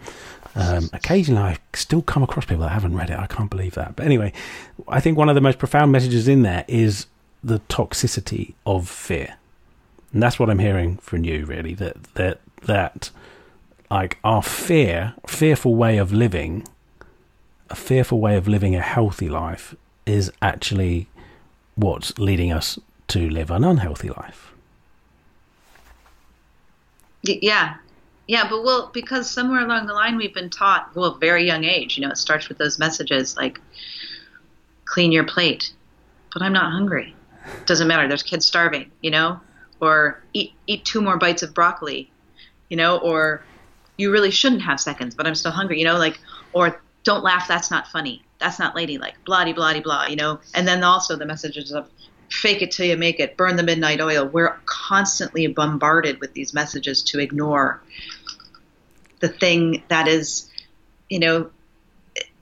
Um, 0.55 0.89
occasionally, 0.93 1.41
I 1.41 1.57
still 1.73 2.01
come 2.01 2.23
across 2.23 2.45
people 2.45 2.63
that 2.63 2.69
haven't 2.71 2.95
read 2.95 3.09
it. 3.09 3.19
I 3.19 3.27
can't 3.27 3.49
believe 3.49 3.75
that. 3.75 3.95
But 3.95 4.05
anyway, 4.05 4.31
I 4.87 5.01
think 5.01 5.17
one 5.17 5.27
of 5.27 5.35
the 5.35 5.41
most 5.41 5.59
profound 5.59 5.91
messages 5.91 6.27
in 6.27 6.43
there 6.43 6.63
is 6.67 7.07
the 7.43 7.59
toxicity 7.69 8.53
of 8.65 8.87
fear, 8.89 9.35
and 10.13 10.23
that's 10.23 10.39
what 10.39 10.49
I'm 10.49 10.59
hearing 10.59 10.97
from 10.97 11.25
you. 11.25 11.45
Really, 11.45 11.73
that 11.75 12.01
that 12.15 12.39
that 12.63 13.11
like 13.91 14.17
our 14.23 14.41
fear, 14.41 15.13
fearful 15.27 15.75
way 15.75 15.97
of 15.97 16.13
living 16.13 16.65
a 17.69 17.75
fearful 17.75 18.19
way 18.19 18.37
of 18.37 18.47
living 18.47 18.75
a 18.75 18.81
healthy 18.81 19.29
life 19.29 19.75
is 20.05 20.31
actually 20.41 21.07
what's 21.75 22.17
leading 22.19 22.51
us 22.51 22.79
to 23.07 23.29
live 23.29 23.51
an 23.51 23.63
unhealthy 23.63 24.09
life. 24.09 24.53
Yeah. 27.23 27.75
Yeah, 28.27 28.49
but 28.49 28.63
well, 28.63 28.89
because 28.93 29.29
somewhere 29.29 29.61
along 29.61 29.85
the 29.85 29.93
line 29.93 30.17
we've 30.17 30.33
been 30.33 30.49
taught, 30.49 30.95
well, 30.95 31.15
very 31.15 31.45
young 31.45 31.63
age, 31.63 31.97
you 31.97 32.03
know, 32.03 32.09
it 32.09 32.17
starts 32.17 32.49
with 32.49 32.57
those 32.57 32.79
messages 32.79 33.37
like, 33.37 33.59
clean 34.85 35.11
your 35.11 35.25
plate, 35.25 35.73
but 36.33 36.41
I'm 36.41 36.53
not 36.53 36.71
hungry. 36.71 37.15
Doesn't 37.65 37.87
matter. 37.87 38.07
There's 38.07 38.23
kids 38.23 38.45
starving, 38.45 38.91
you 39.01 39.11
know, 39.11 39.39
or 39.79 40.23
eat, 40.33 40.53
eat 40.65 40.85
two 40.85 41.01
more 41.01 41.17
bites 41.17 41.43
of 41.43 41.53
broccoli, 41.53 42.11
you 42.69 42.77
know, 42.77 42.97
or 42.97 43.43
you 43.97 44.11
really 44.11 44.31
shouldn't 44.31 44.63
have 44.63 44.79
seconds, 44.79 45.13
but 45.13 45.27
I'm 45.27 45.35
still 45.35 45.51
hungry, 45.51 45.79
you 45.79 45.85
know, 45.85 45.97
like, 45.97 46.19
or 46.53 46.81
don't 47.03 47.23
laugh, 47.23 47.47
that's 47.47 47.69
not 47.69 47.87
funny. 47.87 48.23
That's 48.39 48.59
not 48.59 48.75
ladylike. 48.75 49.15
Blah, 49.25 49.51
blah, 49.53 49.79
blah, 49.79 50.07
you 50.07 50.15
know? 50.15 50.39
And 50.53 50.67
then 50.67 50.83
also 50.83 51.15
the 51.15 51.25
messages 51.25 51.71
of 51.71 51.89
fake 52.29 52.61
it 52.61 52.71
till 52.71 52.85
you 52.85 52.97
make 52.97 53.19
it, 53.19 53.37
burn 53.37 53.55
the 53.55 53.63
midnight 53.63 54.01
oil. 54.01 54.25
We're 54.25 54.57
constantly 54.65 55.47
bombarded 55.47 56.19
with 56.19 56.33
these 56.33 56.53
messages 56.53 57.01
to 57.03 57.19
ignore 57.19 57.81
the 59.19 59.29
thing 59.29 59.83
that 59.87 60.07
is, 60.07 60.49
you 61.09 61.19
know, 61.19 61.49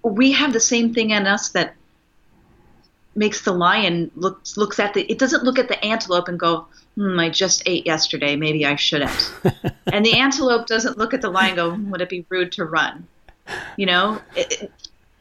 we 0.03 0.31
have 0.33 0.53
the 0.53 0.59
same 0.59 0.93
thing 0.93 1.11
in 1.11 1.27
us 1.27 1.49
that 1.49 1.75
makes 3.15 3.43
the 3.43 3.51
lion 3.51 4.09
looks 4.15 4.57
looks 4.57 4.79
at 4.79 4.93
the 4.95 5.03
it 5.03 5.19
doesn't 5.19 5.43
look 5.43 5.59
at 5.59 5.67
the 5.67 5.85
antelope 5.85 6.27
and 6.27 6.39
go 6.39 6.65
hmm, 6.95 7.19
i 7.19 7.29
just 7.29 7.63
ate 7.65 7.85
yesterday. 7.85 8.35
Maybe 8.35 8.65
i 8.65 8.75
shouldn't. 8.75 9.33
And 9.93 10.03
the 10.03 10.17
antelope 10.17 10.65
doesn't 10.65 10.97
look 10.97 11.13
at 11.13 11.21
the 11.21 11.29
lion 11.29 11.51
and 11.51 11.55
go 11.57 11.71
hmm, 11.71 11.91
would 11.91 12.01
it 12.01 12.09
be 12.09 12.25
rude 12.29 12.51
to 12.53 12.65
run? 12.65 13.07
You 13.77 13.85
know 13.85 14.21
it, 14.35 14.63
it, 14.63 14.71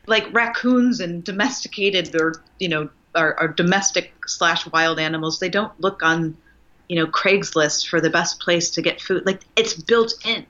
like 0.06 0.32
raccoons 0.32 1.00
and 1.00 1.22
domesticated 1.22 2.14
or 2.18 2.42
you 2.58 2.68
know 2.68 2.88
are 3.14 3.48
domestic 3.48 4.12
slash 4.26 4.66
wild 4.68 4.98
animals 4.98 5.38
they 5.38 5.48
don't 5.48 5.78
look 5.80 6.02
on 6.02 6.36
you 6.88 6.96
know 6.96 7.06
craigslist 7.06 7.88
for 7.88 8.00
the 8.00 8.10
best 8.10 8.40
place 8.40 8.70
to 8.70 8.82
get 8.82 9.00
food 9.00 9.24
like 9.26 9.42
it's 9.56 9.74
built 9.74 10.14
in 10.24 10.46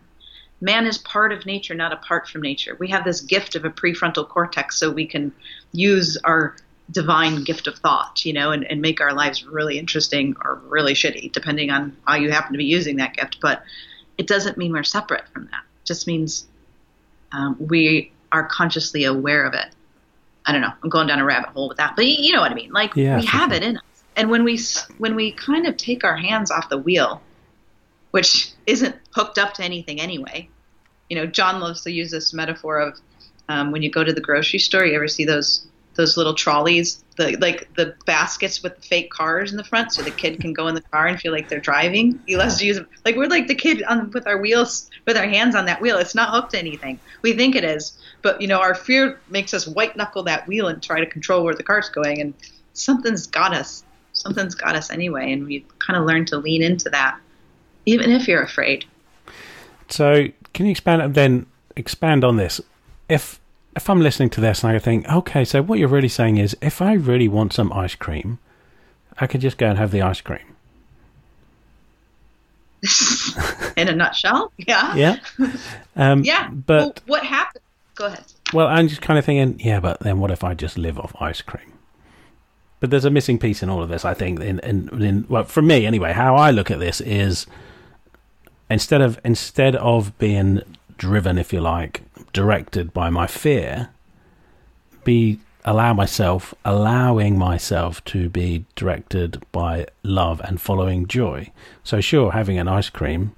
man 0.60 0.86
is 0.86 0.98
part 0.98 1.32
of 1.32 1.44
nature 1.44 1.74
not 1.74 1.92
apart 1.92 2.28
from 2.28 2.40
nature 2.40 2.76
we 2.78 2.88
have 2.88 3.04
this 3.04 3.20
gift 3.20 3.56
of 3.56 3.64
a 3.64 3.70
prefrontal 3.70 4.28
cortex 4.28 4.78
so 4.78 4.90
we 4.90 5.06
can 5.06 5.32
use 5.72 6.16
our 6.24 6.54
divine 6.92 7.42
gift 7.44 7.66
of 7.66 7.78
thought, 7.78 8.24
you 8.24 8.32
know, 8.32 8.52
and, 8.52 8.64
and 8.70 8.80
make 8.80 9.00
our 9.00 9.12
lives 9.12 9.44
really 9.44 9.78
interesting 9.78 10.36
or 10.44 10.60
really 10.66 10.94
shitty, 10.94 11.32
depending 11.32 11.70
on 11.70 11.96
how 12.06 12.14
you 12.14 12.30
happen 12.30 12.52
to 12.52 12.58
be 12.58 12.64
using 12.64 12.96
that 12.96 13.14
gift. 13.14 13.38
But 13.40 13.62
it 14.18 14.26
doesn't 14.26 14.58
mean 14.58 14.72
we're 14.72 14.82
separate 14.82 15.28
from 15.28 15.46
that. 15.46 15.62
It 15.82 15.86
just 15.86 16.06
means 16.06 16.46
um, 17.32 17.56
we 17.58 18.12
are 18.30 18.44
consciously 18.46 19.04
aware 19.04 19.44
of 19.44 19.54
it. 19.54 19.66
I 20.46 20.52
don't 20.52 20.60
know. 20.60 20.72
I'm 20.82 20.88
going 20.88 21.06
down 21.06 21.18
a 21.18 21.24
rabbit 21.24 21.50
hole 21.50 21.68
with 21.68 21.78
that, 21.78 21.94
but 21.96 22.06
you 22.06 22.32
know 22.32 22.40
what 22.40 22.50
I 22.50 22.54
mean. 22.54 22.72
Like 22.72 22.94
yeah, 22.96 23.16
we 23.16 23.24
have 23.26 23.50
sure. 23.50 23.56
it 23.56 23.62
in 23.62 23.76
us, 23.76 23.84
and 24.16 24.30
when 24.30 24.44
we 24.44 24.58
when 24.98 25.14
we 25.14 25.32
kind 25.32 25.66
of 25.66 25.76
take 25.76 26.04
our 26.04 26.16
hands 26.16 26.50
off 26.50 26.68
the 26.68 26.78
wheel, 26.78 27.22
which 28.10 28.50
isn't 28.66 28.96
hooked 29.14 29.38
up 29.38 29.54
to 29.54 29.64
anything 29.64 30.00
anyway. 30.00 30.48
You 31.08 31.16
know, 31.16 31.26
John 31.26 31.60
loves 31.60 31.82
to 31.82 31.90
use 31.90 32.10
this 32.10 32.32
metaphor 32.32 32.78
of 32.78 32.98
um, 33.48 33.70
when 33.70 33.82
you 33.82 33.90
go 33.90 34.02
to 34.02 34.12
the 34.12 34.20
grocery 34.20 34.58
store. 34.58 34.84
You 34.84 34.94
ever 34.94 35.08
see 35.08 35.24
those 35.24 35.66
those 35.94 36.16
little 36.16 36.34
trolleys, 36.34 37.04
the 37.16 37.36
like 37.36 37.68
the 37.74 37.94
baskets 38.06 38.62
with 38.62 38.76
the 38.76 38.82
fake 38.82 39.10
cars 39.10 39.50
in 39.50 39.56
the 39.56 39.64
front, 39.64 39.92
so 39.92 40.02
the 40.02 40.10
kid 40.10 40.40
can 40.40 40.52
go 40.52 40.68
in 40.68 40.74
the 40.74 40.80
car 40.80 41.06
and 41.06 41.20
feel 41.20 41.32
like 41.32 41.48
they're 41.48 41.60
driving. 41.60 42.20
He 42.26 42.36
loves 42.36 42.58
to 42.58 42.66
use 42.66 42.76
them. 42.76 42.88
Like 43.04 43.16
we're 43.16 43.28
like 43.28 43.46
the 43.46 43.54
kid 43.54 43.82
on 43.84 44.10
with 44.10 44.26
our 44.26 44.38
wheels, 44.38 44.90
with 45.06 45.16
our 45.16 45.26
hands 45.26 45.54
on 45.54 45.66
that 45.66 45.80
wheel. 45.80 45.98
It's 45.98 46.14
not 46.14 46.30
hooked 46.30 46.52
to 46.52 46.58
anything. 46.58 46.98
We 47.20 47.34
think 47.34 47.54
it 47.54 47.64
is, 47.64 47.98
but 48.22 48.40
you 48.40 48.48
know 48.48 48.60
our 48.60 48.74
fear 48.74 49.20
makes 49.28 49.52
us 49.52 49.66
white 49.66 49.96
knuckle 49.96 50.22
that 50.24 50.46
wheel 50.46 50.68
and 50.68 50.82
try 50.82 51.00
to 51.00 51.06
control 51.06 51.44
where 51.44 51.54
the 51.54 51.62
car's 51.62 51.88
going. 51.88 52.20
And 52.20 52.34
something's 52.72 53.26
got 53.26 53.54
us. 53.54 53.84
Something's 54.14 54.54
got 54.54 54.76
us 54.76 54.90
anyway, 54.90 55.32
and 55.32 55.46
we 55.46 55.66
kind 55.78 55.98
of 55.98 56.06
learn 56.06 56.24
to 56.26 56.38
lean 56.38 56.62
into 56.62 56.90
that, 56.90 57.18
even 57.86 58.10
if 58.10 58.28
you're 58.28 58.42
afraid. 58.42 58.84
So, 59.88 60.28
can 60.54 60.66
you 60.66 60.72
expand 60.72 61.14
then? 61.14 61.46
Expand 61.74 62.22
on 62.22 62.36
this. 62.36 62.60
If 63.08 63.40
if 63.76 63.88
I'm 63.88 64.00
listening 64.00 64.30
to 64.30 64.40
this 64.40 64.62
and 64.62 64.74
I 64.74 64.78
think, 64.78 65.08
okay, 65.08 65.44
so 65.44 65.62
what 65.62 65.78
you're 65.78 65.88
really 65.88 66.08
saying 66.08 66.36
is 66.36 66.56
if 66.60 66.82
I 66.82 66.92
really 66.92 67.28
want 67.28 67.52
some 67.52 67.72
ice 67.72 67.94
cream, 67.94 68.38
I 69.18 69.26
could 69.26 69.40
just 69.40 69.58
go 69.58 69.68
and 69.68 69.78
have 69.78 69.90
the 69.90 70.02
ice 70.02 70.20
cream. 70.20 70.56
In 73.76 73.88
a 73.88 73.94
nutshell, 73.94 74.52
yeah. 74.56 74.94
Yeah. 74.94 75.16
Um, 75.96 76.24
yeah. 76.24 76.50
But 76.50 76.80
well, 76.80 76.94
what 77.06 77.22
happened? 77.24 77.62
Go 77.94 78.06
ahead. 78.06 78.24
Well, 78.52 78.66
I'm 78.66 78.88
just 78.88 79.00
kind 79.02 79.18
of 79.18 79.24
thinking, 79.24 79.60
yeah, 79.64 79.80
but 79.80 80.00
then 80.00 80.18
what 80.18 80.30
if 80.30 80.42
I 80.44 80.54
just 80.54 80.76
live 80.76 80.98
off 80.98 81.14
ice 81.20 81.40
cream? 81.40 81.72
But 82.80 82.90
there's 82.90 83.04
a 83.04 83.10
missing 83.10 83.38
piece 83.38 83.62
in 83.62 83.68
all 83.70 83.82
of 83.82 83.88
this, 83.88 84.04
I 84.04 84.12
think. 84.12 84.40
In, 84.40 84.58
in, 84.60 85.02
in 85.02 85.26
well, 85.28 85.44
for 85.44 85.62
me 85.62 85.86
anyway, 85.86 86.12
how 86.12 86.34
I 86.34 86.50
look 86.50 86.70
at 86.70 86.80
this 86.80 87.00
is 87.00 87.46
instead 88.68 89.00
of 89.00 89.20
instead 89.24 89.76
of 89.76 90.18
being 90.18 90.62
driven, 90.98 91.38
if 91.38 91.52
you 91.52 91.60
like, 91.60 92.02
directed 92.32 92.92
by 92.92 93.10
my 93.10 93.26
fear, 93.26 93.90
be 95.04 95.38
allow 95.64 95.94
myself, 95.94 96.54
allowing 96.64 97.38
myself 97.38 98.04
to 98.04 98.28
be 98.28 98.64
directed 98.74 99.42
by 99.52 99.86
love 100.02 100.40
and 100.44 100.60
following 100.60 101.06
joy. 101.06 101.50
So, 101.84 102.00
sure, 102.00 102.32
having 102.32 102.58
an 102.58 102.68
ice 102.68 102.90
cream, 102.90 103.32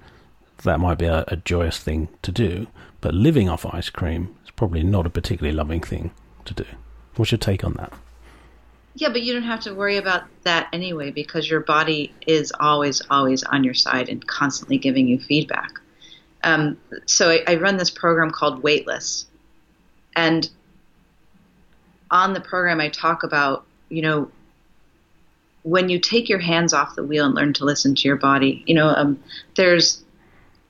that 0.62 0.80
might 0.80 0.98
be 0.98 1.06
a, 1.06 1.24
a 1.28 1.36
joyous 1.36 1.78
thing 1.78 2.08
to 2.22 2.32
do, 2.32 2.66
but 3.00 3.14
living 3.14 3.48
off 3.48 3.66
ice 3.66 3.90
cream 3.90 4.34
is 4.44 4.50
probably 4.50 4.82
not 4.82 5.06
a 5.06 5.10
particularly 5.10 5.56
loving 5.56 5.80
thing 5.80 6.10
to 6.46 6.54
do. 6.54 6.64
What's 7.16 7.32
your 7.32 7.38
take 7.38 7.64
on 7.64 7.74
that? 7.74 7.92
Yeah, 8.96 9.08
but 9.08 9.22
you 9.22 9.32
don't 9.32 9.42
have 9.42 9.60
to 9.60 9.74
worry 9.74 9.96
about 9.96 10.22
that 10.44 10.68
anyway 10.72 11.10
because 11.10 11.50
your 11.50 11.60
body 11.60 12.14
is 12.26 12.52
always, 12.60 13.02
always 13.10 13.42
on 13.42 13.64
your 13.64 13.74
side 13.74 14.08
and 14.08 14.24
constantly 14.26 14.78
giving 14.78 15.08
you 15.08 15.18
feedback. 15.18 15.80
Um, 16.44 16.78
so 17.06 17.30
I, 17.30 17.42
I 17.46 17.54
run 17.56 17.76
this 17.76 17.90
program 17.90 18.30
called 18.30 18.62
Weightless, 18.62 19.26
and 20.14 20.48
on 22.10 22.32
the 22.34 22.40
program 22.40 22.80
I 22.80 22.88
talk 22.88 23.22
about 23.22 23.64
you 23.88 24.02
know 24.02 24.30
when 25.64 25.88
you 25.88 25.98
take 25.98 26.28
your 26.28 26.38
hands 26.38 26.72
off 26.72 26.94
the 26.94 27.02
wheel 27.02 27.24
and 27.24 27.34
learn 27.34 27.52
to 27.54 27.64
listen 27.64 27.94
to 27.94 28.02
your 28.06 28.16
body. 28.16 28.62
You 28.66 28.74
know, 28.74 28.88
um, 28.88 29.22
there's 29.56 30.04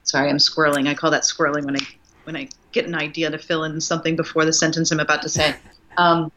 sorry, 0.04 0.30
I'm 0.30 0.38
squirreling. 0.38 0.88
I 0.88 0.94
call 0.94 1.10
that 1.10 1.22
squirreling 1.22 1.64
when 1.64 1.76
I 1.76 1.86
when 2.24 2.36
I 2.36 2.48
get 2.72 2.86
an 2.86 2.94
idea 2.94 3.30
to 3.30 3.38
fill 3.38 3.64
in 3.64 3.80
something 3.80 4.16
before 4.16 4.44
the 4.44 4.52
sentence 4.52 4.90
I'm 4.90 5.00
about 5.00 5.22
to 5.22 5.28
say. 5.28 5.54
Um, 5.96 6.32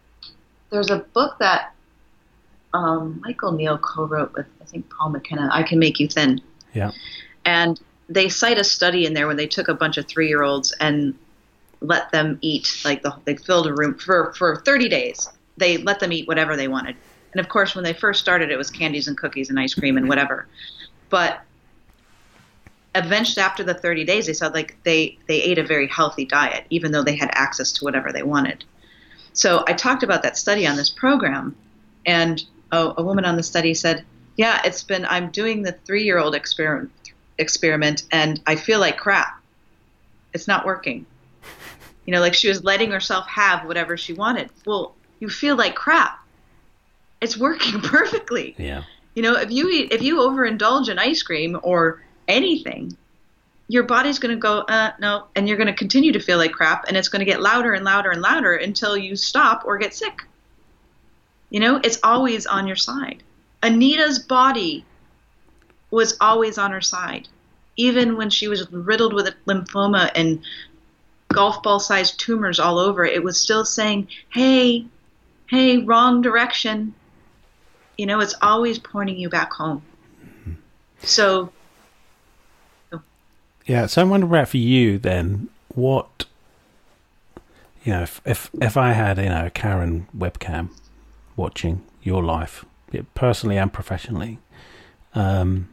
there's 0.70 0.90
a 0.90 0.98
book 1.00 1.38
that 1.40 1.74
um, 2.74 3.22
Michael 3.24 3.54
Neill 3.54 3.78
co-wrote 3.78 4.34
with 4.34 4.48
I 4.62 4.66
think 4.66 4.90
Paul 4.90 5.10
McKenna. 5.10 5.50
I 5.52 5.64
can 5.64 5.80
make 5.80 6.00
you 6.00 6.08
thin. 6.08 6.42
Yeah. 6.74 6.92
And 7.46 7.80
they 8.10 8.30
cite 8.30 8.58
a 8.58 8.64
study 8.64 9.06
in 9.06 9.14
there 9.14 9.28
when 9.28 9.38
they 9.38 9.48
took 9.48 9.68
a 9.68 9.74
bunch 9.74 9.98
of 9.98 10.08
three 10.08 10.28
year 10.28 10.44
olds 10.44 10.74
and 10.80 11.18
let 11.82 12.12
them 12.12 12.40
eat 12.42 12.82
like 12.84 13.04
the, 13.04 13.14
they 13.26 13.36
filled 13.36 13.68
a 13.68 13.74
room 13.74 13.98
for 13.98 14.34
for 14.34 14.62
30 14.66 14.90
days. 14.90 15.30
They 15.58 15.78
let 15.78 16.00
them 16.00 16.12
eat 16.12 16.28
whatever 16.28 16.56
they 16.56 16.68
wanted. 16.68 16.96
And 17.34 17.40
of 17.40 17.50
course 17.50 17.76
when 17.76 17.84
they 17.84 17.94
first 17.94 18.20
started 18.20 18.50
it 18.52 18.58
was 18.58 18.70
candies 18.72 19.08
and 19.08 19.18
cookies 19.18 19.50
and 19.50 19.60
ice 19.60 19.74
cream 19.74 19.98
and 19.98 20.08
whatever. 20.08 20.48
But 21.10 21.42
eventually 22.96 23.44
after 23.44 23.64
the 23.64 23.74
30 23.74 24.06
days 24.06 24.26
they 24.26 24.34
saw 24.34 24.48
like 24.48 24.78
they 24.84 25.18
they 25.28 25.42
ate 25.42 25.60
a 25.60 25.64
very 25.64 25.88
healthy 25.88 26.26
diet 26.26 26.66
even 26.70 26.92
though 26.92 27.04
they 27.04 27.16
had 27.16 27.30
access 27.34 27.72
to 27.74 27.84
whatever 27.84 28.12
they 28.12 28.24
wanted. 28.24 28.64
So 29.34 29.64
i 29.68 29.74
talked 29.74 30.04
about 30.04 30.24
that 30.24 30.38
study 30.38 30.66
on 30.66 30.78
this 30.78 30.90
program 30.90 31.56
and 32.06 32.44
a, 32.72 32.94
a 32.98 33.04
woman 33.04 33.26
on 33.26 33.36
the 33.36 33.44
study 33.44 33.74
said 33.74 34.04
yeah 34.36 34.62
it's 34.66 34.84
been 34.84 35.06
i'm 35.06 35.30
doing 35.30 35.62
the 35.62 35.74
three 35.86 36.04
year 36.04 36.18
old 36.18 36.34
experiment 36.34 36.92
experiment 37.38 38.04
and 38.12 38.42
I 38.46 38.56
feel 38.56 38.80
like 38.80 38.98
crap. 38.98 39.42
It's 40.34 40.48
not 40.48 40.66
working. 40.66 41.06
You 42.06 42.14
know, 42.14 42.22
like 42.22 42.36
she 42.36 42.48
was 42.48 42.64
letting 42.64 42.92
herself 42.92 43.28
have 43.28 43.68
whatever 43.68 43.98
she 43.98 44.14
wanted. 44.14 44.50
Well, 44.66 44.96
you 45.20 45.28
feel 45.28 45.58
like 45.58 45.76
crap. 45.76 46.18
It's 47.20 47.38
working 47.38 47.82
perfectly. 47.82 48.56
Yeah. 48.58 48.84
You 49.14 49.24
know, 49.24 49.36
if 49.36 49.52
you 49.52 49.70
eat, 49.70 49.92
if 49.92 50.02
you 50.02 50.20
overindulge 50.20 50.88
in 50.88 51.00
ice 51.00 51.22
cream 51.22 51.60
or 51.64 52.02
anything, 52.30 52.96
your 53.68 53.84
body's 53.84 54.20
going 54.20 54.34
to 54.34 54.40
go, 54.40 54.60
uh, 54.60 54.92
no, 55.00 55.26
and 55.36 55.48
you're 55.48 55.58
going 55.58 55.68
to 55.68 55.74
continue 55.74 56.14
to 56.14 56.20
feel 56.20 56.38
like 56.38 56.54
crap, 56.54 56.86
and 56.88 56.96
it's 56.96 57.10
going 57.10 57.20
to 57.20 57.26
get 57.26 57.42
louder 57.42 57.74
and 57.74 57.84
louder 57.84 58.12
and 58.12 58.22
louder 58.22 58.54
until 58.54 58.96
you 58.96 59.16
stop 59.16 59.64
or 59.66 59.78
get 59.78 59.94
sick. 59.94 60.24
You 61.50 61.60
know, 61.60 61.82
it's 61.84 62.00
always 62.04 62.46
on 62.46 62.68
your 62.68 62.76
side. 62.76 63.24
Anita's 63.64 64.20
body 64.20 64.86
was 65.92 66.18
always 66.20 66.58
on 66.58 66.72
her 66.72 66.82
side. 66.82 67.28
Even 67.78 68.18
when 68.18 68.30
she 68.30 68.48
was 68.48 68.72
riddled 68.72 69.14
with 69.14 69.34
lymphoma 69.46 70.12
and 70.16 70.42
golf 71.30 71.62
ball 71.62 71.80
sized 71.80 72.20
tumors 72.20 72.60
all 72.60 72.80
over, 72.80 73.06
it 73.06 73.24
was 73.24 73.40
still 73.40 73.66
saying, 73.66 74.08
hey, 74.30 74.86
hey, 75.48 75.78
wrong 75.78 76.22
direction. 76.22 76.94
You 77.98 78.06
know, 78.06 78.20
it's 78.20 78.36
always 78.42 78.80
pointing 78.80 79.18
you 79.18 79.30
back 79.30 79.54
home. 79.54 79.82
So. 81.04 81.52
Yeah, 83.66 83.86
so 83.86 84.02
I'm 84.02 84.10
wondering 84.10 84.32
about 84.32 84.50
for 84.50 84.58
you 84.58 84.98
then, 84.98 85.50
what, 85.76 86.26
you 87.84 87.92
know, 87.92 88.04
if, 88.04 88.22
if, 88.26 88.50
if 88.62 88.78
I 88.78 88.94
had, 88.94 89.18
you 89.18 89.26
know, 89.26 89.48
a 89.48 89.50
Karen 89.50 90.08
webcam 90.18 90.70
watching 91.36 91.84
your 92.02 92.24
life, 92.24 92.66
personally 93.14 93.58
and 93.58 93.72
professionally, 93.72 94.40
um, 95.14 95.68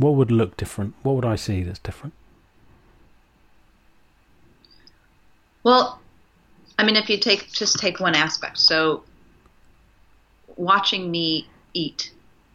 what 0.00 0.14
would 0.14 0.30
look 0.30 0.56
different? 0.56 0.94
What 1.02 1.14
would 1.14 1.24
I 1.24 1.36
see 1.36 1.62
that's 1.62 1.78
different? 1.78 2.14
Well, 5.62 6.00
I 6.78 6.84
mean, 6.84 6.96
if 6.96 7.10
you 7.10 7.18
take 7.18 7.52
just 7.52 7.78
take 7.78 8.00
one 8.00 8.14
aspect, 8.14 8.58
so 8.58 9.04
watching 10.56 11.10
me 11.10 11.46
eat 11.74 12.12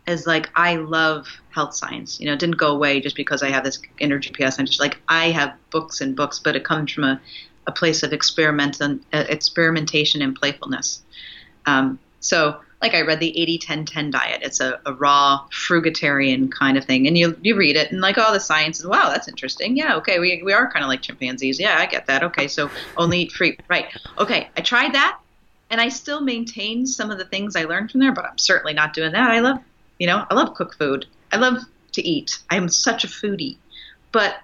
is 0.07 0.25
like 0.25 0.49
I 0.55 0.77
love 0.77 1.27
health 1.51 1.75
science. 1.75 2.19
You 2.19 2.25
know, 2.25 2.33
it 2.33 2.39
didn't 2.39 2.57
go 2.57 2.71
away 2.71 2.99
just 2.99 3.15
because 3.15 3.43
I 3.43 3.49
have 3.49 3.63
this 3.63 3.79
inner 3.99 4.19
GPS. 4.19 4.59
I'm 4.59 4.65
just 4.65 4.79
like 4.79 4.97
I 5.07 5.29
have 5.29 5.53
books 5.69 6.01
and 6.01 6.15
books, 6.15 6.39
but 6.39 6.55
it 6.55 6.65
comes 6.65 6.91
from 6.91 7.03
a, 7.03 7.21
a 7.67 7.71
place 7.71 8.01
of 8.01 8.11
experiment 8.11 8.81
and 8.81 9.05
uh, 9.13 9.25
experimentation 9.29 10.23
and 10.23 10.35
playfulness. 10.35 11.03
Um, 11.67 11.99
so 12.21 12.59
like 12.81 12.93
I 12.93 13.01
read 13.01 13.19
the 13.19 13.37
80 13.39 13.57
10 13.57 13.85
10 13.85 14.11
diet. 14.11 14.41
It's 14.43 14.59
a, 14.59 14.79
a, 14.85 14.93
raw 14.93 15.45
frugitarian 15.51 16.51
kind 16.51 16.77
of 16.77 16.85
thing. 16.85 17.07
And 17.07 17.17
you 17.17 17.37
you 17.41 17.55
read 17.55 17.75
it 17.75 17.91
and 17.91 18.01
like, 18.01 18.17
oh, 18.17 18.33
the 18.33 18.39
science 18.39 18.79
is, 18.79 18.85
wow, 18.85 19.09
that's 19.09 19.27
interesting. 19.27 19.77
Yeah, 19.77 19.95
okay, 19.95 20.19
we, 20.19 20.41
we 20.43 20.53
are 20.53 20.71
kind 20.71 20.83
of 20.83 20.89
like 20.89 21.01
chimpanzees. 21.01 21.59
Yeah, 21.59 21.77
I 21.77 21.85
get 21.85 22.05
that. 22.07 22.23
Okay, 22.23 22.47
so 22.47 22.69
only 22.97 23.21
eat 23.21 23.31
fruit. 23.31 23.59
Right. 23.69 23.87
Okay, 24.17 24.49
I 24.57 24.61
tried 24.61 24.93
that. 24.93 25.19
and 25.69 25.81
I 25.81 25.89
still 25.89 26.21
maintain 26.21 26.85
some 26.85 27.11
of 27.11 27.17
the 27.17 27.25
things 27.25 27.55
I 27.55 27.63
learned 27.63 27.91
from 27.91 28.01
there, 28.01 28.11
but 28.11 28.25
I'm 28.25 28.37
certainly 28.37 28.73
not 28.73 28.93
doing 28.93 29.11
that. 29.13 29.31
I 29.31 29.39
love, 29.39 29.59
you 29.99 30.07
know, 30.07 30.25
I 30.29 30.33
love 30.35 30.53
cook 30.53 30.75
food. 30.77 31.05
I 31.31 31.37
love 31.37 31.63
to 31.93 32.07
eat. 32.07 32.39
I'm 32.49 32.69
such 32.69 33.03
a 33.03 33.07
foodie, 33.07 33.57
but 34.11 34.35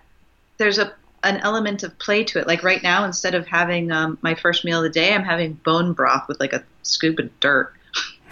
there's 0.58 0.78
a 0.78 0.94
an 1.24 1.38
element 1.38 1.84
of 1.84 1.98
play 2.00 2.24
to 2.24 2.40
it. 2.40 2.48
Like 2.48 2.64
right 2.64 2.82
now, 2.82 3.06
instead 3.06 3.36
of 3.36 3.46
having 3.46 3.92
um, 3.92 4.18
my 4.22 4.34
first 4.34 4.66
meal 4.66 4.80
of 4.80 4.84
the 4.84 4.90
day, 4.90 5.14
I'm 5.14 5.24
having 5.24 5.54
bone 5.54 5.94
broth 5.94 6.28
with 6.28 6.40
like 6.40 6.54
a 6.54 6.64
scoop 6.82 7.20
of 7.20 7.40
dirt. 7.40 7.74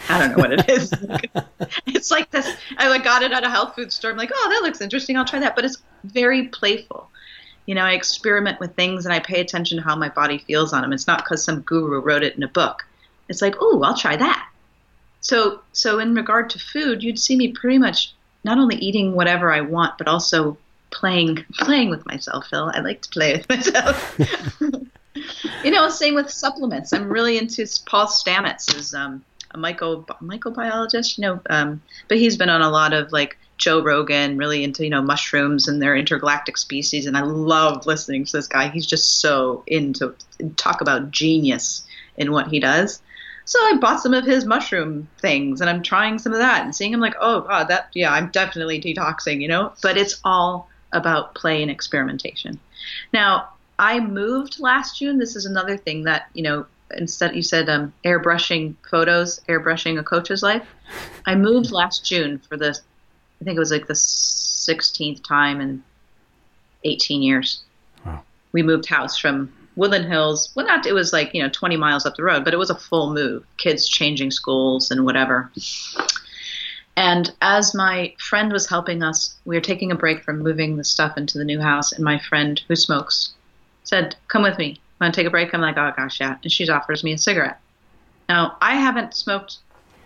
I 0.08 0.20
don't 0.20 0.32
know 0.32 0.38
what 0.38 0.54
it 0.54 0.70
is. 0.70 0.94
it's 1.88 2.12
like 2.12 2.32
this. 2.32 2.56
I 2.78 2.90
like 2.90 3.04
got 3.04 3.22
it 3.22 3.32
at 3.32 3.44
a 3.44 3.50
health 3.50 3.76
food 3.76 3.92
store. 3.92 4.12
I'm 4.12 4.18
like, 4.18 4.32
oh, 4.34 4.50
that 4.50 4.66
looks 4.66 4.82
interesting. 4.82 5.18
I'll 5.18 5.26
try 5.26 5.40
that. 5.40 5.56
But 5.56 5.66
it's 5.66 5.78
very 6.04 6.48
playful. 6.48 7.10
You 7.66 7.76
know, 7.76 7.84
I 7.84 7.92
experiment 7.92 8.60
with 8.60 8.76
things 8.76 9.06
and 9.06 9.14
I 9.14 9.20
pay 9.20 9.42
attention 9.42 9.78
to 9.78 9.84
how 9.84 9.96
my 9.96 10.10
body 10.10 10.40
feels 10.40 10.74
on 10.74 10.82
them. 10.82 10.94
It's 10.94 11.08
not 11.08 11.24
because 11.24 11.44
some 11.44 11.62
guru 11.62 12.00
wrote 12.00 12.24
it 12.24 12.36
in 12.36 12.44
a 12.44 12.48
book. 12.48 12.86
It's 13.28 13.42
like, 13.42 13.56
oh, 13.60 13.82
I'll 13.84 13.98
try 13.98 14.16
that. 14.16 14.50
So, 15.22 15.62
so 15.74 16.00
in 16.00 16.16
regard 16.16 16.50
to 16.52 16.60
food, 16.60 17.04
you'd 17.04 17.20
see 17.20 17.36
me 17.36 17.52
pretty 17.52 17.78
much 17.78 18.14
not 18.44 18.58
only 18.58 18.78
eating 18.78 19.14
whatever 19.14 19.52
I 19.52 19.62
want, 19.62 19.98
but 19.98 20.08
also 20.08 20.58
playing 20.92 21.46
playing 21.60 21.90
with 21.90 22.06
myself, 22.06 22.48
Phil. 22.48 22.72
I 22.74 22.80
like 22.80 23.02
to 23.02 23.10
play 23.10 23.34
with 23.34 23.50
myself. 23.50 24.20
you 25.64 25.72
know, 25.72 25.90
same 25.90 26.16
with 26.16 26.30
supplements. 26.30 26.94
I'm 26.94 27.10
really 27.10 27.38
into 27.38 27.66
Paul 27.86 28.08
Stamets 28.08 28.94
um, 28.94 29.24
a 29.52 29.58
micro 29.58 30.02
microbiologist, 30.22 31.18
you 31.18 31.24
know, 31.24 31.42
um, 31.50 31.82
but 32.08 32.18
he's 32.18 32.38
been 32.38 32.50
on 32.50 32.62
a 32.62 32.70
lot 32.70 32.94
of 32.94 33.12
like 33.12 33.38
Joe 33.58 33.82
Rogan, 33.82 34.38
really 34.38 34.64
into 34.64 34.84
you 34.84 34.90
know 34.90 35.02
mushrooms 35.02 35.68
and 35.68 35.82
their 35.82 35.96
intergalactic 35.96 36.58
species, 36.58 37.06
and 37.06 37.18
I 37.18 37.22
love 37.22 37.86
listening 37.86 38.26
to 38.26 38.32
this 38.32 38.48
guy. 38.48 38.70
He's 38.70 38.86
just 38.86 39.20
so 39.20 39.64
into 39.68 40.16
talk 40.56 40.82
about 40.82 41.12
genius 41.12 41.86
in 42.18 42.32
what 42.32 42.48
he 42.48 42.60
does. 42.60 43.02
So 43.46 43.60
I 43.60 43.78
bought 43.82 44.02
some 44.02 44.14
of 44.14 44.26
his 44.26 44.46
mushroom 44.46 45.08
things, 45.18 45.62
and 45.62 45.70
I'm 45.70 45.82
trying 45.82 46.20
some 46.20 46.34
of 46.34 46.40
that 46.40 46.64
and 46.64 46.76
seeing. 46.76 46.94
I'm 46.94 47.00
like, 47.00 47.16
oh 47.20 47.42
god, 47.42 47.68
that 47.70 47.90
yeah, 47.94 48.14
I'm 48.14 48.30
definitely 48.30 48.80
detoxing, 48.80 49.42
you 49.42 49.48
know. 49.48 49.74
But 49.82 49.98
it's 49.98 50.22
all 50.24 50.70
about 50.92 51.36
play 51.36 51.62
and 51.62 51.72
experimentation. 51.72 52.60
Now, 53.14 53.50
I 53.80 54.00
moved 54.00 54.60
last 54.60 55.00
June. 55.00 55.18
This 55.18 55.36
is 55.36 55.46
another 55.46 55.78
thing 55.78 56.04
that, 56.04 56.28
you 56.34 56.44
know, 56.44 56.66
instead 56.96 57.36
you 57.36 57.44
said 57.44 57.70
um, 57.70 57.94
airbrushing 58.06 58.76
photos, 58.90 59.40
airbrushing 59.48 60.00
a 60.00 60.04
coach's 60.04 60.44
life. 60.44 60.68
I 61.26 61.36
moved 61.36 61.72
last 61.72 62.06
June 62.06 62.40
for 62.40 62.58
the, 62.58 62.70
I 62.70 63.44
think 63.44 63.56
it 63.56 63.60
was 63.60 63.72
like 63.72 63.88
the 63.88 63.94
16th 63.94 65.24
time 65.24 65.62
in 65.62 65.84
18 66.84 67.22
years. 67.22 67.62
Wow. 68.06 68.24
We 68.52 68.64
moved 68.64 68.88
house 68.88 69.18
from 69.18 69.52
Woodland 69.76 70.06
Hills. 70.06 70.50
Well, 70.56 70.66
not, 70.66 70.86
it 70.86 70.94
was 70.94 71.14
like, 71.14 71.34
you 71.34 71.42
know, 71.42 71.50
20 71.50 71.78
miles 71.78 72.06
up 72.06 72.16
the 72.16 72.24
road, 72.24 72.44
but 72.44 72.54
it 72.54 72.58
was 72.58 72.70
a 72.70 72.76
full 72.76 73.14
move, 73.14 73.46
kids 73.58 73.88
changing 73.88 74.32
schools 74.32 74.92
and 74.92 75.06
whatever. 75.06 75.52
And 76.98 77.34
as 77.42 77.74
my 77.74 78.14
friend 78.20 78.52
was 78.52 78.68
helping 78.68 79.04
us, 79.04 79.36
we 79.46 79.56
were 79.56 79.62
taking 79.62 79.90
a 79.90 79.96
break 79.96 80.22
from 80.22 80.40
moving 80.40 80.76
the 80.76 80.84
stuff 80.84 81.18
into 81.18 81.38
the 81.38 81.46
new 81.46 81.62
house, 81.62 81.94
and 81.94 82.04
my 82.04 82.20
friend 82.20 82.62
who 82.68 82.76
smokes 82.76 83.34
said, 83.86 84.18
Come 84.28 84.44
with 84.44 84.58
me. 84.58 84.82
Want 85.00 85.14
to 85.14 85.20
take 85.20 85.28
a 85.28 85.32
break? 85.32 85.54
I'm 85.54 85.62
like, 85.62 85.78
Oh 85.78 85.94
gosh, 85.96 86.20
yeah. 86.20 86.38
And 86.44 86.52
she 86.52 86.68
offers 86.70 87.04
me 87.04 87.14
a 87.14 87.18
cigarette. 87.18 87.60
Now, 88.28 88.58
I 88.62 88.76
haven't 88.76 89.16
smoked 89.16 89.58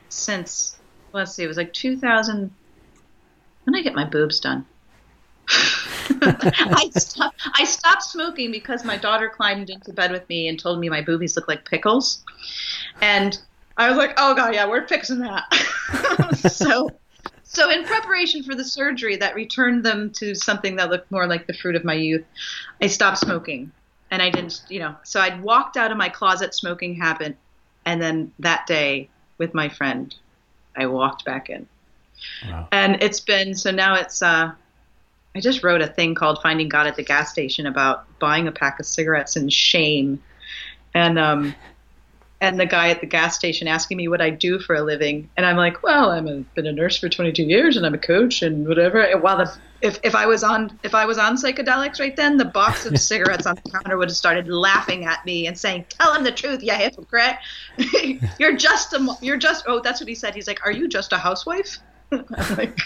since, 0.10 0.78
let's 1.12 1.34
see, 1.34 1.44
it 1.44 1.48
was 1.48 1.58
like 1.58 1.74
2000. 1.74 2.52
When 3.66 3.76
I 3.76 3.82
get 3.82 3.96
my 3.96 4.06
boobs 4.06 4.40
done? 4.40 4.66
I, 6.22 6.90
stopped, 6.96 7.42
I 7.58 7.66
stopped 7.66 8.04
smoking 8.04 8.52
because 8.52 8.86
my 8.86 8.98
daughter 8.98 9.30
climbed 9.30 9.70
into 9.70 9.92
bed 9.92 10.12
with 10.12 10.28
me 10.30 10.48
and 10.48 10.60
told 10.60 10.80
me 10.80 10.90
my 10.90 11.02
boobies 11.02 11.36
look 11.36 11.48
like 11.48 11.66
pickles. 11.66 12.24
And 13.02 13.38
I 13.78 13.90
was 13.90 13.98
like, 13.98 14.14
oh 14.18 14.36
god, 14.36 14.54
yeah, 14.54 14.68
we're 14.68 14.88
fixing 14.88 15.20
that. 15.20 15.54
so, 16.52 16.90
so 17.44 17.70
in 17.72 17.84
preparation 17.84 18.44
for 18.44 18.56
the 18.56 18.64
surgery 18.64 19.16
that 19.18 19.36
returned 19.36 19.84
them 19.84 20.12
to 20.12 20.36
something 20.36 20.76
that 20.78 20.90
looked 20.90 21.12
more 21.12 21.28
like 21.28 21.48
the 21.48 21.54
fruit 21.54 21.76
of 21.76 21.84
my 21.84 21.94
youth, 21.94 22.26
I 22.82 22.88
stopped 22.88 23.18
smoking, 23.18 23.72
and 24.14 24.22
I 24.22 24.30
didn't, 24.30 24.62
you 24.70 24.80
know, 24.80 24.96
so 25.04 25.20
I'd 25.20 25.42
walked 25.42 25.76
out 25.76 25.92
of 25.92 25.98
my 25.98 26.08
closet 26.08 26.54
smoking 26.54 26.96
habit, 26.96 27.36
and 27.86 28.00
then 28.00 28.32
that 28.40 28.68
day 28.68 29.10
with 29.40 29.54
my 29.54 29.68
friend, 29.68 30.14
I 30.78 30.86
walked 30.86 31.26
back 31.26 31.50
in, 31.50 31.68
wow. 32.48 32.68
and 32.72 33.02
it's 33.02 33.20
been 33.20 33.56
so 33.56 33.72
now 33.72 33.96
it's. 33.96 34.22
uh 34.22 34.52
I 35.36 35.40
just 35.40 35.64
wrote 35.64 35.82
a 35.82 35.88
thing 35.88 36.14
called 36.14 36.44
Finding 36.44 36.70
God 36.70 36.86
at 36.86 36.96
the 36.96 37.04
Gas 37.04 37.32
Station 37.32 37.66
about 37.66 38.06
buying 38.20 38.48
a 38.48 38.52
pack 38.52 38.80
of 38.80 38.86
cigarettes 38.86 39.36
and 39.36 39.52
shame. 39.52 40.22
And 40.94 41.18
um, 41.18 41.56
and 42.44 42.60
the 42.60 42.66
guy 42.66 42.90
at 42.90 43.00
the 43.00 43.08
gas 43.08 43.38
station 43.38 43.70
asking 43.70 43.96
me 43.96 44.10
what 44.10 44.20
I 44.20 44.30
do 44.30 44.60
for 44.60 44.76
a 44.76 44.82
living, 44.82 45.30
and 45.38 45.46
I'm 45.46 45.56
like, 45.56 45.82
well, 45.82 46.12
i 46.12 46.16
have 46.16 46.54
been 46.56 46.68
a 46.68 46.74
nurse 46.74 47.00
for 47.00 47.08
22 47.08 47.42
years, 47.42 47.78
and 47.78 47.86
I'm 47.86 47.94
a 47.94 47.98
coach, 47.98 48.42
and 48.42 48.68
whatever. 48.68 49.00
And 49.00 49.24
while 49.24 49.38
the 49.38 49.58
if, 49.82 49.98
if 50.04 50.14
I 50.14 50.26
was 50.26 50.44
on 50.44 50.78
if 50.84 50.94
I 50.94 51.06
was 51.06 51.18
on 51.18 51.38
psychedelics 51.38 52.02
right 52.02 52.14
then, 52.18 52.36
the 52.36 52.46
box 52.46 52.86
of 52.86 53.00
cigarettes 53.12 53.46
on 53.46 53.56
the 53.64 53.72
counter 53.72 53.98
would 53.98 54.10
have 54.10 54.18
started 54.18 54.50
laughing 54.50 55.06
at 55.06 55.26
me 55.26 55.48
and 55.48 55.58
saying, 55.58 55.86
"Tell 55.88 56.14
him 56.14 56.26
the 56.26 56.34
truth, 56.34 56.62
you 56.62 56.74
hypocrite! 56.74 57.38
you're 58.40 58.58
just 58.58 58.92
a 58.92 59.18
you're 59.22 59.38
just 59.38 59.64
oh 59.66 59.80
that's 59.80 60.02
what 60.02 60.10
he 60.10 60.16
said. 60.16 60.36
He's 60.36 60.48
like, 60.48 60.66
are 60.66 60.72
you 60.72 60.90
just 60.90 61.14
a 61.14 61.18
housewife? 61.18 61.78
I'm 62.12 62.58
like, 62.58 62.78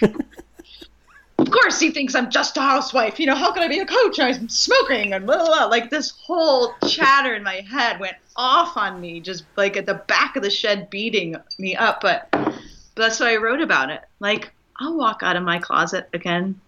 of 1.37 1.51
course 1.51 1.79
he 1.79 1.91
thinks 1.91 2.15
I'm 2.15 2.29
just 2.29 2.57
a 2.57 2.61
housewife. 2.61 3.19
You 3.19 3.27
know, 3.27 3.35
how 3.35 3.51
could 3.51 3.61
I 3.61 3.67
be 3.67 3.79
a 3.79 3.85
coach? 3.85 4.19
I'm 4.19 4.49
smoking 4.49 5.13
and 5.13 5.25
blah, 5.25 5.37
blah, 5.37 5.45
blah. 5.45 5.65
Like 5.65 5.89
this 5.89 6.11
whole 6.11 6.73
chatter 6.87 7.35
in 7.35 7.43
my 7.43 7.61
head 7.69 7.99
went 7.99 8.17
off 8.35 8.75
on 8.75 8.99
me, 8.99 9.19
just 9.19 9.45
like 9.55 9.77
at 9.77 9.85
the 9.85 9.93
back 9.93 10.35
of 10.35 10.43
the 10.43 10.49
shed 10.49 10.89
beating 10.89 11.35
me 11.59 11.75
up. 11.75 12.01
But, 12.01 12.27
but 12.31 12.55
that's 12.95 13.19
why 13.19 13.33
I 13.33 13.37
wrote 13.37 13.61
about 13.61 13.89
it. 13.91 14.01
Like, 14.19 14.51
I'll 14.79 14.97
walk 14.97 15.21
out 15.23 15.35
of 15.35 15.43
my 15.43 15.59
closet 15.59 16.09
again 16.13 16.59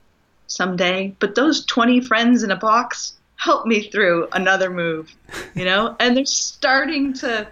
someday, 0.47 1.15
but 1.19 1.35
those 1.35 1.65
20 1.65 2.01
friends 2.01 2.43
in 2.43 2.51
a 2.51 2.55
box 2.55 3.13
help 3.37 3.65
me 3.65 3.89
through 3.89 4.27
another 4.33 4.69
move, 4.69 5.13
you 5.55 5.65
know? 5.65 5.95
and 5.99 6.15
they're 6.15 6.25
starting 6.25 7.13
to, 7.13 7.47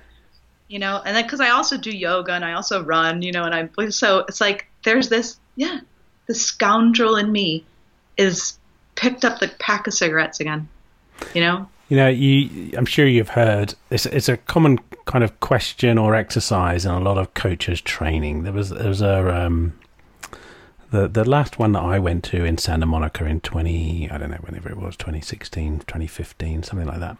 you 0.67 0.79
know, 0.79 1.01
and 1.05 1.15
then 1.15 1.23
because 1.23 1.39
I 1.39 1.49
also 1.49 1.77
do 1.77 1.91
yoga 1.91 2.33
and 2.33 2.45
I 2.45 2.53
also 2.53 2.83
run, 2.83 3.21
you 3.21 3.31
know, 3.31 3.43
and 3.43 3.55
I'm 3.55 3.91
so 3.91 4.19
it's 4.27 4.41
like 4.41 4.67
there's 4.83 5.09
this, 5.09 5.39
yeah, 5.55 5.79
the 6.27 6.33
scoundrel 6.33 7.15
in 7.15 7.31
me 7.31 7.65
is 8.17 8.57
picked 8.95 9.25
up 9.25 9.39
the 9.39 9.47
pack 9.59 9.87
of 9.87 9.93
cigarettes 9.93 10.39
again. 10.39 10.67
You 11.33 11.41
know. 11.41 11.69
You 11.89 11.97
know, 11.97 12.09
you. 12.09 12.71
I'm 12.77 12.85
sure 12.85 13.07
you've 13.07 13.29
heard. 13.29 13.73
It's 13.89 14.05
it's 14.05 14.29
a 14.29 14.37
common 14.37 14.79
kind 15.05 15.23
of 15.23 15.39
question 15.39 15.97
or 15.97 16.15
exercise 16.15 16.85
in 16.85 16.91
a 16.91 16.99
lot 16.99 17.17
of 17.17 17.33
coaches 17.33 17.81
training. 17.81 18.43
There 18.43 18.53
was 18.53 18.69
there 18.69 18.89
was 18.89 19.01
a 19.01 19.45
um, 19.45 19.73
the 20.91 21.07
the 21.07 21.27
last 21.27 21.59
one 21.59 21.73
that 21.73 21.83
I 21.83 21.99
went 21.99 22.23
to 22.25 22.43
in 22.45 22.57
Santa 22.57 22.85
Monica 22.85 23.25
in 23.25 23.41
20 23.41 24.09
I 24.09 24.17
don't 24.17 24.31
know 24.31 24.37
whenever 24.37 24.69
it 24.69 24.77
was 24.77 24.95
2016 24.95 25.79
2015 25.79 26.63
something 26.63 26.87
like 26.87 26.99
that 26.99 27.17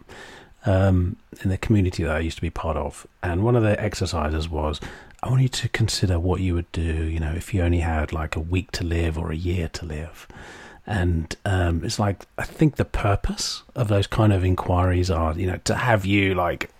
um, 0.66 1.16
in 1.42 1.50
the 1.50 1.58
community 1.58 2.02
that 2.02 2.16
I 2.16 2.20
used 2.20 2.36
to 2.38 2.42
be 2.42 2.50
part 2.50 2.76
of 2.76 3.06
and 3.22 3.44
one 3.44 3.56
of 3.56 3.62
the 3.62 3.80
exercises 3.80 4.48
was 4.48 4.80
I 5.22 5.30
want 5.30 5.42
you 5.42 5.48
to 5.48 5.68
consider 5.68 6.18
what 6.18 6.40
you 6.40 6.54
would 6.54 6.70
do, 6.70 6.82
you 6.82 7.18
know, 7.18 7.32
if 7.32 7.52
you 7.52 7.62
only 7.62 7.80
had 7.80 8.12
like 8.12 8.36
a 8.36 8.40
week 8.40 8.70
to 8.72 8.84
live 8.84 9.18
or 9.18 9.32
a 9.32 9.36
year 9.36 9.68
to 9.68 9.84
live. 9.84 10.28
And 10.86 11.34
um, 11.44 11.84
it's 11.84 11.98
like, 11.98 12.24
I 12.38 12.44
think 12.44 12.76
the 12.76 12.84
purpose 12.84 13.62
of 13.74 13.88
those 13.88 14.06
kind 14.06 14.32
of 14.32 14.44
inquiries 14.44 15.10
are, 15.10 15.34
you 15.34 15.46
know, 15.46 15.58
to 15.64 15.74
have 15.74 16.06
you 16.06 16.34
like 16.34 16.70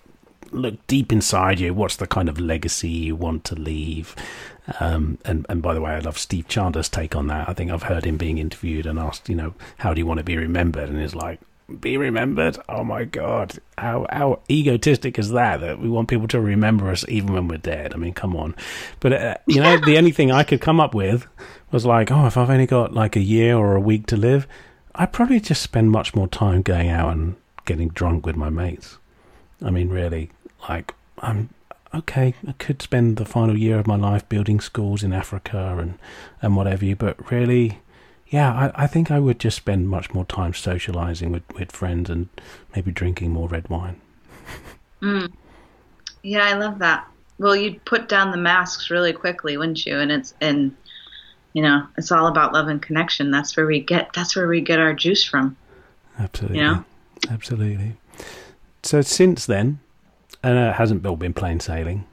look 0.50 0.74
deep 0.86 1.12
inside 1.12 1.60
you. 1.60 1.74
What's 1.74 1.96
the 1.96 2.06
kind 2.06 2.28
of 2.28 2.40
legacy 2.40 2.88
you 2.88 3.16
want 3.16 3.44
to 3.44 3.54
leave? 3.54 4.14
Um, 4.80 5.18
and, 5.24 5.44
and 5.48 5.60
by 5.60 5.74
the 5.74 5.80
way, 5.80 5.92
I 5.92 5.98
love 5.98 6.16
Steve 6.16 6.48
Chandler's 6.48 6.88
take 6.88 7.16
on 7.16 7.26
that. 7.26 7.48
I 7.48 7.54
think 7.54 7.70
I've 7.70 7.82
heard 7.84 8.04
him 8.04 8.16
being 8.16 8.38
interviewed 8.38 8.86
and 8.86 8.98
asked, 8.98 9.28
you 9.28 9.34
know, 9.34 9.54
how 9.78 9.92
do 9.92 10.00
you 10.00 10.06
want 10.06 10.18
to 10.18 10.24
be 10.24 10.36
remembered? 10.36 10.88
And 10.88 11.00
he's 11.00 11.14
like, 11.14 11.40
be 11.80 11.96
remembered. 11.96 12.58
Oh 12.68 12.82
my 12.84 13.04
god, 13.04 13.58
how 13.76 14.06
how 14.10 14.40
egotistic 14.50 15.18
is 15.18 15.30
that? 15.30 15.60
That 15.60 15.78
we 15.78 15.88
want 15.88 16.08
people 16.08 16.28
to 16.28 16.40
remember 16.40 16.90
us 16.90 17.04
even 17.08 17.32
when 17.32 17.48
we're 17.48 17.58
dead. 17.58 17.94
I 17.94 17.96
mean, 17.96 18.14
come 18.14 18.34
on. 18.36 18.54
But 19.00 19.12
uh, 19.12 19.34
you 19.46 19.60
know, 19.60 19.76
the 19.78 19.98
only 19.98 20.12
thing 20.12 20.30
I 20.32 20.44
could 20.44 20.60
come 20.60 20.80
up 20.80 20.94
with 20.94 21.26
was 21.70 21.84
like, 21.84 22.10
oh, 22.10 22.26
if 22.26 22.36
I've 22.36 22.50
only 22.50 22.66
got 22.66 22.94
like 22.94 23.16
a 23.16 23.20
year 23.20 23.56
or 23.56 23.76
a 23.76 23.80
week 23.80 24.06
to 24.06 24.16
live, 24.16 24.46
I'd 24.94 25.12
probably 25.12 25.40
just 25.40 25.62
spend 25.62 25.90
much 25.90 26.14
more 26.14 26.28
time 26.28 26.62
going 26.62 26.88
out 26.88 27.12
and 27.12 27.36
getting 27.66 27.88
drunk 27.88 28.24
with 28.24 28.36
my 28.36 28.48
mates. 28.48 28.98
I 29.62 29.70
mean, 29.70 29.90
really, 29.90 30.30
like 30.68 30.94
I'm 31.18 31.50
okay. 31.94 32.34
I 32.46 32.52
could 32.52 32.80
spend 32.80 33.16
the 33.18 33.26
final 33.26 33.58
year 33.58 33.78
of 33.78 33.86
my 33.86 33.96
life 33.96 34.26
building 34.28 34.60
schools 34.60 35.02
in 35.02 35.12
Africa 35.12 35.76
and 35.78 35.98
and 36.40 36.56
whatever 36.56 36.84
you, 36.86 36.96
but 36.96 37.30
really 37.30 37.80
yeah, 38.30 38.52
I, 38.76 38.84
I, 38.84 38.86
think 38.86 39.10
I 39.10 39.18
would 39.18 39.38
just 39.38 39.56
spend 39.56 39.88
much 39.88 40.12
more 40.12 40.24
time 40.24 40.52
socializing 40.52 41.32
with, 41.32 41.42
with 41.54 41.72
friends 41.72 42.10
and 42.10 42.28
maybe 42.74 42.92
drinking 42.92 43.32
more 43.32 43.48
red 43.48 43.68
wine. 43.68 44.00
mm. 45.02 45.32
Yeah, 46.22 46.44
I 46.44 46.54
love 46.54 46.78
that. 46.80 47.08
Well, 47.38 47.56
you'd 47.56 47.84
put 47.84 48.08
down 48.08 48.30
the 48.30 48.36
masks 48.36 48.90
really 48.90 49.12
quickly, 49.12 49.56
wouldn't 49.56 49.86
you? 49.86 49.98
And 49.98 50.10
it's 50.10 50.34
and 50.40 50.76
you 51.52 51.62
know, 51.62 51.86
it's 51.96 52.12
all 52.12 52.26
about 52.26 52.52
love 52.52 52.68
and 52.68 52.82
connection. 52.82 53.30
That's 53.30 53.56
where 53.56 53.66
we 53.66 53.80
get 53.80 54.12
that's 54.12 54.36
where 54.36 54.48
we 54.48 54.60
get 54.60 54.80
our 54.80 54.92
juice 54.92 55.24
from. 55.24 55.56
Absolutely. 56.18 56.58
You 56.58 56.64
know? 56.64 56.84
Absolutely. 57.30 57.96
So 58.82 59.00
since 59.00 59.46
then, 59.46 59.78
and 60.42 60.58
it 60.58 60.74
hasn't 60.74 61.06
all 61.06 61.16
been 61.16 61.34
plain 61.34 61.60
sailing. 61.60 62.06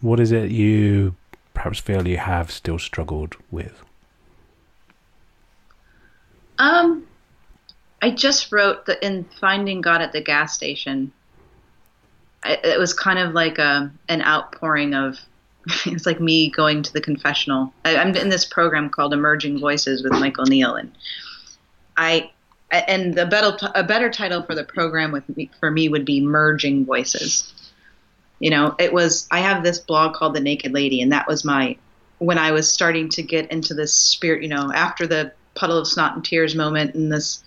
What 0.00 0.18
is 0.18 0.32
it 0.32 0.50
you 0.50 1.14
perhaps 1.54 1.78
feel 1.78 2.08
you 2.08 2.16
have 2.16 2.50
still 2.50 2.78
struggled 2.78 3.36
with? 3.50 3.82
Um, 6.58 7.06
I 8.00 8.10
just 8.10 8.52
wrote 8.52 8.86
the 8.86 9.04
in 9.04 9.24
Finding 9.40 9.80
God 9.80 10.02
at 10.02 10.12
the 10.12 10.20
gas 10.20 10.54
station. 10.54 11.12
It 12.44 12.78
was 12.78 12.92
kind 12.92 13.18
of 13.18 13.32
like 13.32 13.58
a 13.58 13.90
an 14.08 14.22
outpouring 14.22 14.94
of. 14.94 15.18
It's 15.86 16.06
like 16.06 16.20
me 16.20 16.50
going 16.50 16.82
to 16.82 16.92
the 16.92 17.00
confessional. 17.00 17.72
I, 17.84 17.96
I'm 17.96 18.16
in 18.16 18.28
this 18.28 18.44
program 18.44 18.90
called 18.90 19.14
Emerging 19.14 19.60
Voices 19.60 20.02
with 20.02 20.10
Michael 20.10 20.44
Neill, 20.44 20.74
and 20.74 20.90
I 21.96 22.32
and 22.72 23.14
the 23.14 23.26
better 23.26 23.56
a 23.74 23.84
better 23.84 24.10
title 24.10 24.42
for 24.42 24.56
the 24.56 24.64
program 24.64 25.12
with 25.12 25.36
me, 25.36 25.50
for 25.60 25.70
me 25.70 25.88
would 25.88 26.04
be 26.04 26.20
Merging 26.20 26.84
Voices. 26.84 27.52
You 28.40 28.50
know, 28.50 28.74
it 28.80 28.92
was 28.92 29.28
I 29.30 29.38
have 29.38 29.62
this 29.62 29.78
blog 29.78 30.14
called 30.14 30.34
The 30.34 30.40
Naked 30.40 30.72
Lady, 30.72 31.00
and 31.00 31.12
that 31.12 31.28
was 31.28 31.44
my 31.44 31.76
when 32.18 32.38
I 32.38 32.50
was 32.50 32.68
starting 32.68 33.08
to 33.10 33.22
get 33.22 33.52
into 33.52 33.74
this 33.74 33.92
spirit. 33.92 34.42
You 34.42 34.48
know, 34.48 34.72
after 34.74 35.06
the 35.06 35.32
puddle 35.54 35.78
of 35.78 35.86
snot 35.86 36.14
and 36.14 36.24
tears 36.24 36.54
moment 36.54 36.94
and 36.94 37.12
this 37.12 37.42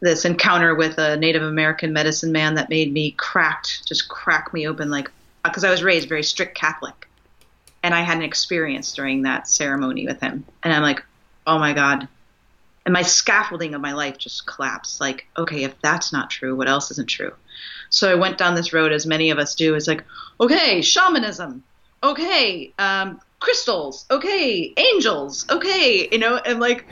this 0.00 0.24
encounter 0.24 0.74
with 0.74 0.98
a 0.98 1.16
Native 1.16 1.42
American 1.42 1.92
medicine 1.92 2.30
man 2.30 2.54
that 2.56 2.68
made 2.68 2.92
me 2.92 3.12
cracked, 3.12 3.86
just 3.86 4.08
crack 4.08 4.52
me 4.52 4.68
open 4.68 4.90
like 4.90 5.10
because 5.42 5.64
I 5.64 5.70
was 5.70 5.82
raised 5.82 6.08
very 6.08 6.22
strict 6.22 6.56
Catholic, 6.56 7.08
and 7.82 7.94
I 7.94 8.02
had 8.02 8.18
an 8.18 8.22
experience 8.22 8.92
during 8.92 9.22
that 9.22 9.48
ceremony 9.48 10.06
with 10.06 10.20
him, 10.20 10.44
and 10.62 10.72
I'm 10.72 10.82
like, 10.82 11.02
oh 11.46 11.58
my 11.58 11.72
god, 11.72 12.08
and 12.84 12.92
my 12.92 13.02
scaffolding 13.02 13.74
of 13.74 13.80
my 13.80 13.92
life 13.92 14.18
just 14.18 14.46
collapsed. 14.46 15.00
Like, 15.00 15.26
okay, 15.36 15.64
if 15.64 15.74
that's 15.82 16.12
not 16.12 16.30
true, 16.30 16.54
what 16.54 16.68
else 16.68 16.90
isn't 16.92 17.08
true? 17.08 17.32
So 17.90 18.10
I 18.10 18.14
went 18.14 18.38
down 18.38 18.54
this 18.54 18.72
road, 18.72 18.92
as 18.92 19.06
many 19.06 19.30
of 19.30 19.38
us 19.38 19.54
do. 19.54 19.74
It's 19.74 19.88
like, 19.88 20.04
okay, 20.40 20.82
shamanism, 20.82 21.62
okay, 22.02 22.72
um, 22.78 23.20
crystals, 23.40 24.06
okay, 24.10 24.72
angels, 24.76 25.46
okay, 25.50 26.08
you 26.10 26.18
know, 26.18 26.36
and 26.36 26.60
like 26.60 26.86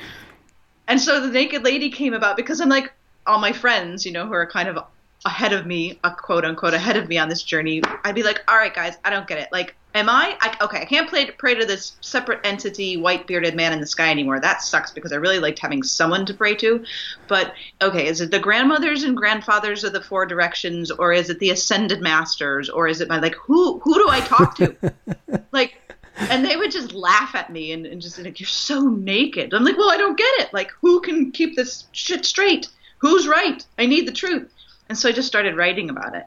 and 0.87 1.01
so 1.01 1.21
the 1.21 1.29
naked 1.29 1.65
lady 1.65 1.91
came 1.91 2.15
about 2.15 2.37
because 2.37 2.61
I'm 2.61 2.69
like 2.69 2.93
all 3.27 3.39
my 3.39 3.53
friends, 3.53 4.05
you 4.05 4.13
know, 4.13 4.27
who 4.27 4.35
are 4.35 4.47
kind 4.47 4.69
of 4.69 4.85
ahead 5.25 5.55
of 5.55 5.65
me, 5.65 5.99
a 6.05 6.11
quote 6.11 6.45
unquote 6.45 6.75
ahead 6.75 6.97
of 6.97 7.09
me 7.09 7.17
on 7.19 7.29
this 7.29 7.43
journey. 7.43 7.83
I'd 8.05 8.15
be 8.15 8.23
like, 8.23 8.43
all 8.49 8.57
right, 8.57 8.75
guys, 8.75 8.97
I 9.05 9.11
don't 9.11 9.27
get 9.27 9.39
it. 9.39 9.49
Like, 9.51 9.75
am 9.95 10.11
I, 10.11 10.37
I 10.41 10.57
okay? 10.61 10.83
I 10.83 10.85
can't 10.85 11.09
play, 11.09 11.31
pray 11.31 11.55
to 11.55 11.65
this 11.65 11.97
separate 12.03 12.41
entity, 12.45 12.99
white 12.99 13.27
bearded 13.27 13.55
man 13.55 13.73
in 13.73 13.81
the 13.81 13.87
sky 13.87 14.11
anymore. 14.11 14.39
That 14.41 14.61
sucks 14.61 14.91
because 14.91 15.13
I 15.13 15.17
really 15.17 15.39
liked 15.39 15.59
having 15.59 15.83
someone 15.83 16.27
to 16.27 16.35
pray 16.35 16.55
to. 16.57 16.85
But 17.27 17.55
okay, 17.81 18.07
is 18.07 18.21
it 18.21 18.31
the 18.31 18.39
grandmothers 18.39 19.05
and 19.05 19.17
grandfathers 19.17 19.85
of 19.85 19.95
the 19.95 20.03
four 20.03 20.27
directions, 20.27 20.91
or 20.91 21.15
is 21.15 21.31
it 21.31 21.39
the 21.39 21.51
ascended 21.51 22.03
masters, 22.03 22.69
or 22.69 22.87
is 22.87 23.01
it 23.01 23.09
my 23.09 23.19
like 23.19 23.35
who 23.35 23.79
who 23.79 23.95
do 23.95 24.09
I 24.11 24.21
talk 24.21 24.57
to? 24.59 24.77
like 25.53 25.81
and 26.17 26.45
they 26.45 26.57
would 26.57 26.71
just 26.71 26.93
laugh 26.93 27.35
at 27.35 27.51
me 27.51 27.73
and, 27.73 27.87
and 27.87 28.01
just 28.01 28.19
like 28.19 28.41
you're 28.41 28.47
so 28.47 28.89
naked. 28.89 29.53
I'm 29.53 29.65
like 29.65 29.77
well 29.77 29.91
i 29.91 29.97
don't 29.97 30.19
get 30.19 30.41
it. 30.41 30.53
Like 30.53 30.71
who 30.81 31.01
can 31.01 31.33
keep 31.33 31.57
this 31.57 31.85
shit 31.93 32.25
straight? 32.25 32.69
Who's 32.99 33.27
right? 33.27 33.65
I 33.79 33.87
need 33.87 34.07
the 34.07 34.13
truth. 34.13 34.53
And 34.89 34.97
so 34.97 35.09
i 35.09 35.13
just 35.13 35.29
started 35.29 35.57
writing 35.57 35.91
about 35.91 36.15
it. 36.15 36.27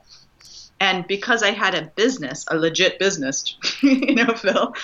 And 0.79 1.07
because 1.07 1.43
i 1.43 1.51
had 1.51 1.75
a 1.75 1.91
business 1.95 2.45
a 2.49 2.57
legit 2.57 2.99
business 2.99 3.55
you 3.81 4.15
know 4.15 4.33
phil 4.33 4.75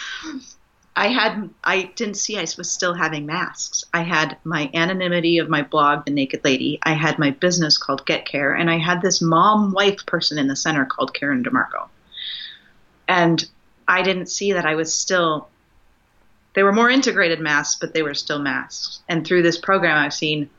i 0.96 1.08
had 1.08 1.50
i 1.64 1.84
didn't 1.96 2.16
see 2.16 2.38
i 2.38 2.48
was 2.58 2.72
still 2.72 2.94
having 2.94 3.26
masks. 3.26 3.84
I 3.94 4.04
had 4.04 4.38
my 4.44 4.70
anonymity 4.74 5.38
of 5.38 5.50
my 5.50 5.64
blog 5.64 6.06
the 6.06 6.12
naked 6.12 6.42
lady. 6.44 6.80
I 6.84 6.94
had 6.94 7.20
my 7.20 7.32
business 7.32 7.78
called 7.78 8.06
get 8.06 8.26
care. 8.26 8.54
And 8.54 8.72
i 8.72 8.78
had 8.78 9.02
this 9.02 9.22
mom 9.22 9.74
wife 9.74 10.06
person 10.06 10.38
in 10.38 10.48
the 10.48 10.56
center 10.56 10.86
called 10.86 11.14
Karen 11.14 11.44
DiMarco. 11.44 11.90
And 13.08 13.46
I 13.88 14.02
didn't 14.02 14.28
see 14.28 14.54
that 14.54 14.66
I 14.66 14.76
was 14.76 14.94
still. 14.94 15.48
They 16.56 16.64
were 16.64 16.74
more 16.74 16.90
integrated 16.90 17.40
masks, 17.40 17.80
but 17.80 17.94
they 17.94 18.04
were 18.04 18.14
still 18.14 18.40
masks. 18.40 19.00
And 19.10 19.26
through 19.26 19.42
this 19.42 19.58
program, 19.58 19.98
I've 19.98 20.14
seen 20.14 20.50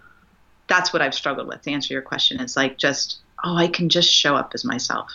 that's 0.66 0.92
what 0.92 1.02
I've 1.02 1.14
struggled 1.14 1.48
with. 1.48 1.62
To 1.62 1.70
answer 1.70 1.92
your 1.92 2.02
question, 2.02 2.40
it's 2.40 2.56
like 2.56 2.78
just 2.78 3.18
oh, 3.44 3.56
I 3.56 3.68
can 3.68 3.88
just 3.88 4.12
show 4.12 4.34
up 4.34 4.52
as 4.54 4.64
myself, 4.64 5.12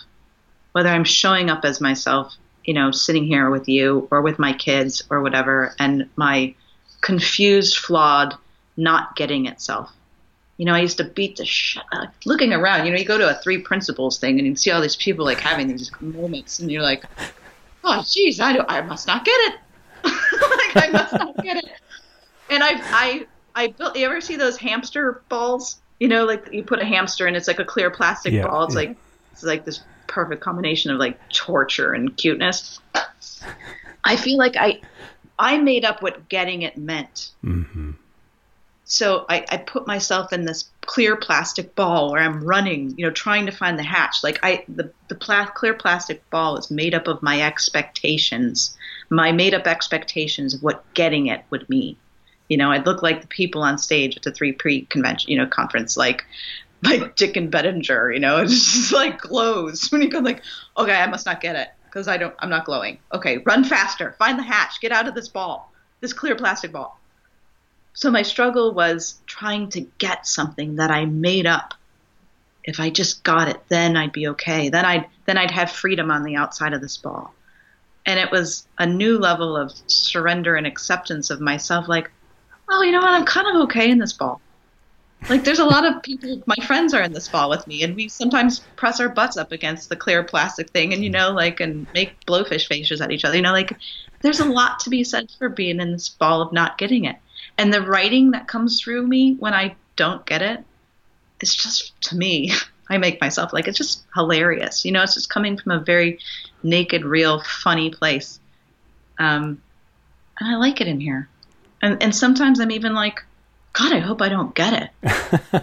whether 0.72 0.88
I'm 0.88 1.04
showing 1.04 1.50
up 1.50 1.64
as 1.64 1.80
myself, 1.80 2.34
you 2.64 2.72
know, 2.72 2.92
sitting 2.92 3.24
here 3.24 3.50
with 3.50 3.68
you 3.68 4.06
or 4.10 4.22
with 4.22 4.38
my 4.38 4.52
kids 4.52 5.02
or 5.10 5.20
whatever, 5.20 5.74
and 5.78 6.08
my 6.16 6.54
confused, 7.00 7.76
flawed, 7.76 8.34
not 8.76 9.16
getting 9.16 9.46
itself. 9.46 9.90
You 10.56 10.66
know, 10.66 10.74
I 10.74 10.80
used 10.80 10.98
to 10.98 11.04
beat 11.04 11.36
the 11.36 11.46
shit. 11.46 11.82
Uh, 11.90 12.06
looking 12.26 12.52
around, 12.52 12.84
you 12.84 12.92
know, 12.92 12.98
you 12.98 13.04
go 13.06 13.18
to 13.18 13.30
a 13.30 13.40
three 13.42 13.58
principles 13.58 14.18
thing 14.18 14.38
and 14.38 14.46
you 14.46 14.54
see 14.56 14.70
all 14.70 14.82
these 14.82 14.96
people 14.96 15.24
like 15.24 15.40
having 15.40 15.68
these 15.68 15.90
moments, 16.00 16.58
and 16.60 16.70
you're 16.70 16.82
like, 16.82 17.04
oh 17.84 18.04
geez, 18.08 18.40
I 18.40 18.52
do, 18.52 18.64
I 18.68 18.80
must 18.82 19.06
not 19.06 19.24
get 19.24 19.32
it. 19.32 19.54
like 20.04 20.84
I 20.84 20.90
must 20.92 21.12
not 21.12 21.36
get 21.42 21.56
it. 21.58 21.66
And 22.48 22.62
I 22.62 22.70
I 22.74 23.26
I 23.54 23.66
built. 23.68 23.96
You 23.96 24.06
ever 24.06 24.20
see 24.20 24.36
those 24.36 24.56
hamster 24.56 25.22
balls? 25.28 25.80
You 25.98 26.08
know, 26.08 26.24
like 26.24 26.52
you 26.52 26.62
put 26.62 26.80
a 26.80 26.84
hamster 26.84 27.26
and 27.26 27.36
it's 27.36 27.46
like 27.46 27.58
a 27.58 27.64
clear 27.64 27.90
plastic 27.90 28.32
yeah, 28.32 28.46
ball. 28.46 28.64
It's 28.64 28.74
yeah. 28.74 28.80
like 28.80 28.96
it's 29.32 29.42
like 29.42 29.64
this 29.64 29.80
perfect 30.06 30.42
combination 30.42 30.90
of 30.90 30.98
like 30.98 31.18
torture 31.28 31.92
and 31.92 32.16
cuteness. 32.16 32.80
I 34.04 34.16
feel 34.16 34.38
like 34.38 34.56
I 34.56 34.80
I 35.38 35.58
made 35.58 35.84
up 35.84 36.02
what 36.02 36.28
getting 36.28 36.62
it 36.62 36.76
meant. 36.76 37.30
Mm-hmm. 37.44 37.92
So 38.84 39.24
I, 39.28 39.44
I 39.48 39.56
put 39.58 39.86
myself 39.86 40.32
in 40.32 40.44
this 40.44 40.69
clear 40.90 41.14
plastic 41.14 41.76
ball 41.76 42.10
where 42.10 42.20
I'm 42.20 42.42
running, 42.42 42.98
you 42.98 43.06
know, 43.06 43.12
trying 43.12 43.46
to 43.46 43.52
find 43.52 43.78
the 43.78 43.84
hatch. 43.84 44.24
Like 44.24 44.40
I, 44.42 44.64
the 44.68 44.90
the 45.06 45.14
pla- 45.14 45.46
clear 45.46 45.72
plastic 45.72 46.28
ball 46.30 46.56
is 46.56 46.68
made 46.68 46.96
up 46.96 47.06
of 47.06 47.22
my 47.22 47.40
expectations, 47.40 48.76
my 49.08 49.30
made 49.30 49.54
up 49.54 49.68
expectations 49.68 50.52
of 50.52 50.64
what 50.64 50.82
getting 50.94 51.28
it 51.28 51.44
would 51.50 51.68
mean. 51.68 51.96
You 52.48 52.56
know, 52.56 52.72
I'd 52.72 52.86
look 52.86 53.04
like 53.04 53.20
the 53.20 53.28
people 53.28 53.62
on 53.62 53.78
stage 53.78 54.16
at 54.16 54.24
the 54.24 54.32
three 54.32 54.50
pre 54.50 54.82
convention, 54.86 55.30
you 55.30 55.38
know, 55.38 55.46
conference, 55.46 55.96
like 55.96 56.24
like 56.82 57.14
Dicken 57.14 57.50
Bettinger. 57.50 58.10
You 58.10 58.18
know, 58.18 58.38
it's 58.42 58.72
just 58.72 58.92
like 58.92 59.20
glows 59.20 59.92
when 59.92 60.02
you 60.02 60.10
go 60.10 60.18
like, 60.18 60.42
okay, 60.76 60.94
I 60.94 61.06
must 61.06 61.24
not 61.24 61.40
get 61.40 61.54
it 61.54 61.68
because 61.84 62.08
I 62.08 62.16
don't, 62.16 62.34
I'm 62.40 62.50
not 62.50 62.64
glowing. 62.64 62.98
Okay, 63.14 63.38
run 63.46 63.62
faster, 63.62 64.16
find 64.18 64.36
the 64.36 64.42
hatch, 64.42 64.80
get 64.80 64.90
out 64.90 65.06
of 65.06 65.14
this 65.14 65.28
ball, 65.28 65.72
this 66.00 66.12
clear 66.12 66.34
plastic 66.34 66.72
ball. 66.72 66.99
So 67.92 68.10
my 68.10 68.22
struggle 68.22 68.72
was 68.72 69.20
trying 69.26 69.68
to 69.70 69.82
get 69.98 70.26
something 70.26 70.76
that 70.76 70.90
I 70.90 71.04
made 71.04 71.46
up. 71.46 71.74
If 72.64 72.78
I 72.78 72.90
just 72.90 73.24
got 73.24 73.48
it, 73.48 73.60
then 73.68 73.96
I'd 73.96 74.12
be 74.12 74.28
okay. 74.28 74.68
Then 74.68 74.84
I'd 74.84 75.06
then 75.26 75.38
I'd 75.38 75.50
have 75.50 75.70
freedom 75.70 76.10
on 76.10 76.24
the 76.24 76.36
outside 76.36 76.72
of 76.72 76.80
this 76.80 76.96
ball. 76.96 77.34
And 78.06 78.18
it 78.18 78.30
was 78.30 78.66
a 78.78 78.86
new 78.86 79.18
level 79.18 79.56
of 79.56 79.72
surrender 79.86 80.56
and 80.56 80.66
acceptance 80.66 81.30
of 81.30 81.40
myself 81.40 81.88
like, 81.88 82.10
oh, 82.68 82.82
you 82.82 82.92
know 82.92 83.00
what? 83.00 83.10
I'm 83.10 83.24
kind 83.24 83.46
of 83.48 83.62
okay 83.64 83.90
in 83.90 83.98
this 83.98 84.12
ball. 84.12 84.40
Like 85.28 85.44
there's 85.44 85.58
a 85.58 85.66
lot 85.66 85.84
of 85.84 86.02
people 86.02 86.42
my 86.46 86.56
friends 86.66 86.94
are 86.94 87.02
in 87.02 87.12
this 87.12 87.28
ball 87.28 87.50
with 87.50 87.66
me 87.66 87.82
and 87.82 87.94
we 87.94 88.08
sometimes 88.08 88.60
press 88.76 89.00
our 89.00 89.10
butts 89.10 89.36
up 89.36 89.52
against 89.52 89.90
the 89.90 89.96
clear 89.96 90.22
plastic 90.22 90.70
thing 90.70 90.94
and 90.94 91.04
you 91.04 91.10
know 91.10 91.32
like 91.32 91.60
and 91.60 91.86
make 91.92 92.24
blowfish 92.24 92.66
faces 92.66 93.02
at 93.02 93.10
each 93.10 93.24
other. 93.24 93.36
You 93.36 93.42
know 93.42 93.52
like 93.52 93.76
there's 94.22 94.40
a 94.40 94.46
lot 94.46 94.80
to 94.80 94.90
be 94.90 95.04
said 95.04 95.30
for 95.38 95.48
being 95.50 95.80
in 95.80 95.92
this 95.92 96.08
ball 96.08 96.40
of 96.40 96.52
not 96.52 96.78
getting 96.78 97.04
it 97.04 97.16
and 97.60 97.74
the 97.74 97.82
writing 97.82 98.30
that 98.30 98.48
comes 98.48 98.80
through 98.80 99.06
me 99.06 99.34
when 99.34 99.52
I 99.52 99.76
don't 99.94 100.24
get 100.24 100.40
it, 100.40 100.64
it's 101.40 101.54
just 101.54 101.92
to 102.04 102.16
me, 102.16 102.52
I 102.88 102.96
make 102.96 103.20
myself 103.20 103.52
like 103.52 103.68
it's 103.68 103.76
just 103.76 104.02
hilarious. 104.14 104.84
You 104.84 104.92
know, 104.92 105.02
it's 105.02 105.12
just 105.12 105.28
coming 105.28 105.58
from 105.58 105.72
a 105.72 105.78
very 105.78 106.18
naked, 106.62 107.04
real, 107.04 107.42
funny 107.42 107.90
place. 107.90 108.40
Um, 109.18 109.60
and 110.40 110.48
I 110.48 110.56
like 110.56 110.80
it 110.80 110.88
in 110.88 111.00
here. 111.00 111.28
And 111.82 112.02
and 112.02 112.16
sometimes 112.16 112.60
I'm 112.60 112.70
even 112.70 112.94
like, 112.94 113.22
God, 113.74 113.92
I 113.92 113.98
hope 113.98 114.22
I 114.22 114.30
don't 114.30 114.54
get 114.54 114.90
it. 115.04 115.62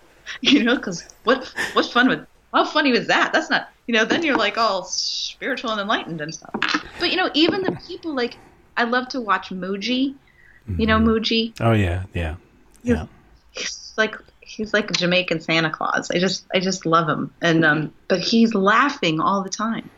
you 0.40 0.64
know, 0.64 0.76
because 0.76 1.06
what 1.24 1.46
what 1.74 1.84
fun 1.84 2.08
with 2.08 2.26
how 2.54 2.64
funny 2.64 2.90
was 2.90 3.06
that? 3.08 3.34
That's 3.34 3.50
not 3.50 3.68
you 3.86 3.92
know. 3.92 4.06
Then 4.06 4.22
you're 4.22 4.36
like 4.36 4.56
all 4.56 4.82
spiritual 4.82 5.72
and 5.72 5.80
enlightened 5.82 6.22
and 6.22 6.34
stuff. 6.34 6.54
But 6.98 7.10
you 7.10 7.16
know, 7.16 7.30
even 7.34 7.62
the 7.62 7.78
people 7.86 8.14
like 8.14 8.38
I 8.78 8.84
love 8.84 9.10
to 9.10 9.20
watch 9.20 9.50
Mooji 10.68 10.78
you 10.78 10.86
know 10.86 10.98
mm-hmm. 10.98 11.64
Oh 11.64 11.72
yeah, 11.72 12.04
yeah, 12.14 12.36
yeah. 12.82 13.06
He's 13.52 13.92
like 13.96 14.16
he's 14.40 14.72
like 14.72 14.90
a 14.90 14.94
Jamaican 14.94 15.40
Santa 15.40 15.70
Claus. 15.70 16.10
I 16.10 16.18
just 16.18 16.46
I 16.54 16.60
just 16.60 16.86
love 16.86 17.08
him, 17.08 17.32
and 17.40 17.64
um, 17.64 17.92
but 18.08 18.20
he's 18.20 18.54
laughing 18.54 19.20
all 19.20 19.42
the 19.42 19.50
time. 19.50 19.88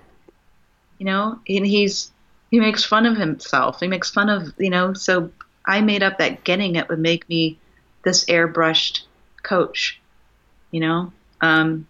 You 0.98 1.06
know, 1.06 1.38
and 1.48 1.66
he's 1.66 2.10
he 2.50 2.60
makes 2.60 2.84
fun 2.84 3.06
of 3.06 3.16
himself. 3.16 3.80
He 3.80 3.88
makes 3.88 4.10
fun 4.10 4.28
of 4.28 4.52
you 4.58 4.70
know. 4.70 4.92
So 4.92 5.30
I 5.64 5.80
made 5.80 6.02
up 6.02 6.18
that 6.18 6.44
getting 6.44 6.76
it 6.76 6.88
would 6.88 6.98
make 6.98 7.28
me 7.28 7.58
this 8.02 8.24
airbrushed 8.26 9.02
coach. 9.42 10.00
You 10.70 10.80
know. 10.80 11.12
Um, 11.40 11.86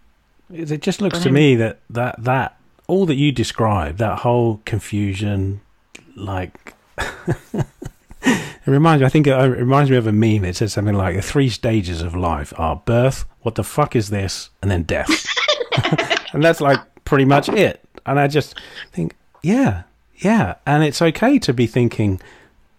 it 0.52 0.80
just 0.80 1.00
looks 1.00 1.18
to 1.20 1.30
me 1.30 1.56
that 1.56 1.80
that 1.90 2.22
that 2.22 2.56
all 2.86 3.06
that 3.06 3.16
you 3.16 3.32
describe, 3.32 3.96
that 3.98 4.20
whole 4.20 4.60
confusion, 4.64 5.60
like 6.14 6.74
It 8.66 8.70
reminds 8.70 9.00
me, 9.00 9.06
I 9.06 9.08
think 9.08 9.26
it 9.26 9.34
reminds 9.34 9.90
me 9.90 9.96
of 9.96 10.06
a 10.06 10.12
meme. 10.12 10.44
It 10.44 10.56
says 10.56 10.72
something 10.72 10.94
like 10.94 11.16
the 11.16 11.22
three 11.22 11.48
stages 11.48 12.02
of 12.02 12.14
life 12.14 12.52
are 12.58 12.76
birth, 12.76 13.24
what 13.40 13.54
the 13.54 13.64
fuck 13.64 13.96
is 13.96 14.10
this, 14.10 14.50
and 14.60 14.70
then 14.70 14.82
death. 14.82 15.26
and 16.32 16.44
that's 16.44 16.60
like 16.60 16.78
pretty 17.04 17.24
much 17.24 17.48
it. 17.48 17.82
And 18.04 18.20
I 18.20 18.28
just 18.28 18.54
think, 18.92 19.16
yeah, 19.42 19.84
yeah, 20.16 20.56
and 20.66 20.84
it's 20.84 21.00
okay 21.00 21.38
to 21.38 21.54
be 21.54 21.66
thinking, 21.66 22.20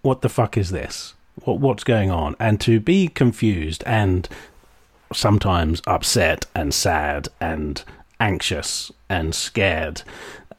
what 0.01 0.21
the 0.21 0.29
fuck 0.29 0.57
is 0.57 0.69
this? 0.69 1.15
What 1.43 1.59
what's 1.59 1.83
going 1.83 2.11
on? 2.11 2.35
And 2.39 2.61
to 2.61 2.79
be 2.79 3.07
confused 3.07 3.83
and 3.85 4.27
sometimes 5.13 5.81
upset 5.87 6.45
and 6.55 6.73
sad 6.73 7.27
and 7.39 7.83
anxious 8.19 8.91
and 9.09 9.33
scared. 9.33 10.03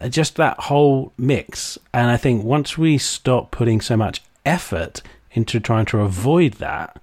Just 0.08 0.36
that 0.36 0.58
whole 0.58 1.12
mix. 1.16 1.78
And 1.94 2.10
I 2.10 2.16
think 2.16 2.44
once 2.44 2.76
we 2.76 2.98
stop 2.98 3.52
putting 3.52 3.80
so 3.80 3.96
much 3.96 4.20
effort 4.45 5.03
into 5.32 5.61
trying 5.61 5.86
to 5.86 6.01
avoid 6.01 6.55
that, 6.55 7.01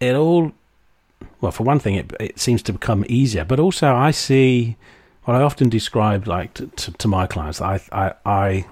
it 0.00 0.14
all, 0.14 0.52
well, 1.40 1.52
for 1.52 1.64
one 1.64 1.78
thing, 1.78 1.94
it, 1.94 2.12
it 2.20 2.38
seems 2.38 2.62
to 2.64 2.72
become 2.72 3.04
easier. 3.08 3.44
But 3.44 3.60
also, 3.60 3.94
I 3.94 4.10
see 4.10 4.76
what 5.24 5.36
I 5.36 5.42
often 5.42 5.68
describe, 5.68 6.26
like 6.26 6.54
to, 6.54 6.66
to, 6.66 6.92
to 6.92 7.08
my 7.08 7.26
clients, 7.26 7.60
I, 7.60 7.80
I, 7.92 8.14
I 8.24 8.66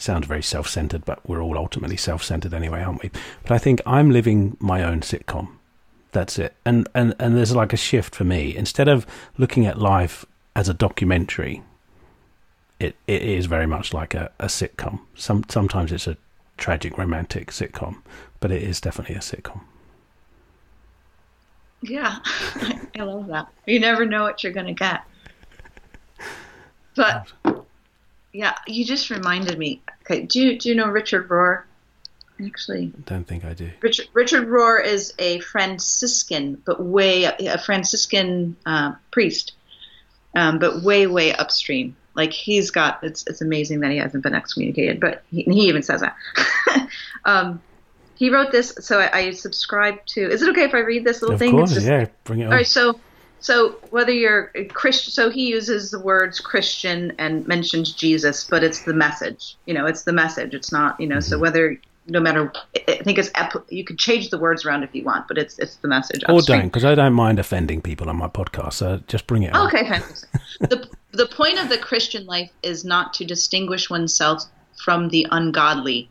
very 0.00 0.42
self 0.42 0.68
centered, 0.68 1.04
but 1.04 1.26
we're 1.28 1.42
all 1.42 1.58
ultimately 1.58 1.96
self 1.96 2.22
centered 2.22 2.54
anyway, 2.54 2.82
aren't 2.82 3.02
we? 3.02 3.10
But 3.42 3.52
I 3.52 3.58
think 3.58 3.80
I'm 3.86 4.10
living 4.10 4.56
my 4.60 4.82
own 4.82 5.00
sitcom. 5.00 5.48
That's 6.12 6.38
it. 6.38 6.54
And, 6.64 6.88
and, 6.94 7.14
and 7.18 7.36
there's 7.36 7.54
like 7.54 7.72
a 7.72 7.76
shift 7.76 8.14
for 8.14 8.24
me. 8.24 8.56
Instead 8.56 8.88
of 8.88 9.06
looking 9.38 9.66
at 9.66 9.78
life 9.78 10.24
as 10.56 10.68
a 10.68 10.74
documentary, 10.74 11.62
it, 12.80 12.96
it 13.06 13.22
is 13.22 13.46
very 13.46 13.66
much 13.66 13.94
like 13.94 14.14
a, 14.14 14.30
a 14.40 14.46
sitcom. 14.46 15.00
Some, 15.14 15.44
sometimes 15.48 15.92
it's 15.92 16.06
a 16.08 16.16
tragic 16.60 16.96
romantic 16.96 17.48
sitcom, 17.50 18.02
but 18.38 18.52
it 18.52 18.62
is 18.62 18.80
definitely 18.80 19.16
a 19.16 19.20
sitcom. 19.20 19.62
Yeah, 21.82 22.18
I 22.24 23.02
love 23.02 23.26
that. 23.28 23.48
You 23.66 23.80
never 23.80 24.06
know 24.06 24.22
what 24.22 24.44
you're 24.44 24.52
going 24.52 24.66
to 24.66 24.74
get. 24.74 25.02
But 26.94 27.32
yeah, 28.32 28.54
you 28.66 28.84
just 28.84 29.10
reminded 29.10 29.58
me. 29.58 29.80
Okay, 30.02 30.22
do 30.22 30.40
you, 30.40 30.58
do 30.58 30.68
you 30.68 30.74
know 30.74 30.88
Richard 30.88 31.28
Rohr? 31.28 31.62
Actually, 32.44 32.92
don't 33.04 33.26
think 33.26 33.44
I 33.44 33.54
do. 33.54 33.70
Richard 33.80 34.08
Richard 34.12 34.48
Rohr 34.48 34.82
is 34.82 35.12
a 35.18 35.40
Franciscan, 35.40 36.60
but 36.64 36.82
way 36.82 37.24
a 37.24 37.58
Franciscan 37.58 38.56
uh, 38.64 38.92
priest, 39.10 39.52
um, 40.34 40.58
but 40.58 40.82
way 40.82 41.06
way 41.06 41.34
upstream. 41.34 41.96
Like 42.14 42.32
he's 42.32 42.70
got 42.70 43.02
it's 43.02 43.26
it's 43.26 43.40
amazing 43.40 43.80
that 43.80 43.90
he 43.90 43.98
hasn't 43.98 44.22
been 44.22 44.34
excommunicated, 44.34 45.00
but 45.00 45.22
he, 45.30 45.42
he 45.42 45.68
even 45.68 45.82
says 45.82 46.00
that. 46.00 46.16
um, 47.24 47.60
he 48.14 48.28
wrote 48.28 48.52
this, 48.52 48.74
so 48.80 49.00
I, 49.00 49.16
I 49.16 49.30
subscribe 49.30 50.04
to. 50.06 50.30
Is 50.30 50.42
it 50.42 50.50
okay 50.50 50.64
if 50.64 50.74
I 50.74 50.80
read 50.80 51.04
this 51.04 51.22
little 51.22 51.34
of 51.34 51.38
thing? 51.38 51.52
Course, 51.52 51.72
just, 51.72 51.86
yeah, 51.86 52.06
bring 52.24 52.40
it 52.40 52.44
on. 52.44 52.52
All 52.52 52.58
right, 52.58 52.66
so 52.66 53.00
so 53.40 53.70
whether 53.90 54.12
you're 54.12 54.52
Christian, 54.68 55.12
so 55.12 55.30
he 55.30 55.48
uses 55.48 55.90
the 55.90 55.98
words 55.98 56.40
Christian 56.40 57.12
and 57.18 57.46
mentions 57.48 57.92
Jesus, 57.92 58.44
but 58.44 58.62
it's 58.62 58.82
the 58.82 58.92
message. 58.92 59.56
You 59.66 59.74
know, 59.74 59.86
it's 59.86 60.02
the 60.02 60.12
message. 60.12 60.54
It's 60.54 60.70
not, 60.70 61.00
you 61.00 61.06
know. 61.06 61.16
Mm-hmm. 61.16 61.30
So 61.30 61.38
whether, 61.38 61.80
no 62.06 62.20
matter, 62.20 62.52
I 62.86 63.00
think 63.02 63.18
it's 63.18 63.30
you 63.70 63.84
could 63.84 63.98
change 63.98 64.28
the 64.28 64.38
words 64.38 64.66
around 64.66 64.82
if 64.82 64.94
you 64.94 65.04
want, 65.04 65.26
but 65.26 65.38
it's 65.38 65.58
it's 65.58 65.76
the 65.76 65.88
message. 65.88 66.22
Or 66.28 66.42
don't, 66.42 66.64
because 66.64 66.84
I 66.84 66.94
don't 66.94 67.14
mind 67.14 67.38
offending 67.38 67.80
people 67.80 68.10
on 68.10 68.16
my 68.16 68.28
podcast. 68.28 68.74
So 68.74 69.00
just 69.06 69.26
bring 69.26 69.44
it. 69.44 69.54
Okay, 69.54 69.88
fantastic. 69.88 70.28
the 70.60 70.88
the 71.12 71.26
point 71.26 71.58
of 71.58 71.68
the 71.68 71.78
Christian 71.78 72.26
life 72.26 72.50
is 72.62 72.84
not 72.84 73.14
to 73.14 73.24
distinguish 73.24 73.90
oneself 73.90 74.44
from 74.76 75.08
the 75.08 75.26
ungodly, 75.30 76.08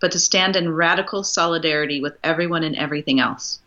but 0.00 0.12
to 0.12 0.18
stand 0.18 0.56
in 0.56 0.74
radical 0.74 1.24
solidarity 1.24 2.00
with 2.00 2.18
everyone 2.22 2.62
and 2.62 2.76
everything 2.76 3.18
else. 3.18 3.60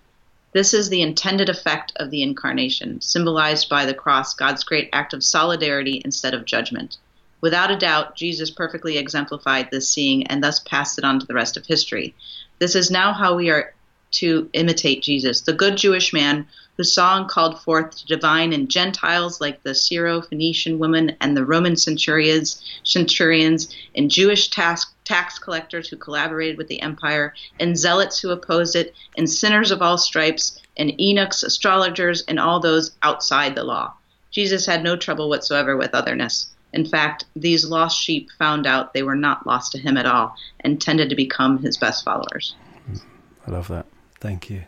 This 0.53 0.73
is 0.73 0.88
the 0.89 1.01
intended 1.01 1.49
effect 1.49 1.91
of 1.97 2.11
the 2.11 2.21
incarnation, 2.21 3.01
symbolized 3.01 3.67
by 3.67 3.86
the 3.86 3.93
cross, 3.93 4.33
God's 4.33 4.63
great 4.63 4.89
act 4.93 5.13
of 5.13 5.23
solidarity 5.23 6.01
instead 6.05 6.33
of 6.33 6.45
judgment. 6.45 6.97
Without 7.41 7.71
a 7.71 7.77
doubt, 7.77 8.15
Jesus 8.15 8.49
perfectly 8.49 8.97
exemplified 8.97 9.69
this 9.69 9.89
seeing 9.89 10.25
and 10.27 10.43
thus 10.43 10.59
passed 10.59 10.97
it 10.97 11.03
on 11.03 11.19
to 11.19 11.25
the 11.25 11.33
rest 11.33 11.57
of 11.57 11.65
history. 11.65 12.15
This 12.59 12.75
is 12.75 12.89
now 12.89 13.11
how 13.11 13.36
we 13.36 13.49
are 13.49 13.73
to 14.11 14.49
imitate 14.53 15.03
Jesus, 15.03 15.41
the 15.41 15.51
good 15.51 15.75
Jewish 15.75 16.13
man 16.13 16.47
who 16.78 16.84
saw 16.84 17.17
and 17.17 17.28
called 17.28 17.61
forth 17.61 17.97
to 17.97 18.05
divine 18.05 18.53
and 18.53 18.69
Gentiles 18.69 19.39
like 19.39 19.63
the 19.63 19.76
Syro-Phoenician 19.76 20.80
woman 20.80 21.15
and 21.21 21.36
the 21.36 21.45
Roman 21.45 21.78
centurions, 21.78 22.61
centurions 22.84 23.73
and 23.95 24.11
Jewish 24.11 24.49
tax, 24.49 24.86
tax 25.05 25.39
collectors 25.39 25.88
who 25.88 25.97
collaborated 25.97 26.57
with 26.57 26.67
the 26.67 26.82
empire, 26.82 27.34
and 27.59 27.78
zealots 27.78 28.19
who 28.19 28.32
opposed 28.32 28.76
it, 28.76 28.93
and 29.17 29.30
sinners 29.30 29.71
of 29.71 29.82
all 29.82 29.97
stripes, 29.97 30.59
and 30.78 30.93
eunuchs, 30.97 31.43
astrologers, 31.43 32.23
and 32.28 32.39
all 32.39 32.59
those 32.59 32.91
outside 33.03 33.55
the 33.55 33.63
law. 33.63 33.93
Jesus 34.32 34.65
had 34.65 34.84
no 34.84 34.97
trouble 34.97 35.30
whatsoever 35.30 35.78
with 35.78 35.95
otherness. 35.95 36.47
In 36.73 36.86
fact, 36.86 37.23
these 37.38 37.63
lost 37.63 37.97
sheep 37.97 38.30
found 38.38 38.67
out 38.67 38.93
they 38.93 39.03
were 39.03 39.15
not 39.15 39.47
lost 39.47 39.71
to 39.71 39.78
him 39.78 39.95
at 39.95 40.05
all 40.05 40.36
and 40.59 40.82
tended 40.82 41.09
to 41.09 41.15
become 41.15 41.59
his 41.59 41.78
best 41.78 42.03
followers. 42.03 42.53
I 43.47 43.51
love 43.51 43.69
that. 43.69 43.86
Thank 44.19 44.49
you. 44.49 44.63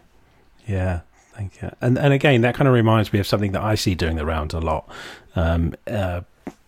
Yeah, 0.66 1.02
you. 1.40 1.72
And 1.82 1.98
and 1.98 2.14
again, 2.14 2.42
that 2.42 2.56
kind 2.56 2.68
of 2.68 2.74
reminds 2.74 3.14
me 3.14 3.20
of 3.20 3.28
something 3.28 3.52
that 3.52 3.62
I 3.62 3.76
see 3.76 3.96
doing 3.96 4.16
the 4.16 4.26
rounds 4.26 4.54
a 4.54 4.60
lot. 4.60 4.90
Um, 5.36 5.76
uh, 5.86 6.22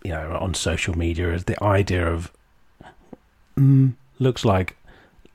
you 0.04 0.12
know, 0.12 0.38
on 0.40 0.54
social 0.54 0.98
media 0.98 1.34
is 1.34 1.46
the 1.46 1.62
idea 1.64 2.08
of 2.08 2.32
mm, 3.58 3.94
looks 4.20 4.46
like 4.46 4.78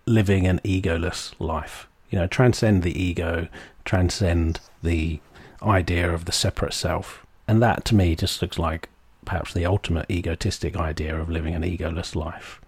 living 0.07 0.47
an 0.47 0.61
egoless 0.65 1.35
life. 1.39 1.87
You 2.11 2.19
know, 2.19 2.27
transcend 2.27 2.83
the 2.83 3.01
ego, 3.01 3.49
transcend 3.85 4.61
the 4.83 5.21
idea 5.63 6.13
of 6.13 6.27
the 6.27 6.33
separate 6.33 6.75
self, 6.75 7.27
and 7.49 7.63
that 7.63 7.85
to 7.87 7.95
me 7.95 8.15
just 8.15 8.41
looks 8.41 8.59
like 8.59 8.89
perhaps 9.25 9.53
the 9.55 9.67
ultimate 9.67 10.11
egotistic 10.11 10.77
idea 10.77 11.19
of 11.19 11.31
living 11.31 11.55
an 11.55 11.63
egoless 11.63 12.15
life. 12.15 12.61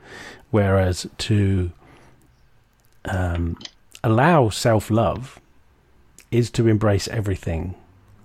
Whereas 0.50 1.06
to 1.18 1.70
um, 3.04 3.58
allow 4.02 4.48
self 4.48 4.90
love 4.90 5.40
is 6.30 6.50
to 6.52 6.68
embrace 6.68 7.08
everything 7.08 7.74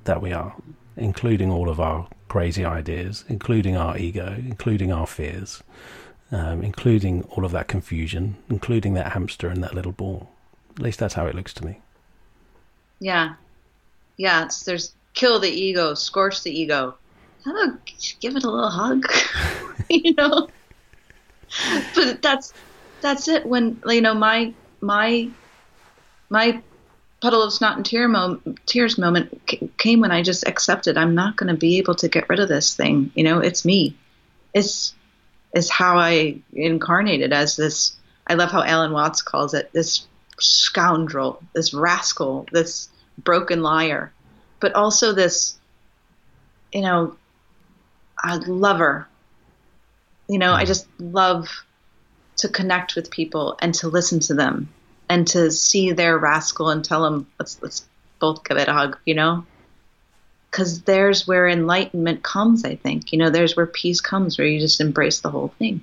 that 0.04 0.22
we 0.22 0.34
are, 0.34 0.56
including 0.98 1.52
all 1.52 1.70
of 1.70 1.80
our 1.80 2.08
crazy 2.28 2.66
ideas, 2.66 3.26
including 3.28 3.76
our 3.76 3.98
ego, 3.98 4.36
including 4.38 4.92
our 4.92 5.06
fears, 5.06 5.62
um, 6.32 6.64
including 6.64 7.24
all 7.24 7.46
of 7.46 7.52
that 7.52 7.68
confusion, 7.68 8.38
including 8.50 8.94
that 8.94 9.12
hamster 9.12 9.48
and 9.50 9.64
that 9.64 9.74
little 9.74 9.92
ball. 9.92 10.30
At 10.76 10.82
least 10.82 11.00
that's 11.00 11.14
how 11.14 11.26
it 11.26 11.36
looks 11.36 11.54
to 11.56 11.66
me. 11.66 11.82
Yeah. 13.00 13.36
Yeah, 14.18 14.46
it's, 14.46 14.64
there's 14.64 14.94
kill 15.14 15.40
the 15.40 15.50
ego, 15.50 15.94
scorch 15.94 16.44
the 16.44 16.58
ego. 16.58 16.96
How 17.44 17.52
about 17.52 17.92
give 18.20 18.36
it 18.36 18.44
a 18.44 18.50
little 18.50 18.70
hug? 18.70 19.12
you 19.90 20.14
know? 20.14 20.48
But 21.96 22.22
that's 22.22 22.54
that's 23.02 23.28
it 23.28 23.46
when 23.46 23.82
you 23.88 24.02
know 24.02 24.14
my 24.14 24.54
my 24.80 25.30
my 26.30 26.62
puddle 27.22 27.44
of 27.44 27.54
snot 27.54 27.78
and 27.78 27.86
tear 27.86 28.08
mo- 28.08 28.42
tears 28.66 28.98
moment 28.98 29.42
c- 29.50 29.70
came 29.78 30.00
when 30.00 30.12
I 30.12 30.24
just 30.24 30.48
accepted 30.48 30.98
I'm 30.98 31.16
not 31.16 31.38
going 31.38 31.54
to 31.54 31.60
be 31.60 31.78
able 31.78 31.96
to 31.96 32.10
get 32.10 32.28
rid 32.28 32.40
of 32.40 32.50
this 32.50 32.76
thing. 32.76 33.12
You 33.16 33.24
know, 33.24 33.40
it's 33.40 33.64
me. 33.64 33.96
It's 34.54 34.94
is 35.54 35.70
how 35.70 35.98
I 35.98 36.40
incarnated 36.54 37.32
as 37.32 37.56
this. 37.56 37.96
I 38.26 38.34
love 38.34 38.52
how 38.52 38.64
Alan 38.64 38.92
Watts 38.92 39.22
calls 39.22 39.54
it 39.54 39.72
this 39.74 40.08
scoundrel, 40.40 41.42
this 41.54 41.74
rascal, 41.74 42.48
this 42.52 42.90
broken 43.18 43.62
liar, 43.62 44.12
but 44.60 44.74
also 44.74 45.14
this, 45.14 45.60
you 46.72 46.82
know, 46.82 47.16
a 48.24 48.38
lover. 48.38 49.08
You 50.28 50.40
know, 50.40 50.54
I 50.54 50.64
just 50.64 50.88
love 51.00 51.50
to 52.38 52.48
connect 52.48 52.96
with 52.96 53.12
people 53.12 53.58
and 53.62 53.74
to 53.76 53.90
listen 53.90 54.22
to 54.22 54.34
them 54.34 54.70
and 55.12 55.28
to 55.28 55.52
see 55.52 55.92
their 55.92 56.18
rascal 56.18 56.70
and 56.70 56.86
tell 56.86 57.04
them 57.04 57.28
let's 57.38 57.62
let's 57.62 57.86
both 58.20 58.46
give 58.46 58.58
it 58.58 58.70
a 58.70 58.74
hug, 58.74 58.98
you 59.04 59.14
know? 59.14 59.46
Because 60.50 60.84
there's 60.84 61.28
where 61.28 61.50
enlightenment 61.50 62.24
comes, 62.24 62.64
I 62.64 62.76
think. 62.76 63.12
You 63.12 63.20
know, 63.20 63.30
there's 63.30 63.58
where 63.58 63.66
peace 63.66 64.00
comes, 64.00 64.38
where 64.38 64.48
you 64.48 64.62
just 64.62 64.80
embrace 64.80 65.20
the 65.20 65.30
whole 65.30 65.50
thing. 65.60 65.82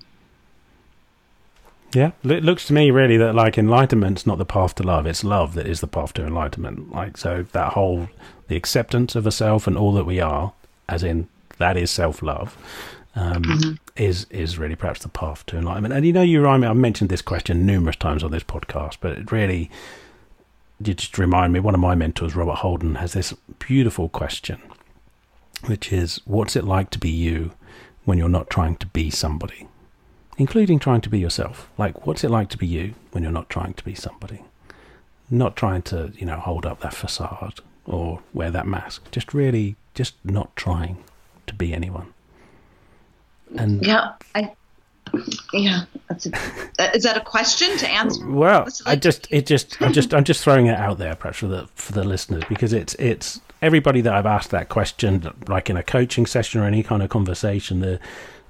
Yeah, 1.93 2.12
it 2.24 2.43
looks 2.43 2.66
to 2.68 2.72
me 2.72 2.91
really 2.91 3.18
that 3.18 3.35
like 3.35 3.59
enlightenment's 3.59 4.26
not 4.26 4.39
the 4.39 4.47
path 4.47 4.74
to 4.76 4.83
love; 4.83 5.07
it's 5.07 5.24
love 5.24 5.53
that 5.55 5.66
is 5.66 5.81
the 5.81 5.87
path 5.87 6.14
to 6.14 6.24
enlightenment. 6.24 6.91
Like 6.91 7.18
so, 7.18 7.45
that 7.53 7.74
whole 7.74 8.09
the 8.47 8.57
acceptance 8.57 9.14
of 9.14 9.26
a 9.26 9.31
self 9.31 9.66
and 9.66 9.76
all 9.76 9.93
that 9.93 10.07
we 10.07 10.20
are, 10.20 10.55
as 10.89 11.03
in 11.03 11.29
that 11.59 11.76
is 11.76 11.91
self-love, 11.91 12.57
um, 13.19 13.43
mm-hmm. 13.43 13.73
is 13.97 14.27
is 14.31 14.59
really 14.59 14.77
perhaps 14.77 15.01
the 15.01 15.09
path 15.09 15.45
to 15.47 15.59
enlightenment. 15.59 15.93
And 15.93 16.07
you 16.07 16.12
know, 16.12 16.23
you 16.23 16.41
remind 16.41 16.62
me. 16.62 16.69
I've 16.69 16.77
mentioned 16.77 17.11
this 17.11 17.23
question 17.23 17.66
numerous 17.66 17.97
times 17.97 18.23
on 18.23 18.31
this 18.31 18.45
podcast, 18.45 18.99
but 19.01 19.12
it 19.19 19.33
really 19.33 19.71
you 20.81 20.95
just 20.95 21.19
remind 21.19 21.53
me. 21.53 21.61
One 21.61 21.75
of 21.75 21.81
my 21.81 21.95
mentors, 21.97 22.37
Robert 22.37 22.57
Holden, 22.57 22.97
has 22.97 23.12
this 23.12 23.35
beautiful 23.59 24.09
question, 24.09 24.62
which 25.66 25.93
is, 25.93 26.21
"What's 26.25 26.55
it 26.55 26.64
like 26.64 26.91
to 26.91 26.99
be 26.99 27.11
you 27.11 27.53
when 28.05 28.19
you're 28.19 28.29
not 28.29 28.51
trying 28.51 28.77
to 28.77 28.87
be 28.87 29.11
somebody?" 29.11 29.66
Including 30.37 30.79
trying 30.79 31.01
to 31.01 31.11
be 31.11 31.19
yourself. 31.19 31.69
Like, 31.77 32.07
what's 32.07 32.23
it 32.23 32.31
like 32.31 32.49
to 32.51 32.59
be 32.59 32.66
you 32.69 32.95
when 33.11 33.25
you're 33.25 33.33
not 33.33 33.51
trying 33.51 33.75
to 33.75 33.85
be 33.85 33.97
somebody? 33.97 34.45
Not 35.29 35.57
trying 35.57 35.83
to, 35.83 36.12
you 36.16 36.25
know, 36.25 36.39
hold 36.39 36.64
up 36.64 36.81
that 36.81 36.95
facade. 36.95 37.61
or 37.85 38.21
wear 38.35 38.51
that 38.51 38.66
mask. 38.66 39.11
Just 39.11 39.33
really, 39.33 39.75
just 39.95 40.14
not 40.23 40.55
trying 40.55 41.03
to 41.47 41.55
be 41.55 41.73
anyone. 41.73 42.12
And 43.57 43.84
yeah, 43.84 44.12
I 44.34 44.53
yeah, 45.53 45.84
that's 46.09 46.26
a, 46.26 46.32
is 46.94 47.05
that 47.05 47.16
a 47.16 47.20
question 47.20 47.76
to 47.78 47.88
answer? 47.88 48.26
Well. 48.26 48.68
I 48.86 48.96
just 48.96 49.26
it 49.30 49.46
just 49.46 49.80
I 49.80 49.90
just 49.90 50.12
I'm 50.12 50.24
just 50.24 50.42
throwing 50.42 50.66
it 50.66 50.78
out 50.78 50.99
there, 50.99 51.14
perhaps 51.14 51.38
for 51.38 51.46
the 51.46 51.66
for 51.74 51.92
the 51.92 52.05
listeners, 52.05 52.44
because 52.49 52.72
it's 52.72 52.94
it's 52.94 53.40
everybody 53.62 54.01
that 54.03 54.14
I've 54.14 54.26
asked 54.26 54.51
that 54.51 54.68
question, 54.68 55.32
like 55.46 55.70
in 55.70 55.76
a 55.76 55.82
coaching 55.82 56.26
session 56.26 56.61
or 56.61 56.64
any 56.64 56.82
kind 56.82 57.03
of 57.03 57.09
conversation, 57.09 57.80
the 57.80 58.01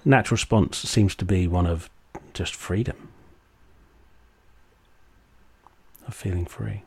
natural 0.05 0.36
response 0.36 0.78
seems 0.78 1.14
to 1.16 1.24
be 1.24 1.46
one 1.46 1.66
of 1.66 1.90
just 2.34 2.55
freedom, 2.55 3.09
of 6.07 6.14
feeling 6.14 6.46
free. 6.46 6.82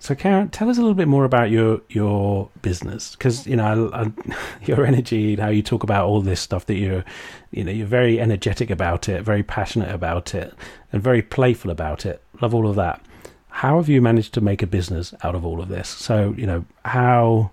So, 0.00 0.14
Karen, 0.14 0.48
tell 0.48 0.70
us 0.70 0.78
a 0.78 0.80
little 0.80 0.94
bit 0.94 1.08
more 1.08 1.24
about 1.24 1.50
your 1.50 1.80
your 1.88 2.50
business, 2.62 3.16
because 3.16 3.46
you 3.46 3.56
know 3.56 3.90
I, 3.92 4.02
I, 4.02 4.12
your 4.64 4.86
energy, 4.86 5.36
how 5.36 5.48
you 5.48 5.62
talk 5.62 5.82
about 5.82 6.06
all 6.06 6.20
this 6.20 6.40
stuff 6.40 6.66
that 6.66 6.76
you're, 6.76 7.04
you 7.50 7.64
know, 7.64 7.72
you're 7.72 7.86
very 7.86 8.20
energetic 8.20 8.70
about 8.70 9.08
it, 9.08 9.22
very 9.22 9.42
passionate 9.42 9.92
about 9.92 10.34
it, 10.34 10.54
and 10.92 11.02
very 11.02 11.22
playful 11.22 11.70
about 11.70 12.06
it. 12.06 12.22
Love 12.40 12.54
all 12.54 12.68
of 12.68 12.76
that. 12.76 13.02
How 13.48 13.76
have 13.76 13.88
you 13.88 14.00
managed 14.00 14.34
to 14.34 14.40
make 14.40 14.62
a 14.62 14.68
business 14.68 15.14
out 15.24 15.34
of 15.34 15.44
all 15.44 15.60
of 15.60 15.68
this? 15.68 15.88
So, 15.88 16.32
you 16.36 16.46
know, 16.46 16.64
how 16.84 17.50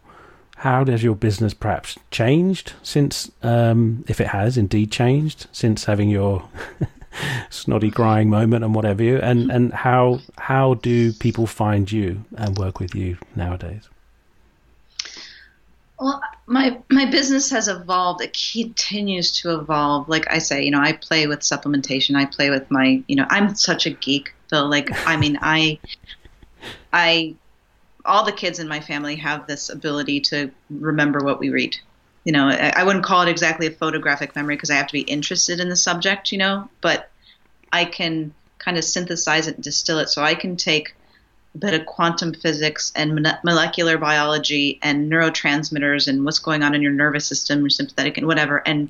how 0.58 0.84
does 0.84 1.04
your 1.04 1.16
business 1.16 1.54
perhaps 1.54 1.98
changed 2.12 2.74
since, 2.82 3.30
um, 3.44 4.06
if 4.08 4.22
it 4.22 4.28
has 4.28 4.58
indeed 4.58 4.92
changed 4.92 5.48
since 5.52 5.86
having 5.86 6.10
your 6.10 6.48
snotty 7.50 7.92
crying 7.92 8.30
moment 8.30 8.64
and 8.64 8.76
whatever 8.76 9.04
you. 9.04 9.18
And 9.18 9.42
mm-hmm. 9.42 9.52
and 9.52 9.74
how 9.74 10.20
how 10.38 10.76
do 10.76 11.14
people 11.14 11.48
find 11.48 11.92
you 11.92 12.24
and 12.38 12.58
work 12.58 12.80
with 12.80 12.96
you 12.96 13.18
nowadays? 13.36 13.90
Well 16.00 16.22
my 16.48 16.78
my 16.90 17.06
business 17.06 17.50
has 17.52 17.68
evolved. 17.68 18.22
It 18.22 18.38
continues 18.54 19.32
to 19.40 19.58
evolve. 19.58 20.10
Like 20.10 20.32
i 20.32 20.38
say 20.38 20.64
you 20.64 20.72
know 20.72 20.82
i 20.82 20.94
play 20.94 21.28
with 21.28 21.40
supplementation. 21.40 22.16
I 22.16 22.26
play 22.26 22.50
with 22.50 22.70
my 22.70 23.04
you 23.08 23.16
know 23.16 23.26
i'm 23.30 23.56
such 23.56 23.86
a 23.86 23.92
geek 23.92 24.34
phil 24.50 24.70
like 24.70 24.90
i 25.08 25.18
mean 25.18 25.38
i 25.42 25.80
i 26.94 27.36
all 28.06 28.24
the 28.24 28.32
kids 28.32 28.60
in 28.60 28.68
my 28.68 28.80
family 28.80 29.16
have 29.16 29.48
this 29.48 29.70
ability 29.70 30.20
to 30.20 30.52
remember 30.70 31.20
what 31.24 31.40
we 31.40 31.50
read 31.50 31.76
you 32.26 32.32
know, 32.32 32.50
I, 32.50 32.84
wouldn't 32.84 33.06
call 33.06 33.22
it 33.22 33.30
exactly 33.30 33.68
a 33.68 33.72
photographic 33.72 34.36
memory 34.36 34.56
because 34.56 34.72
I 34.72 34.76
have 34.76 34.88
to 34.88 34.94
be 34.94 35.02
interested 35.02 35.60
in 35.60 35.70
the 35.70 35.76
subject, 35.76 36.32
you 36.32 36.40
know, 36.40 36.68
but 36.82 37.12
I 37.72 37.86
can 37.86 38.34
kind 38.58 38.78
of 38.78 38.84
synthesize 38.84 39.48
it 39.48 39.56
and 39.56 39.64
distill 39.64 40.00
it. 40.00 40.10
So 40.10 40.24
I 40.24 40.34
can 40.34 40.58
take 40.58 40.96
a 41.54 41.60
bit 41.60 41.80
of 41.80 41.86
quantum 41.86 42.34
physics 42.34 42.92
and 42.96 43.14
molecular 43.44 44.00
biology 44.00 44.80
and 44.82 45.10
neurotransmitters 45.10 46.08
and 46.08 46.26
what's 46.26 46.40
going 46.40 46.64
on 46.64 46.74
in 46.74 46.82
your 46.82 46.92
nervous 46.92 47.28
system, 47.28 47.60
your 47.60 47.70
sympathetic 47.70 48.18
and 48.18 48.26
whatever, 48.26 48.62
and 48.68 48.90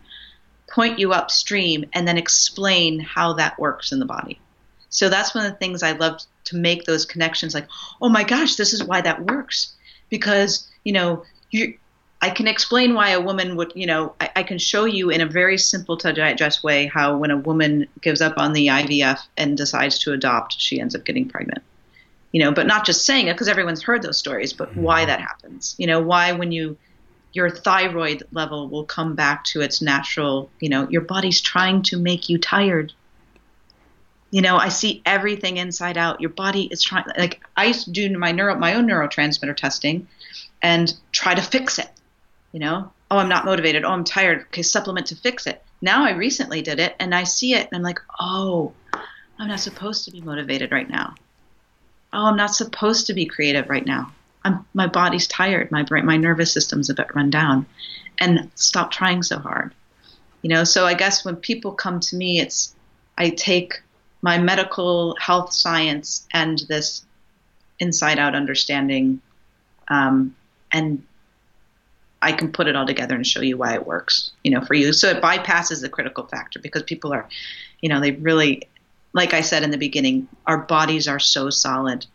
point 0.69 0.97
you 0.97 1.11
upstream 1.11 1.83
and 1.91 2.07
then 2.07 2.17
explain 2.17 3.01
how 3.01 3.33
that 3.33 3.59
works 3.59 3.91
in 3.91 3.99
the 3.99 4.05
body. 4.05 4.39
So 4.89 5.09
that's 5.09 5.35
one 5.35 5.45
of 5.45 5.51
the 5.51 5.57
things 5.57 5.83
I 5.83 5.91
love 5.91 6.21
to 6.45 6.55
make 6.55 6.85
those 6.85 7.05
connections 7.05 7.53
like, 7.53 7.67
oh 8.01 8.07
my 8.07 8.23
gosh, 8.23 8.55
this 8.55 8.71
is 8.73 8.81
why 8.81 9.01
that 9.01 9.25
works. 9.25 9.73
Because, 10.09 10.69
you 10.85 10.93
know, 10.93 11.25
you 11.51 11.77
I 12.25 12.31
can 12.31 12.47
explain 12.47 12.95
why 12.95 13.11
a 13.11 13.21
woman 13.21 13.55
would, 13.55 13.71
you 13.75 13.85
know, 13.85 14.15
I, 14.19 14.31
I, 14.37 14.43
can 14.43 14.57
show 14.57 14.85
you 14.85 15.11
in 15.11 15.21
a 15.21 15.27
very 15.27 15.59
simple 15.59 15.95
to 15.97 16.11
digest 16.11 16.63
way 16.63 16.87
how 16.87 17.15
when 17.15 17.29
a 17.29 17.37
woman 17.37 17.85
gives 18.01 18.19
up 18.19 18.33
on 18.37 18.53
the 18.53 18.65
IVF 18.65 19.19
and 19.37 19.55
decides 19.55 19.99
to 19.99 20.11
adopt, 20.11 20.59
she 20.59 20.79
ends 20.79 20.95
up 20.95 21.05
getting 21.05 21.29
pregnant. 21.29 21.61
You 22.31 22.43
know, 22.43 22.51
but 22.51 22.65
not 22.65 22.83
just 22.83 23.05
saying 23.05 23.27
it 23.27 23.33
because 23.33 23.47
everyone's 23.47 23.83
heard 23.83 24.01
those 24.01 24.17
stories, 24.17 24.53
but 24.53 24.71
mm-hmm. 24.71 24.81
why 24.81 25.05
that 25.05 25.19
happens. 25.19 25.75
You 25.77 25.85
know, 25.85 26.01
why 26.01 26.31
when 26.31 26.51
you 26.51 26.77
your 27.33 27.51
thyroid 27.51 28.23
level 28.31 28.69
will 28.69 28.85
come 28.85 29.13
back 29.13 29.43
to 29.43 29.61
its 29.61 29.79
natural, 29.79 30.49
you 30.59 30.69
know, 30.69 30.89
your 30.89 31.01
body's 31.01 31.41
trying 31.41 31.83
to 31.83 31.97
make 31.99 32.27
you 32.27 32.39
tired. 32.39 32.91
You 34.31 34.41
know, 34.41 34.57
I 34.57 34.69
see 34.69 35.03
everything 35.05 35.57
inside 35.57 35.95
out. 35.95 36.21
Your 36.21 36.31
body 36.31 36.63
is 36.71 36.81
trying 36.81 37.05
like 37.19 37.39
I 37.55 37.65
used 37.65 37.85
to 37.85 37.91
do 37.91 38.17
my 38.17 38.31
neuro 38.31 38.55
my 38.55 38.73
own 38.73 38.87
neurotransmitter 38.87 39.55
testing 39.55 40.07
and 40.63 40.91
try 41.11 41.35
to 41.35 41.41
fix 41.43 41.77
it 41.77 41.89
you 42.55 42.61
know? 42.61 42.89
Oh 43.11 43.17
i'm 43.17 43.27
not 43.27 43.43
motivated. 43.43 43.83
Oh 43.83 43.89
i'm 43.89 44.05
tired. 44.05 44.45
Okay 44.47 44.61
supplement 44.61 45.07
to 45.07 45.15
fix 45.17 45.45
it. 45.45 45.61
Now 45.81 46.05
i 46.05 46.11
recently 46.11 46.61
did 46.61 46.79
it 46.79 46.95
and 47.01 47.13
i 47.13 47.25
see 47.25 47.53
it 47.53 47.67
and 47.67 47.75
i'm 47.75 47.83
like 47.83 47.99
oh 48.17 48.71
i'm 49.37 49.49
not 49.49 49.59
supposed 49.59 50.05
to 50.05 50.11
be 50.11 50.21
motivated 50.21 50.71
right 50.71 50.89
now. 50.89 51.15
Oh 52.13 52.27
i'm 52.27 52.37
not 52.37 52.55
supposed 52.55 53.07
to 53.07 53.13
be 53.13 53.25
creative 53.25 53.69
right 53.69 53.85
now. 53.85 54.13
I'm, 54.45 54.65
my 54.73 54.87
body's 54.87 55.27
tired. 55.27 55.69
My 55.69 55.83
brain 55.83 56.05
my 56.05 56.15
nervous 56.15 56.53
system's 56.53 56.89
a 56.89 56.93
bit 56.93 57.13
run 57.13 57.29
down. 57.29 57.65
And 58.19 58.49
stop 58.55 58.89
trying 58.89 59.21
so 59.21 59.37
hard. 59.37 59.75
You 60.41 60.49
know 60.49 60.63
so 60.63 60.85
i 60.85 60.93
guess 60.93 61.25
when 61.25 61.35
people 61.35 61.73
come 61.73 61.99
to 61.99 62.15
me 62.15 62.39
it's 62.39 62.73
i 63.17 63.31
take 63.31 63.81
my 64.21 64.37
medical 64.37 65.17
health 65.19 65.51
science 65.51 66.25
and 66.31 66.59
this 66.69 67.03
inside 67.79 68.17
out 68.17 68.33
understanding 68.33 69.19
um, 69.89 70.33
and 70.71 71.03
I 72.25 72.31
can 72.31 72.51
put 72.51 72.65
it 72.65 72.75
all 72.75 72.87
together 72.87 73.13
and 73.13 73.25
show 73.25 73.41
you 73.41 73.55
why 73.55 73.75
it 73.75 73.85
works, 73.85 74.31
you 74.43 74.49
know, 74.49 74.61
for 74.61 74.73
you. 74.73 74.93
So 74.93 75.11
it 75.11 75.21
bypasses 75.21 75.81
the 75.81 75.89
critical 75.89 76.25
factor 76.25 76.57
because 76.57 76.81
people 76.81 77.13
are, 77.13 77.29
you 77.81 77.89
know, 77.89 77.99
they 77.99 78.13
really, 78.13 78.63
like 79.13 79.35
I 79.35 79.41
said 79.41 79.61
in 79.61 79.69
the 79.69 79.77
beginning, 79.77 80.27
our 80.47 80.57
bodies 80.57 81.07
are 81.07 81.19
so 81.19 81.51
solid. 81.51 82.07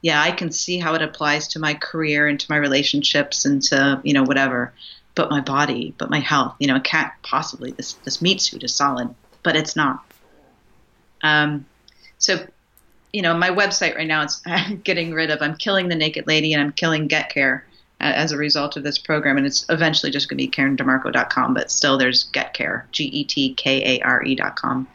Yeah, 0.00 0.22
I 0.22 0.30
can 0.30 0.52
see 0.52 0.78
how 0.78 0.94
it 0.94 1.02
applies 1.02 1.48
to 1.48 1.58
my 1.58 1.74
career 1.74 2.28
and 2.28 2.38
to 2.38 2.46
my 2.48 2.56
relationships 2.56 3.44
and 3.44 3.60
to, 3.64 4.00
you 4.04 4.14
know, 4.14 4.22
whatever. 4.22 4.72
But 5.16 5.28
my 5.28 5.40
body, 5.40 5.92
but 5.98 6.08
my 6.08 6.20
health, 6.20 6.54
you 6.60 6.68
know, 6.68 6.76
it 6.76 6.84
can't 6.84 7.12
possibly, 7.24 7.72
this, 7.72 7.94
this 8.04 8.22
meat 8.22 8.40
suit 8.40 8.62
is 8.62 8.72
solid, 8.72 9.12
but 9.42 9.56
it's 9.56 9.74
not. 9.74 10.04
Um, 11.22 11.66
so, 12.18 12.46
you 13.12 13.22
know, 13.22 13.34
my 13.34 13.50
website 13.50 13.96
right 13.96 14.06
now, 14.06 14.22
it's 14.22 14.40
I'm 14.46 14.82
getting 14.82 15.12
rid 15.12 15.32
of, 15.32 15.42
I'm 15.42 15.56
killing 15.56 15.88
the 15.88 15.96
naked 15.96 16.28
lady 16.28 16.52
and 16.52 16.62
I'm 16.62 16.70
killing 16.70 17.08
Get 17.08 17.30
Care 17.30 17.64
as 18.00 18.32
a 18.32 18.36
result 18.36 18.76
of 18.76 18.82
this 18.82 18.98
program. 18.98 19.36
And 19.36 19.46
it's 19.46 19.64
eventually 19.68 20.12
just 20.12 20.28
going 20.28 20.38
to 20.38 20.44
be 20.44 20.50
KarenDiMarco.com, 20.50 21.54
but 21.54 21.70
still 21.70 21.98
there's 21.98 22.30
GetCare, 22.32 22.84
G 22.92 23.04
E 23.04 23.24
T 23.24 23.54
K 23.54 23.96
A 23.96 24.04
R 24.04 24.22
E.com. 24.24 24.86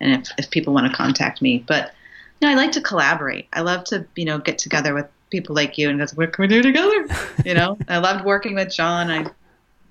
And 0.00 0.22
if, 0.22 0.30
if 0.38 0.50
people 0.50 0.74
want 0.74 0.90
to 0.90 0.96
contact 0.96 1.42
me, 1.42 1.64
but 1.66 1.94
you 2.40 2.46
know, 2.46 2.52
I 2.52 2.56
like 2.56 2.72
to 2.72 2.80
collaborate. 2.80 3.48
I 3.52 3.62
love 3.62 3.84
to, 3.84 4.06
you 4.14 4.24
know, 4.24 4.38
get 4.38 4.58
together 4.58 4.94
with 4.94 5.06
people 5.30 5.54
like 5.54 5.76
you 5.76 5.90
and 5.90 5.98
go, 5.98 6.06
what 6.14 6.32
can 6.32 6.42
we 6.42 6.48
do 6.48 6.62
together? 6.62 7.06
you 7.44 7.54
know, 7.54 7.76
I 7.88 7.98
loved 7.98 8.24
working 8.24 8.54
with 8.54 8.72
John. 8.72 9.10
I, 9.10 9.26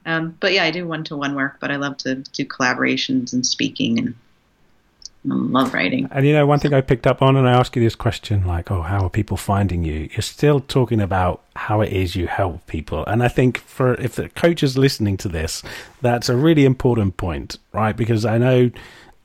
um, 0.06 0.38
but 0.40 0.54
yeah, 0.54 0.64
I 0.64 0.72
do 0.72 0.88
one-to-one 0.88 1.36
work, 1.36 1.58
but 1.60 1.72
I 1.72 1.76
love 1.76 1.98
to 1.98 2.16
do 2.16 2.46
collaborations 2.46 3.34
and 3.34 3.46
speaking 3.46 4.00
and 4.00 4.16
I 5.26 5.34
love 5.34 5.74
writing. 5.74 6.08
And 6.12 6.26
you 6.26 6.34
know, 6.34 6.46
one 6.46 6.60
thing 6.60 6.74
I 6.74 6.82
picked 6.82 7.06
up 7.06 7.22
on, 7.22 7.36
and 7.36 7.48
I 7.48 7.54
ask 7.54 7.76
you 7.76 7.82
this 7.82 7.96
question, 7.96 8.46
like, 8.46 8.72
oh, 8.72 8.82
how 8.82 9.04
are 9.06 9.10
people 9.10 9.38
finding 9.38 9.84
you? 9.84 10.10
You're 10.12 10.22
still 10.22 10.60
talking 10.60 11.02
about 11.02 11.44
how 11.56 11.82
it 11.82 11.92
is 11.92 12.16
you 12.16 12.28
help 12.28 12.66
people, 12.68 13.06
and 13.06 13.24
I 13.24 13.28
think 13.28 13.58
for 13.60 13.96
if 13.96 14.16
the 14.16 14.30
coach 14.30 14.64
is 14.64 14.78
listening 14.78 15.18
to 15.18 15.28
this, 15.28 15.64
that's 16.02 16.30
a 16.30 16.36
really 16.36 16.66
important 16.66 17.18
point, 17.18 17.58
right? 17.74 17.96
Because 17.96 18.26
I 18.26 18.38
know 18.38 18.72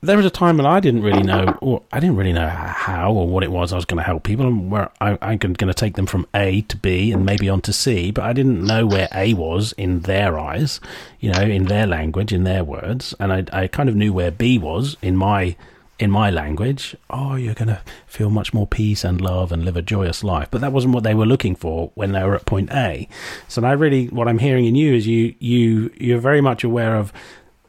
there 0.04 0.16
was 0.16 0.26
a 0.26 0.30
time 0.30 0.56
when 0.56 0.66
I 0.66 0.80
didn't 0.80 1.02
really 1.02 1.22
know, 1.22 1.56
or 1.60 1.82
I 1.92 2.00
didn't 2.00 2.16
really 2.16 2.32
know 2.32 2.48
how 2.48 3.12
or 3.12 3.28
what 3.28 3.44
it 3.44 3.52
was 3.52 3.72
I 3.72 3.76
was 3.76 3.84
going 3.84 3.98
to 3.98 4.02
help 4.02 4.24
people, 4.24 4.46
and 4.48 4.68
where 4.70 4.90
I, 5.00 5.16
I'm 5.22 5.38
going 5.38 5.54
to 5.54 5.74
take 5.74 5.94
them 5.94 6.06
from 6.06 6.26
A 6.34 6.62
to 6.62 6.76
B 6.76 7.12
and 7.12 7.24
maybe 7.24 7.48
on 7.48 7.60
to 7.62 7.72
C, 7.72 8.10
but 8.10 8.24
I 8.24 8.32
didn't 8.32 8.64
know 8.64 8.84
where 8.84 9.08
A 9.14 9.34
was 9.34 9.70
in 9.74 10.00
their 10.00 10.40
eyes, 10.40 10.80
you 11.20 11.30
know, 11.30 11.42
in 11.42 11.66
their 11.66 11.86
language, 11.86 12.32
in 12.32 12.42
their 12.42 12.64
words, 12.64 13.14
and 13.20 13.32
I, 13.32 13.44
I 13.52 13.66
kind 13.68 13.88
of 13.88 13.94
knew 13.94 14.12
where 14.12 14.32
B 14.32 14.58
was 14.58 14.96
in 15.02 15.16
my 15.16 15.54
in 16.02 16.10
my 16.10 16.30
language, 16.30 16.96
oh, 17.10 17.36
you're 17.36 17.54
going 17.54 17.68
to 17.68 17.80
feel 18.08 18.28
much 18.28 18.52
more 18.52 18.66
peace 18.66 19.04
and 19.04 19.20
love 19.20 19.52
and 19.52 19.64
live 19.64 19.76
a 19.76 19.82
joyous 19.82 20.24
life. 20.24 20.48
But 20.50 20.60
that 20.60 20.72
wasn't 20.72 20.94
what 20.94 21.04
they 21.04 21.14
were 21.14 21.24
looking 21.24 21.54
for 21.54 21.92
when 21.94 22.10
they 22.10 22.24
were 22.24 22.34
at 22.34 22.44
point 22.44 22.72
A. 22.72 23.08
So 23.46 23.64
I 23.64 23.70
really, 23.70 24.08
what 24.08 24.26
I'm 24.26 24.40
hearing 24.40 24.64
in 24.64 24.74
you 24.74 24.94
is 24.94 25.06
you, 25.06 25.32
you, 25.38 25.92
you're 25.96 26.18
very 26.18 26.40
much 26.40 26.64
aware 26.64 26.96
of, 26.96 27.12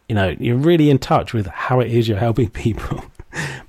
you 0.10 0.16
know, 0.16 0.36
you're 0.40 0.58
really 0.58 0.90
in 0.90 0.98
touch 0.98 1.32
with 1.32 1.46
how 1.46 1.80
it 1.80 1.92
is 1.92 2.08
you're 2.08 2.18
helping 2.18 2.50
people. 2.66 3.06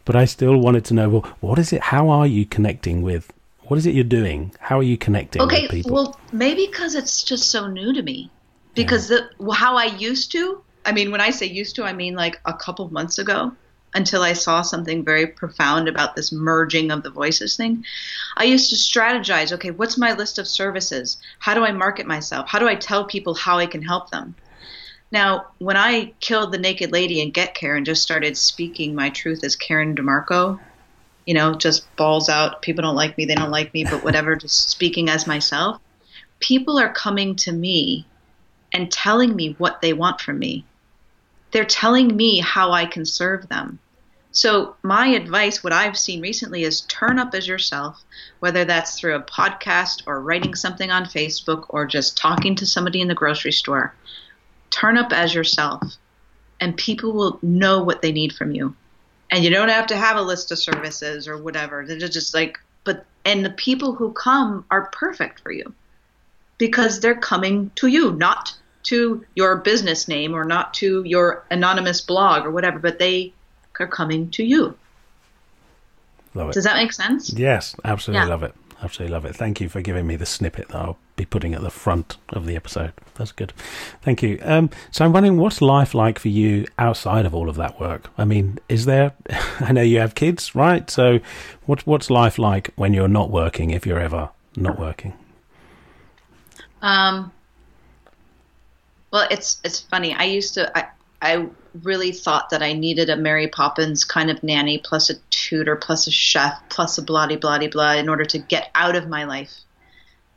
but 0.06 0.16
I 0.16 0.24
still 0.24 0.56
wanted 0.56 0.86
to 0.86 0.94
know, 0.94 1.10
well, 1.10 1.36
what 1.40 1.58
is 1.58 1.70
it? 1.70 1.82
How 1.82 2.08
are 2.08 2.26
you 2.26 2.46
connecting 2.46 3.02
with? 3.02 3.30
What 3.64 3.76
is 3.76 3.84
it 3.84 3.94
you're 3.94 4.02
doing? 4.02 4.54
How 4.60 4.78
are 4.78 4.82
you 4.82 4.96
connecting 4.96 5.42
okay, 5.42 5.62
with 5.62 5.72
people? 5.72 5.92
Well, 5.92 6.20
maybe 6.32 6.66
because 6.66 6.94
it's 6.94 7.22
just 7.22 7.50
so 7.50 7.66
new 7.66 7.92
to 7.92 8.00
me. 8.00 8.30
Because 8.74 9.10
yeah. 9.10 9.18
the, 9.38 9.52
how 9.52 9.76
I 9.76 9.84
used 9.84 10.32
to, 10.32 10.62
I 10.86 10.92
mean, 10.92 11.10
when 11.10 11.20
I 11.20 11.28
say 11.28 11.44
used 11.44 11.76
to, 11.76 11.84
I 11.84 11.92
mean 11.92 12.14
like 12.14 12.40
a 12.46 12.54
couple 12.54 12.88
months 12.88 13.18
ago 13.18 13.52
until 13.94 14.22
I 14.22 14.32
saw 14.32 14.62
something 14.62 15.04
very 15.04 15.26
profound 15.26 15.88
about 15.88 16.16
this 16.16 16.32
merging 16.32 16.90
of 16.90 17.02
the 17.02 17.10
voices 17.10 17.56
thing. 17.56 17.84
I 18.36 18.44
used 18.44 18.70
to 18.70 18.76
strategize 18.76 19.52
okay, 19.52 19.70
what's 19.70 19.96
my 19.96 20.12
list 20.12 20.38
of 20.38 20.48
services? 20.48 21.18
How 21.38 21.54
do 21.54 21.64
I 21.64 21.72
market 21.72 22.06
myself? 22.06 22.48
How 22.48 22.58
do 22.58 22.68
I 22.68 22.74
tell 22.74 23.04
people 23.04 23.34
how 23.34 23.58
I 23.58 23.66
can 23.66 23.82
help 23.82 24.10
them? 24.10 24.34
Now, 25.12 25.46
when 25.58 25.76
I 25.76 26.12
killed 26.18 26.50
the 26.50 26.58
naked 26.58 26.90
lady 26.90 27.20
in 27.20 27.30
Get 27.30 27.54
Care 27.54 27.76
and 27.76 27.86
just 27.86 28.02
started 28.02 28.36
speaking 28.36 28.96
my 28.96 29.10
truth 29.10 29.44
as 29.44 29.54
Karen 29.54 29.94
DiMarco, 29.94 30.58
you 31.24 31.34
know, 31.34 31.54
just 31.54 31.94
balls 31.96 32.28
out. 32.28 32.62
People 32.62 32.82
don't 32.82 32.96
like 32.96 33.16
me, 33.16 33.24
they 33.24 33.36
don't 33.36 33.52
like 33.52 33.72
me, 33.72 33.84
but 33.84 34.02
whatever, 34.02 34.34
just 34.36 34.70
speaking 34.70 35.08
as 35.08 35.26
myself. 35.26 35.80
People 36.40 36.78
are 36.78 36.92
coming 36.92 37.36
to 37.36 37.52
me 37.52 38.06
and 38.72 38.90
telling 38.90 39.36
me 39.36 39.54
what 39.58 39.80
they 39.80 39.92
want 39.92 40.20
from 40.20 40.38
me. 40.38 40.64
They're 41.52 41.64
telling 41.64 42.14
me 42.14 42.40
how 42.40 42.72
I 42.72 42.84
can 42.84 43.06
serve 43.06 43.48
them. 43.48 43.78
So, 44.34 44.74
my 44.82 45.06
advice, 45.06 45.62
what 45.62 45.72
I've 45.72 45.96
seen 45.96 46.20
recently, 46.20 46.64
is 46.64 46.80
turn 46.80 47.20
up 47.20 47.36
as 47.36 47.46
yourself, 47.46 48.02
whether 48.40 48.64
that's 48.64 48.98
through 48.98 49.14
a 49.14 49.22
podcast 49.22 50.02
or 50.06 50.20
writing 50.20 50.56
something 50.56 50.90
on 50.90 51.04
Facebook 51.04 51.66
or 51.68 51.86
just 51.86 52.16
talking 52.16 52.56
to 52.56 52.66
somebody 52.66 53.00
in 53.00 53.06
the 53.06 53.14
grocery 53.14 53.52
store. 53.52 53.94
Turn 54.70 54.98
up 54.98 55.12
as 55.12 55.32
yourself, 55.32 55.84
and 56.60 56.76
people 56.76 57.12
will 57.12 57.38
know 57.42 57.84
what 57.84 58.02
they 58.02 58.10
need 58.10 58.32
from 58.32 58.50
you. 58.50 58.74
And 59.30 59.44
you 59.44 59.50
don't 59.50 59.68
have 59.68 59.86
to 59.86 59.96
have 59.96 60.16
a 60.16 60.22
list 60.22 60.50
of 60.50 60.58
services 60.58 61.28
or 61.28 61.38
whatever. 61.38 61.86
They're 61.86 62.08
just 62.08 62.34
like, 62.34 62.58
but, 62.82 63.06
and 63.24 63.44
the 63.44 63.50
people 63.50 63.94
who 63.94 64.12
come 64.12 64.64
are 64.68 64.90
perfect 64.90 65.42
for 65.42 65.52
you 65.52 65.72
because 66.58 66.98
they're 66.98 67.14
coming 67.14 67.70
to 67.76 67.86
you, 67.86 68.10
not 68.10 68.52
to 68.84 69.24
your 69.36 69.58
business 69.58 70.08
name 70.08 70.34
or 70.34 70.44
not 70.44 70.74
to 70.74 71.04
your 71.04 71.44
anonymous 71.52 72.00
blog 72.00 72.44
or 72.44 72.50
whatever, 72.50 72.80
but 72.80 72.98
they 72.98 73.32
are 73.80 73.86
coming 73.86 74.30
to 74.30 74.44
you. 74.44 74.76
Love 76.34 76.50
it. 76.50 76.54
Does 76.54 76.64
that 76.64 76.76
make 76.76 76.92
sense? 76.92 77.32
Yes, 77.32 77.76
absolutely 77.84 78.26
Yeah. 78.26 78.30
love 78.30 78.42
it. 78.42 78.54
Absolutely 78.82 79.14
love 79.14 79.24
it. 79.24 79.36
Thank 79.36 79.60
you 79.60 79.68
for 79.68 79.80
giving 79.80 80.06
me 80.06 80.16
the 80.16 80.26
snippet 80.26 80.68
that 80.68 80.76
I'll 80.76 80.98
be 81.16 81.24
putting 81.24 81.54
at 81.54 81.62
the 81.62 81.70
front 81.70 82.16
of 82.30 82.44
the 82.44 82.56
episode. 82.56 82.92
That's 83.14 83.30
good. 83.32 83.52
Thank 84.02 84.20
you. 84.22 84.38
Um, 84.42 84.68
so 84.90 85.04
I'm 85.04 85.12
wondering, 85.12 85.38
what's 85.38 85.62
life 85.62 85.94
like 85.94 86.18
for 86.18 86.28
you 86.28 86.66
outside 86.78 87.24
of 87.24 87.34
all 87.34 87.48
of 87.48 87.54
that 87.56 87.80
work? 87.80 88.10
I 88.18 88.24
mean, 88.24 88.58
is 88.68 88.84
there? 88.84 89.12
I 89.60 89.72
know 89.72 89.80
you 89.80 90.00
have 90.00 90.14
kids, 90.16 90.54
right? 90.54 90.90
So, 90.90 91.20
what 91.66 91.86
what's 91.86 92.10
life 92.10 92.36
like 92.36 92.70
when 92.74 92.92
you're 92.92 93.08
not 93.08 93.30
working? 93.30 93.70
If 93.70 93.86
you're 93.86 94.00
ever 94.00 94.30
not 94.56 94.78
working? 94.78 95.14
Um, 96.82 97.32
well, 99.12 99.26
it's 99.30 99.60
it's 99.64 99.80
funny. 99.80 100.14
I 100.14 100.24
used 100.24 100.54
to 100.54 100.76
I 100.76 100.88
I 101.22 101.46
really 101.82 102.12
thought 102.12 102.50
that 102.50 102.62
I 102.62 102.72
needed 102.72 103.10
a 103.10 103.16
Mary 103.16 103.48
Poppins 103.48 104.04
kind 104.04 104.30
of 104.30 104.42
nanny 104.42 104.78
plus 104.78 105.10
a 105.10 105.14
tutor 105.30 105.76
plus 105.76 106.06
a 106.06 106.10
chef 106.10 106.60
plus 106.68 106.98
a 106.98 107.02
bloody 107.02 107.36
bloody 107.36 107.68
blah 107.68 107.94
in 107.94 108.08
order 108.08 108.24
to 108.24 108.38
get 108.38 108.70
out 108.74 108.96
of 108.96 109.08
my 109.08 109.24
life, 109.24 109.52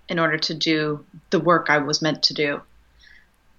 in 0.10 0.20
order 0.20 0.38
to 0.38 0.54
do 0.54 1.06
the 1.30 1.40
work 1.40 1.68
I 1.70 1.78
was 1.78 2.02
meant 2.02 2.24
to 2.24 2.34
do. 2.34 2.62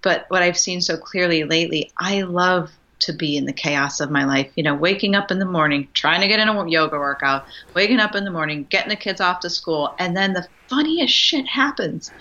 But 0.01 0.25
what 0.29 0.43
I've 0.43 0.57
seen 0.57 0.81
so 0.81 0.97
clearly 0.97 1.43
lately, 1.43 1.91
I 1.97 2.21
love 2.21 2.71
to 2.99 3.13
be 3.13 3.37
in 3.37 3.45
the 3.45 3.53
chaos 3.53 4.01
of 4.01 4.11
my 4.11 4.25
life. 4.25 4.51
You 4.55 4.63
know, 4.63 4.75
waking 4.75 5.15
up 5.15 5.31
in 5.31 5.39
the 5.39 5.45
morning, 5.45 5.87
trying 5.93 6.21
to 6.21 6.27
get 6.27 6.39
in 6.39 6.49
a 6.49 6.69
yoga 6.69 6.97
workout, 6.97 7.45
waking 7.73 7.99
up 7.99 8.15
in 8.15 8.25
the 8.25 8.31
morning, 8.31 8.65
getting 8.69 8.89
the 8.89 8.95
kids 8.95 9.21
off 9.21 9.39
to 9.41 9.49
school, 9.49 9.95
and 9.99 10.15
then 10.15 10.33
the 10.33 10.47
funniest 10.67 11.13
shit 11.13 11.47
happens 11.47 12.11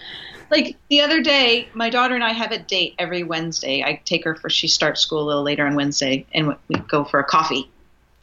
like 0.51 0.77
the 0.89 1.01
other 1.01 1.23
day, 1.23 1.69
my 1.75 1.91
daughter 1.91 2.15
and 2.15 2.25
I 2.25 2.33
have 2.33 2.53
a 2.53 2.59
date 2.59 2.95
every 2.99 3.23
Wednesday. 3.23 3.83
I 3.83 4.01
take 4.05 4.25
her 4.25 4.35
for 4.35 4.49
she 4.49 4.69
starts 4.69 5.01
school 5.01 5.23
a 5.23 5.27
little 5.27 5.43
later 5.43 5.67
on 5.67 5.75
Wednesday, 5.75 6.27
and 6.33 6.57
we 6.69 6.77
go 6.89 7.05
for 7.05 7.21
a 7.21 7.25
coffee. 7.25 7.71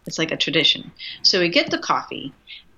It's 0.05 0.19
like 0.19 0.31
a 0.31 0.37
tradition. 0.37 0.91
So 1.23 1.39
we 1.39 1.49
get 1.49 1.71
the 1.71 1.77
coffee. 1.77 2.33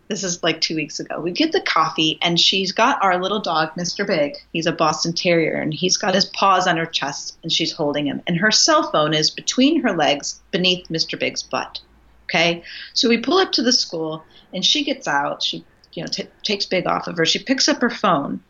This 0.07 0.23
is 0.23 0.41
like 0.41 0.61
two 0.61 0.75
weeks 0.75 1.01
ago. 1.01 1.19
We 1.19 1.31
get 1.31 1.51
the 1.51 1.61
coffee, 1.61 2.17
and 2.21 2.39
she's 2.39 2.71
got 2.71 3.03
our 3.03 3.21
little 3.21 3.41
dog, 3.41 3.71
Mr. 3.75 4.07
Big. 4.07 4.35
He's 4.53 4.65
a 4.65 4.71
Boston 4.71 5.11
Terrier, 5.13 5.55
and 5.55 5.73
he's 5.73 5.97
got 5.97 6.15
his 6.15 6.25
paws 6.25 6.65
on 6.65 6.77
her 6.77 6.85
chest, 6.85 7.37
and 7.43 7.51
she's 7.51 7.73
holding 7.73 8.07
him. 8.07 8.21
And 8.25 8.37
her 8.37 8.51
cell 8.51 8.89
phone 8.91 9.13
is 9.13 9.29
between 9.29 9.81
her 9.81 9.91
legs, 9.91 10.41
beneath 10.51 10.87
Mr. 10.87 11.19
Big's 11.19 11.43
butt. 11.43 11.81
Okay, 12.25 12.63
so 12.93 13.07
we 13.07 13.17
pull 13.17 13.37
up 13.37 13.51
to 13.53 13.61
the 13.61 13.71
school, 13.73 14.23
and 14.53 14.63
she 14.63 14.83
gets 14.83 15.07
out. 15.07 15.43
She, 15.43 15.65
you 15.93 16.03
know, 16.03 16.09
t- 16.11 16.27
takes 16.43 16.65
Big 16.65 16.87
off 16.87 17.07
of 17.07 17.17
her. 17.17 17.25
She 17.25 17.39
picks 17.39 17.67
up 17.67 17.81
her 17.81 17.89
phone, 17.89 18.41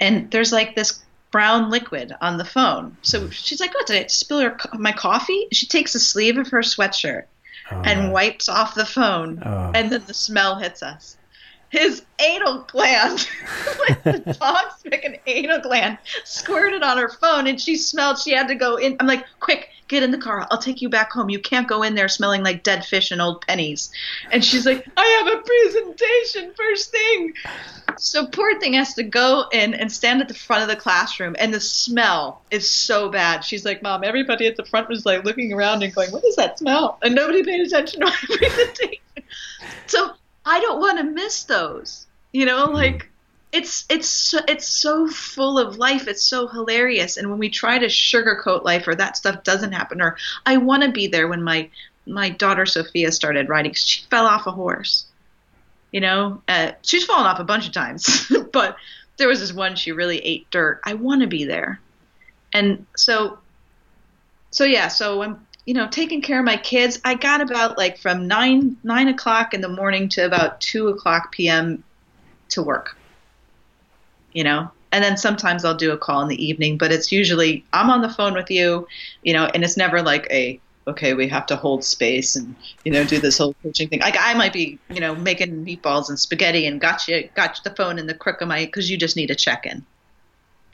and 0.00 0.30
there's 0.30 0.52
like 0.52 0.74
this 0.74 1.02
brown 1.30 1.70
liquid 1.70 2.14
on 2.20 2.38
the 2.38 2.44
phone. 2.44 2.96
So 3.02 3.28
she's 3.30 3.60
like, 3.60 3.74
"What 3.74 3.86
did 3.86 4.04
I 4.04 4.06
spill 4.08 4.50
my 4.74 4.92
coffee?" 4.92 5.46
She 5.52 5.66
takes 5.66 5.94
a 5.94 6.00
sleeve 6.00 6.38
of 6.38 6.48
her 6.48 6.60
sweatshirt 6.60 7.24
Oh, 7.70 7.82
and 7.84 8.12
wipes 8.12 8.48
off 8.48 8.74
the 8.74 8.86
phone, 8.86 9.42
Oh. 9.44 9.72
and 9.74 9.90
then 9.92 10.02
the 10.06 10.14
smell 10.14 10.56
hits 10.56 10.82
us. 10.82 11.16
His 11.70 12.02
anal 12.18 12.60
gland, 12.62 13.28
like 13.88 14.02
the 14.04 14.20
dog's 14.40 14.82
freaking 14.86 15.20
anal 15.26 15.58
gland, 15.60 15.98
squirted 16.24 16.82
on 16.82 16.96
her 16.96 17.10
phone, 17.10 17.46
and 17.46 17.60
she 17.60 17.76
smelled. 17.76 18.18
She 18.18 18.30
had 18.32 18.48
to 18.48 18.54
go 18.54 18.76
in. 18.76 18.96
I'm 19.00 19.06
like, 19.06 19.26
quick, 19.40 19.68
get 19.88 20.02
in 20.02 20.10
the 20.10 20.18
car. 20.18 20.46
I'll 20.50 20.58
take 20.58 20.80
you 20.82 20.88
back 20.88 21.10
home. 21.10 21.30
You 21.30 21.38
can't 21.38 21.66
go 21.66 21.82
in 21.82 21.94
there 21.94 22.08
smelling 22.08 22.42
like 22.42 22.62
dead 22.62 22.84
fish 22.84 23.10
and 23.10 23.20
old 23.20 23.44
pennies. 23.46 23.90
And 24.30 24.44
she's 24.44 24.66
like, 24.66 24.86
I 24.96 25.06
have 25.18 25.38
a 25.38 25.42
presentation 25.42 26.52
first 26.54 26.92
thing. 26.92 27.34
So 27.96 28.26
poor 28.26 28.58
thing 28.60 28.74
has 28.74 28.94
to 28.94 29.02
go 29.02 29.46
in 29.50 29.74
and 29.74 29.90
stand 29.90 30.20
at 30.20 30.28
the 30.28 30.34
front 30.34 30.62
of 30.62 30.68
the 30.68 30.76
classroom, 30.76 31.34
and 31.38 31.52
the 31.52 31.60
smell 31.60 32.42
is 32.50 32.70
so 32.70 33.08
bad. 33.08 33.44
She's 33.44 33.64
like, 33.64 33.82
Mom, 33.82 34.04
everybody 34.04 34.46
at 34.46 34.56
the 34.56 34.64
front 34.64 34.88
was 34.88 35.04
like 35.04 35.24
looking 35.24 35.52
around 35.52 35.82
and 35.82 35.92
going, 35.94 36.10
What 36.10 36.24
is 36.24 36.36
that 36.36 36.58
smell? 36.58 36.98
And 37.02 37.14
nobody 37.14 37.42
paid 37.42 37.66
attention 37.66 38.00
to 38.00 38.06
my 38.06 38.16
presentation. 38.36 39.02
So 39.86 40.12
I 40.44 40.60
don't 40.60 40.78
want 40.80 40.98
to 40.98 41.04
miss 41.04 41.44
those. 41.44 42.06
You 42.32 42.44
know, 42.44 42.66
like 42.66 43.10
it's 43.52 43.86
it's 43.88 44.34
it's 44.46 44.68
so 44.68 45.08
full 45.08 45.58
of 45.58 45.78
life. 45.78 46.06
It's 46.06 46.22
so 46.22 46.48
hilarious. 46.48 47.16
And 47.16 47.30
when 47.30 47.38
we 47.38 47.48
try 47.48 47.78
to 47.78 47.86
sugarcoat 47.86 48.64
life, 48.64 48.86
or 48.86 48.94
that 48.94 49.16
stuff 49.16 49.42
doesn't 49.42 49.72
happen, 49.72 50.02
or 50.02 50.16
I 50.44 50.58
want 50.58 50.82
to 50.82 50.92
be 50.92 51.06
there 51.06 51.28
when 51.28 51.42
my 51.42 51.70
my 52.06 52.30
daughter 52.30 52.66
Sophia 52.66 53.12
started 53.12 53.48
riding. 53.48 53.72
She 53.72 54.02
fell 54.10 54.26
off 54.26 54.46
a 54.46 54.50
horse. 54.50 55.06
You 55.92 56.00
know, 56.00 56.42
uh, 56.48 56.72
she's 56.82 57.04
fallen 57.04 57.26
off 57.26 57.40
a 57.40 57.44
bunch 57.44 57.66
of 57.66 57.72
times, 57.72 58.30
but 58.52 58.76
there 59.16 59.28
was 59.28 59.40
this 59.40 59.52
one 59.54 59.76
she 59.76 59.92
really 59.92 60.18
ate 60.18 60.50
dirt. 60.50 60.80
I 60.84 60.94
want 60.94 61.22
to 61.22 61.26
be 61.26 61.44
there, 61.44 61.80
and 62.52 62.84
so, 62.96 63.38
so 64.50 64.64
yeah. 64.64 64.88
So 64.88 65.22
I'm, 65.22 65.46
you 65.64 65.72
know, 65.72 65.88
taking 65.88 66.20
care 66.20 66.38
of 66.38 66.44
my 66.44 66.58
kids. 66.58 67.00
I 67.04 67.14
got 67.14 67.40
about 67.40 67.78
like 67.78 67.96
from 67.96 68.26
nine 68.28 68.76
nine 68.82 69.08
o'clock 69.08 69.54
in 69.54 69.62
the 69.62 69.68
morning 69.70 70.10
to 70.10 70.26
about 70.26 70.60
two 70.60 70.88
o'clock 70.88 71.32
p.m. 71.32 71.82
to 72.50 72.62
work. 72.62 72.94
You 74.32 74.44
know, 74.44 74.70
and 74.92 75.04
then 75.04 75.16
sometimes 75.16 75.64
I'll 75.64 75.76
do 75.76 75.92
a 75.92 75.98
call 75.98 76.22
in 76.22 76.28
the 76.28 76.44
evening, 76.44 76.78
but 76.78 76.92
it's 76.92 77.12
usually 77.12 77.64
I'm 77.72 77.90
on 77.90 78.02
the 78.02 78.08
phone 78.08 78.34
with 78.34 78.50
you, 78.50 78.86
you 79.22 79.32
know, 79.32 79.46
and 79.46 79.64
it's 79.64 79.76
never 79.76 80.02
like 80.02 80.26
a 80.30 80.60
okay, 80.88 81.12
we 81.12 81.28
have 81.28 81.44
to 81.46 81.54
hold 81.56 81.84
space 81.84 82.34
and 82.34 82.56
you 82.84 82.90
know 82.90 83.04
do 83.04 83.20
this 83.20 83.38
whole 83.38 83.54
coaching 83.62 83.88
thing. 83.88 84.00
Like 84.00 84.16
I 84.18 84.34
might 84.34 84.52
be, 84.52 84.78
you 84.88 85.00
know, 85.00 85.14
making 85.14 85.64
meatballs 85.64 86.08
and 86.08 86.18
spaghetti 86.18 86.66
and 86.66 86.80
got 86.80 87.06
you 87.06 87.28
got 87.34 87.60
the 87.62 87.70
phone 87.70 87.98
in 87.98 88.06
the 88.06 88.14
crook 88.14 88.40
of 88.40 88.48
my 88.48 88.64
because 88.64 88.90
you 88.90 88.96
just 88.96 89.16
need 89.16 89.30
a 89.30 89.34
check 89.34 89.66
in. 89.66 89.84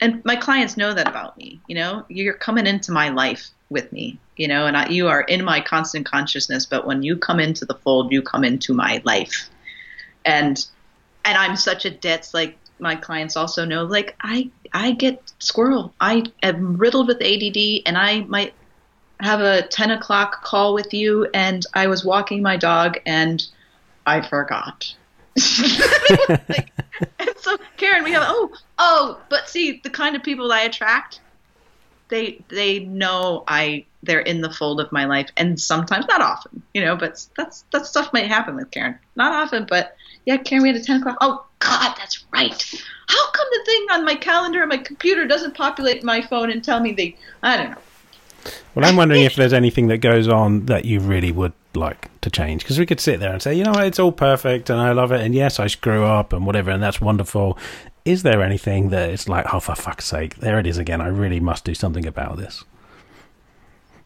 And 0.01 0.23
my 0.25 0.35
clients 0.35 0.77
know 0.77 0.93
that 0.93 1.07
about 1.07 1.37
me. 1.37 1.59
You 1.67 1.75
know, 1.75 2.05
you're 2.09 2.33
coming 2.33 2.67
into 2.67 2.91
my 2.91 3.09
life 3.09 3.49
with 3.69 3.91
me. 3.91 4.17
You 4.37 4.47
know, 4.47 4.65
and 4.65 4.75
I, 4.75 4.87
you 4.89 5.07
are 5.07 5.21
in 5.21 5.43
my 5.45 5.61
constant 5.61 6.05
consciousness. 6.05 6.65
But 6.65 6.85
when 6.85 7.03
you 7.03 7.17
come 7.17 7.39
into 7.39 7.65
the 7.65 7.75
fold, 7.75 8.11
you 8.11 8.21
come 8.21 8.43
into 8.43 8.73
my 8.73 9.01
life. 9.03 9.49
And 10.23 10.65
and 11.25 11.37
I'm 11.37 11.57
such 11.57 11.85
a 11.85 11.89
ditz. 11.89 12.33
Like 12.33 12.57
my 12.79 12.95
clients 12.95 13.35
also 13.35 13.65
know. 13.65 13.83
Like 13.85 14.15
I 14.21 14.49
I 14.73 14.91
get 14.91 15.21
squirrel. 15.39 15.93
I 15.99 16.23
am 16.43 16.77
riddled 16.77 17.07
with 17.07 17.21
ADD, 17.21 17.83
and 17.85 17.97
I 17.97 18.21
might 18.21 18.53
have 19.19 19.39
a 19.39 19.61
10 19.67 19.91
o'clock 19.91 20.43
call 20.43 20.73
with 20.73 20.93
you 20.93 21.27
and 21.33 21.65
I 21.73 21.87
was 21.87 22.03
walking 22.03 22.41
my 22.41 22.57
dog 22.57 22.99
and 23.05 23.45
I 24.05 24.27
forgot. 24.27 24.93
like, 26.49 26.71
and 27.19 27.29
so 27.37 27.57
Karen, 27.77 28.03
we 28.03 28.11
have 28.11 28.23
oh 28.25 28.53
oh, 28.77 29.19
but 29.29 29.49
see 29.49 29.81
the 29.83 29.89
kind 29.89 30.15
of 30.15 30.23
people 30.23 30.51
I 30.51 30.61
attract, 30.61 31.19
they 32.09 32.43
they 32.47 32.79
know 32.79 33.43
I 33.47 33.85
they're 34.03 34.19
in 34.19 34.41
the 34.41 34.51
fold 34.51 34.79
of 34.79 34.91
my 34.91 35.05
life 35.05 35.29
and 35.35 35.59
sometimes 35.59 36.05
not 36.07 36.21
often, 36.21 36.61
you 36.73 36.81
know, 36.81 36.95
but 36.95 37.25
that's 37.35 37.65
that 37.71 37.85
stuff 37.85 38.13
might 38.13 38.27
happen 38.27 38.55
with 38.55 38.71
Karen. 38.71 38.97
Not 39.15 39.33
often, 39.33 39.65
but 39.69 39.94
yeah, 40.25 40.37
Karen, 40.37 40.63
we 40.63 40.69
had 40.69 40.77
a 40.77 40.83
10 40.83 41.01
o'clock. 41.01 41.17
Oh 41.21 41.45
God, 41.59 41.95
that's 41.97 42.25
right. 42.33 42.73
How 43.07 43.31
come 43.31 43.47
the 43.51 43.63
thing 43.65 43.85
on 43.91 44.05
my 44.05 44.15
calendar 44.15 44.63
on 44.63 44.69
my 44.69 44.77
computer 44.77 45.27
doesn't 45.27 45.55
populate 45.55 46.03
my 46.03 46.21
phone 46.21 46.51
and 46.51 46.63
tell 46.63 46.79
me 46.79 46.91
the 46.91 47.15
I 47.43 47.57
don't 47.57 47.71
know. 47.71 47.77
Well, 48.73 48.85
I'm 48.85 48.95
wondering 48.95 49.23
if 49.23 49.35
there's 49.35 49.53
anything 49.53 49.87
that 49.87 49.99
goes 49.99 50.27
on 50.27 50.67
that 50.67 50.85
you 50.85 50.99
really 50.99 51.31
would 51.31 51.53
like 51.73 52.09
to 52.21 52.29
change 52.29 52.63
because 52.63 52.77
we 52.77 52.85
could 52.85 52.99
sit 52.99 53.19
there 53.19 53.31
and 53.31 53.41
say, 53.41 53.55
you 53.55 53.63
know, 53.63 53.73
it's 53.73 53.99
all 53.99 54.11
perfect 54.11 54.69
and 54.69 54.79
I 54.79 54.91
love 54.91 55.11
it, 55.11 55.21
and 55.21 55.33
yes, 55.33 55.59
I 55.59 55.67
screw 55.67 56.03
up 56.03 56.33
and 56.33 56.45
whatever, 56.45 56.71
and 56.71 56.81
that's 56.81 57.01
wonderful. 57.01 57.57
Is 58.03 58.23
there 58.23 58.43
anything 58.43 58.89
that 58.89 59.09
it's 59.09 59.27
like, 59.27 59.51
oh, 59.53 59.59
for 59.59 59.75
fuck's 59.75 60.05
sake, 60.05 60.35
there 60.35 60.59
it 60.59 60.67
is 60.67 60.77
again? 60.77 61.01
I 61.01 61.07
really 61.07 61.39
must 61.39 61.65
do 61.65 61.73
something 61.73 62.05
about 62.05 62.37
this. 62.37 62.63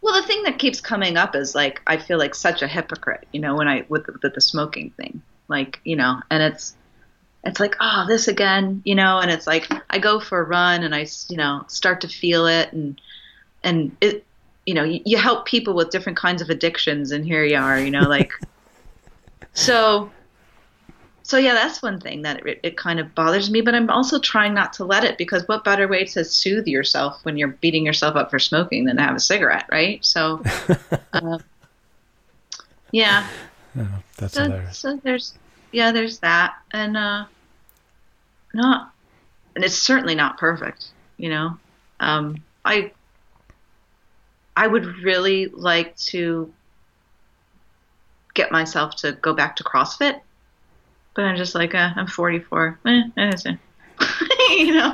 Well, 0.02 0.20
the 0.22 0.26
thing 0.26 0.44
that 0.44 0.60
keeps 0.60 0.80
coming 0.80 1.18
up 1.18 1.36
is 1.36 1.56
like 1.56 1.82
I 1.88 1.98
feel 1.98 2.18
like 2.18 2.34
such 2.34 2.62
a 2.62 2.68
hypocrite, 2.68 3.28
you 3.34 3.42
know, 3.42 3.56
when 3.56 3.68
I 3.68 3.86
with 3.90 4.06
the, 4.06 4.18
with 4.24 4.34
the 4.34 4.42
smoking 4.42 4.92
thing, 4.92 5.22
like 5.50 5.80
you 5.84 5.96
know, 5.96 6.22
and 6.30 6.42
it's 6.42 6.76
it's 7.44 7.60
like 7.60 7.76
oh 7.80 8.06
this 8.08 8.28
again, 8.28 8.82
you 8.86 8.96
know, 8.96 9.20
and 9.20 9.32
it's 9.32 9.48
like 9.48 9.72
I 9.90 10.00
go 10.00 10.20
for 10.20 10.40
a 10.40 10.44
run 10.44 10.84
and 10.84 10.96
I 10.96 11.08
you 11.28 11.38
know 11.38 11.66
start 11.68 12.02
to 12.02 12.08
feel 12.08 12.46
it 12.46 12.72
and 12.72 13.00
and 13.64 13.96
it 14.02 14.26
you 14.66 14.74
know 14.74 14.84
you, 14.84 15.02
you 15.06 15.18
help 15.18 15.46
people 15.46 15.74
with 15.74 15.90
different 15.90 16.18
kinds 16.18 16.42
of 16.42 16.50
addictions 16.50 17.12
and 17.12 17.26
here 17.26 17.44
you 17.44 17.58
are, 17.58 17.80
you 17.80 17.92
know, 17.92 18.08
like 18.08 18.32
so 19.54 20.10
so 21.30 21.38
yeah 21.38 21.54
that's 21.54 21.82
one 21.84 22.00
thing 22.00 22.24
that 22.24 22.46
it, 22.46 22.60
it 22.64 22.78
kind 22.78 23.00
of 23.00 23.14
bothers 23.14 23.52
me 23.52 23.62
but 23.62 23.76
i'm 23.76 23.90
also 23.92 24.18
trying 24.20 24.54
not 24.54 24.74
to 24.74 24.84
let 24.84 25.04
it 25.04 25.16
because 25.16 25.48
what 25.48 25.64
better 25.64 25.88
way 25.88 26.04
to 26.04 26.26
soothe 26.26 26.66
yourself 26.66 27.20
when 27.24 27.38
you're 27.38 27.50
beating 27.50 27.86
yourself 27.86 28.16
up 28.16 28.32
for 28.32 28.40
smoking 28.40 28.86
than 28.86 28.96
to 28.96 29.02
have 29.04 29.16
a 29.16 29.20
cigarette 29.20 29.68
right? 29.72 30.04
So 30.04 30.42
uh, 31.14 31.38
yeah 32.92 33.28
Oh, 33.78 33.88
that's 34.18 34.34
so, 34.34 34.44
hilarious. 34.44 34.78
so 34.78 35.00
there's 35.04 35.38
yeah 35.72 35.92
there's 35.92 36.20
that 36.20 36.56
and 36.72 36.98
uh 36.98 37.26
not 38.54 38.92
and 39.56 39.64
it's 39.64 39.76
certainly 39.76 40.16
not 40.16 40.38
perfect 40.38 40.88
you 41.18 41.30
know 41.30 41.58
um 42.00 42.38
i 42.66 42.92
i 44.56 44.66
would 44.66 44.86
really 45.04 45.48
like 45.48 45.96
to 45.98 46.52
get 48.34 48.52
myself 48.52 48.96
to 48.96 49.12
go 49.14 49.34
back 49.34 49.56
to 49.58 49.64
crossfit 49.64 50.20
but 51.16 51.26
i'm 51.26 51.38
just 51.38 51.56
like 51.56 51.76
uh, 51.76 51.92
i'm 51.96 52.08
44 52.08 52.80
eh, 52.86 53.02
eh, 53.18 53.32
eh. 53.46 53.56
you 54.52 54.74
know 54.74 54.94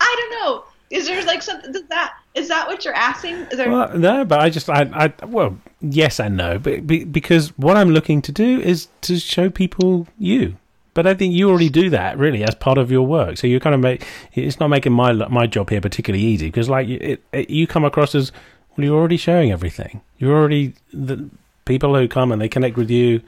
i 0.00 0.16
don't 0.18 0.42
know 0.42 0.64
is 0.90 1.06
there 1.06 1.24
like 1.24 1.42
something 1.42 1.72
does 1.72 1.86
that 1.88 2.14
is 2.34 2.48
that 2.48 2.66
what 2.66 2.84
you're 2.84 2.94
asking 2.94 3.34
is 3.34 3.56
there 3.56 3.70
Well, 3.70 3.96
no, 3.96 4.24
but 4.24 4.40
I 4.40 4.50
just, 4.50 4.68
I, 4.68 4.90
I, 4.92 5.24
well, 5.24 5.56
yes 5.80 6.18
and 6.18 6.36
no, 6.36 6.58
but 6.58 6.86
be, 6.86 7.04
because 7.04 7.56
what 7.56 7.76
I'm 7.76 7.90
looking 7.90 8.20
to 8.22 8.32
do 8.32 8.60
is 8.60 8.88
to 9.02 9.18
show 9.18 9.48
people 9.50 10.08
you. 10.18 10.56
But 10.94 11.08
I 11.08 11.14
think 11.14 11.34
you 11.34 11.48
already 11.50 11.70
do 11.70 11.90
that 11.90 12.18
really 12.18 12.44
as 12.44 12.54
part 12.54 12.78
of 12.78 12.90
your 12.90 13.04
work. 13.04 13.36
So 13.36 13.48
you 13.48 13.58
kind 13.58 13.74
of 13.74 13.80
make 13.80 14.06
it's 14.34 14.60
not 14.60 14.68
making 14.68 14.92
my 14.92 15.12
my 15.12 15.44
job 15.48 15.70
here 15.70 15.80
particularly 15.80 16.24
easy 16.24 16.46
because 16.46 16.68
like 16.68 16.88
it, 16.88 17.20
it, 17.32 17.50
you 17.50 17.66
come 17.66 17.84
across 17.84 18.14
as 18.14 18.30
well, 18.76 18.84
you're 18.84 18.96
already 18.96 19.16
showing 19.16 19.50
everything. 19.50 20.02
You're 20.18 20.36
already 20.36 20.74
the 20.92 21.28
people 21.64 21.96
who 21.96 22.06
come 22.06 22.30
and 22.30 22.40
they 22.40 22.48
connect 22.48 22.76
with 22.76 22.90
you. 22.90 23.22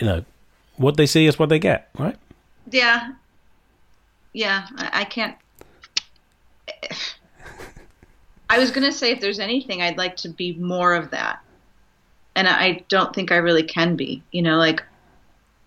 You 0.00 0.06
know, 0.06 0.24
what 0.76 0.98
they 0.98 1.06
see 1.06 1.26
is 1.26 1.38
what 1.38 1.48
they 1.48 1.58
get, 1.58 1.88
right? 1.98 2.16
Yeah. 2.70 3.12
Yeah, 4.34 4.66
I, 4.76 5.00
I 5.00 5.04
can't. 5.04 5.36
I 8.50 8.58
was 8.58 8.72
going 8.72 8.84
to 8.84 8.92
say 8.92 9.12
if 9.12 9.20
there's 9.20 9.38
anything, 9.38 9.80
I'd 9.80 9.96
like 9.96 10.16
to 10.16 10.28
be 10.28 10.54
more 10.54 10.94
of 10.94 11.10
that. 11.12 11.38
And 12.34 12.48
I 12.48 12.84
don't 12.88 13.14
think 13.14 13.30
I 13.30 13.36
really 13.36 13.62
can 13.62 13.94
be. 13.94 14.22
You 14.32 14.42
know, 14.42 14.56
like 14.56 14.82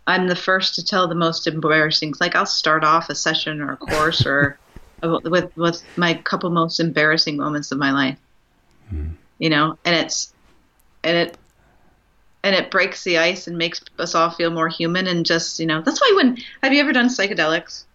I'm 0.05 0.27
the 0.27 0.35
first 0.35 0.75
to 0.75 0.85
tell 0.85 1.07
the 1.07 1.15
most 1.15 1.47
embarrassing. 1.47 2.13
Like 2.19 2.35
I'll 2.35 2.45
start 2.45 2.83
off 2.83 3.09
a 3.09 3.15
session 3.15 3.61
or 3.61 3.71
a 3.71 3.77
course 3.77 4.25
or 4.25 4.59
with 5.03 5.55
with 5.55 5.83
my 5.97 6.13
couple 6.13 6.49
most 6.49 6.79
embarrassing 6.79 7.37
moments 7.37 7.71
of 7.71 7.77
my 7.77 7.91
life. 7.91 8.19
Hmm. 8.89 9.11
You 9.39 9.49
know, 9.49 9.77
and 9.85 9.95
it's 9.95 10.33
and 11.05 11.15
it 11.15 11.37
and 12.43 12.53
it 12.53 12.69
breaks 12.69 13.05
the 13.05 13.17
ice 13.17 13.47
and 13.47 13.57
makes 13.57 13.81
us 13.97 14.13
all 14.13 14.29
feel 14.29 14.51
more 14.51 14.67
human 14.67 15.07
and 15.07 15.25
just 15.25 15.57
you 15.59 15.65
know 15.65 15.81
that's 15.81 16.01
why 16.01 16.11
when 16.17 16.37
have 16.61 16.73
you 16.73 16.81
ever 16.81 16.91
done 16.91 17.07
psychedelics? 17.07 17.85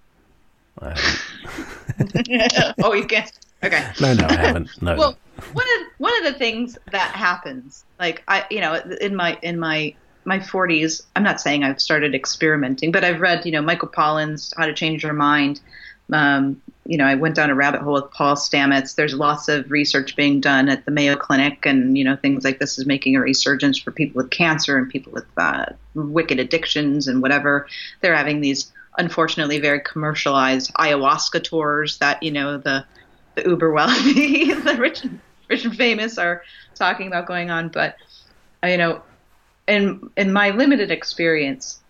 Oh, 2.82 2.92
you 2.94 3.06
can't. 3.06 3.32
Okay. 3.62 3.90
no, 4.00 4.14
no, 4.14 4.26
I 4.26 4.36
haven't. 4.36 4.70
No. 4.82 4.96
Well, 4.96 5.18
one 5.52 5.66
of 5.80 5.86
one 5.98 6.16
of 6.18 6.32
the 6.32 6.38
things 6.38 6.78
that 6.92 7.12
happens, 7.12 7.84
like 7.98 8.22
I, 8.28 8.44
you 8.50 8.60
know, 8.60 8.74
in 9.00 9.16
my 9.16 9.38
in 9.42 9.58
my 9.58 9.94
my 10.24 10.38
40s, 10.38 11.02
I'm 11.16 11.22
not 11.22 11.40
saying 11.40 11.64
I've 11.64 11.80
started 11.80 12.14
experimenting, 12.14 12.92
but 12.92 13.02
I've 13.02 13.20
read, 13.20 13.46
you 13.46 13.52
know, 13.52 13.62
Michael 13.62 13.88
Pollan's 13.88 14.52
How 14.56 14.66
to 14.66 14.74
Change 14.74 15.02
Your 15.02 15.14
Mind. 15.14 15.60
Um, 16.12 16.60
you 16.86 16.96
know, 16.96 17.04
I 17.04 17.16
went 17.16 17.34
down 17.34 17.50
a 17.50 17.54
rabbit 17.54 17.82
hole 17.82 17.94
with 17.94 18.10
Paul 18.12 18.34
Stamets. 18.34 18.94
There's 18.94 19.14
lots 19.14 19.48
of 19.48 19.70
research 19.70 20.16
being 20.16 20.40
done 20.40 20.68
at 20.68 20.84
the 20.84 20.90
Mayo 20.90 21.16
Clinic, 21.16 21.66
and 21.66 21.98
you 21.98 22.04
know, 22.04 22.16
things 22.16 22.44
like 22.44 22.58
this 22.58 22.78
is 22.78 22.86
making 22.86 23.16
a 23.16 23.20
resurgence 23.20 23.78
for 23.78 23.90
people 23.90 24.22
with 24.22 24.30
cancer 24.30 24.78
and 24.78 24.88
people 24.88 25.12
with 25.12 25.26
uh, 25.36 25.66
wicked 25.94 26.38
addictions 26.38 27.08
and 27.08 27.20
whatever. 27.20 27.66
They're 28.00 28.14
having 28.14 28.40
these 28.40 28.72
unfortunately 28.96 29.60
very 29.60 29.80
commercialized 29.80 30.72
ayahuasca 30.74 31.44
tours 31.44 31.98
that 31.98 32.20
you 32.22 32.32
know 32.32 32.58
the 32.58 32.84
the 33.42 33.48
uber 33.48 33.72
wealthy, 33.72 34.52
the 34.52 34.76
rich, 34.76 35.04
rich 35.48 35.64
and 35.64 35.76
famous 35.76 36.18
are 36.18 36.42
talking 36.74 37.06
about 37.06 37.26
going 37.26 37.50
on. 37.50 37.68
But 37.68 37.96
you 38.64 38.76
know, 38.76 39.02
in 39.66 40.10
in 40.16 40.32
my 40.32 40.50
limited 40.50 40.90
experience, 40.90 41.80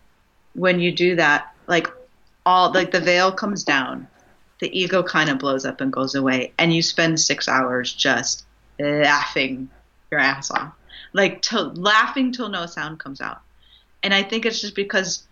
when 0.55 0.81
you 0.81 0.93
do 0.93 1.17
that, 1.17 1.55
like 1.67 1.89
all 2.45 2.73
like 2.73 2.91
the 2.91 3.01
veil 3.01 3.33
comes 3.33 3.65
down, 3.65 4.07
the 4.61 4.79
ego 4.79 5.03
kind 5.03 5.31
of 5.31 5.39
blows 5.39 5.65
up 5.65 5.81
and 5.81 5.93
goes 5.93 6.15
away, 6.15 6.53
and 6.59 6.73
you 6.73 6.83
spend 6.83 7.19
six 7.21 7.49
hours 7.49 7.93
just 7.93 8.45
laughing 8.79 9.69
your 10.11 10.21
ass 10.21 10.51
off, 10.51 10.73
like 11.13 11.43
till 11.43 11.73
laughing 11.75 12.33
till 12.33 12.49
no 12.49 12.67
sound 12.67 12.99
comes 12.99 13.21
out. 13.21 13.41
And 14.03 14.15
I 14.15 14.23
think 14.23 14.47
it's 14.47 14.61
just 14.61 14.77
because 14.77 15.25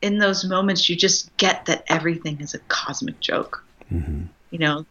in 0.00 0.18
those 0.18 0.44
moments 0.44 0.88
you 0.88 0.96
just 0.96 1.36
get 1.36 1.66
that 1.66 1.84
everything 1.88 2.40
is 2.40 2.54
a 2.54 2.58
cosmic 2.60 3.20
joke. 3.20 3.62
Mhm. 3.92 4.28
You 4.50 4.58
know, 4.58 4.86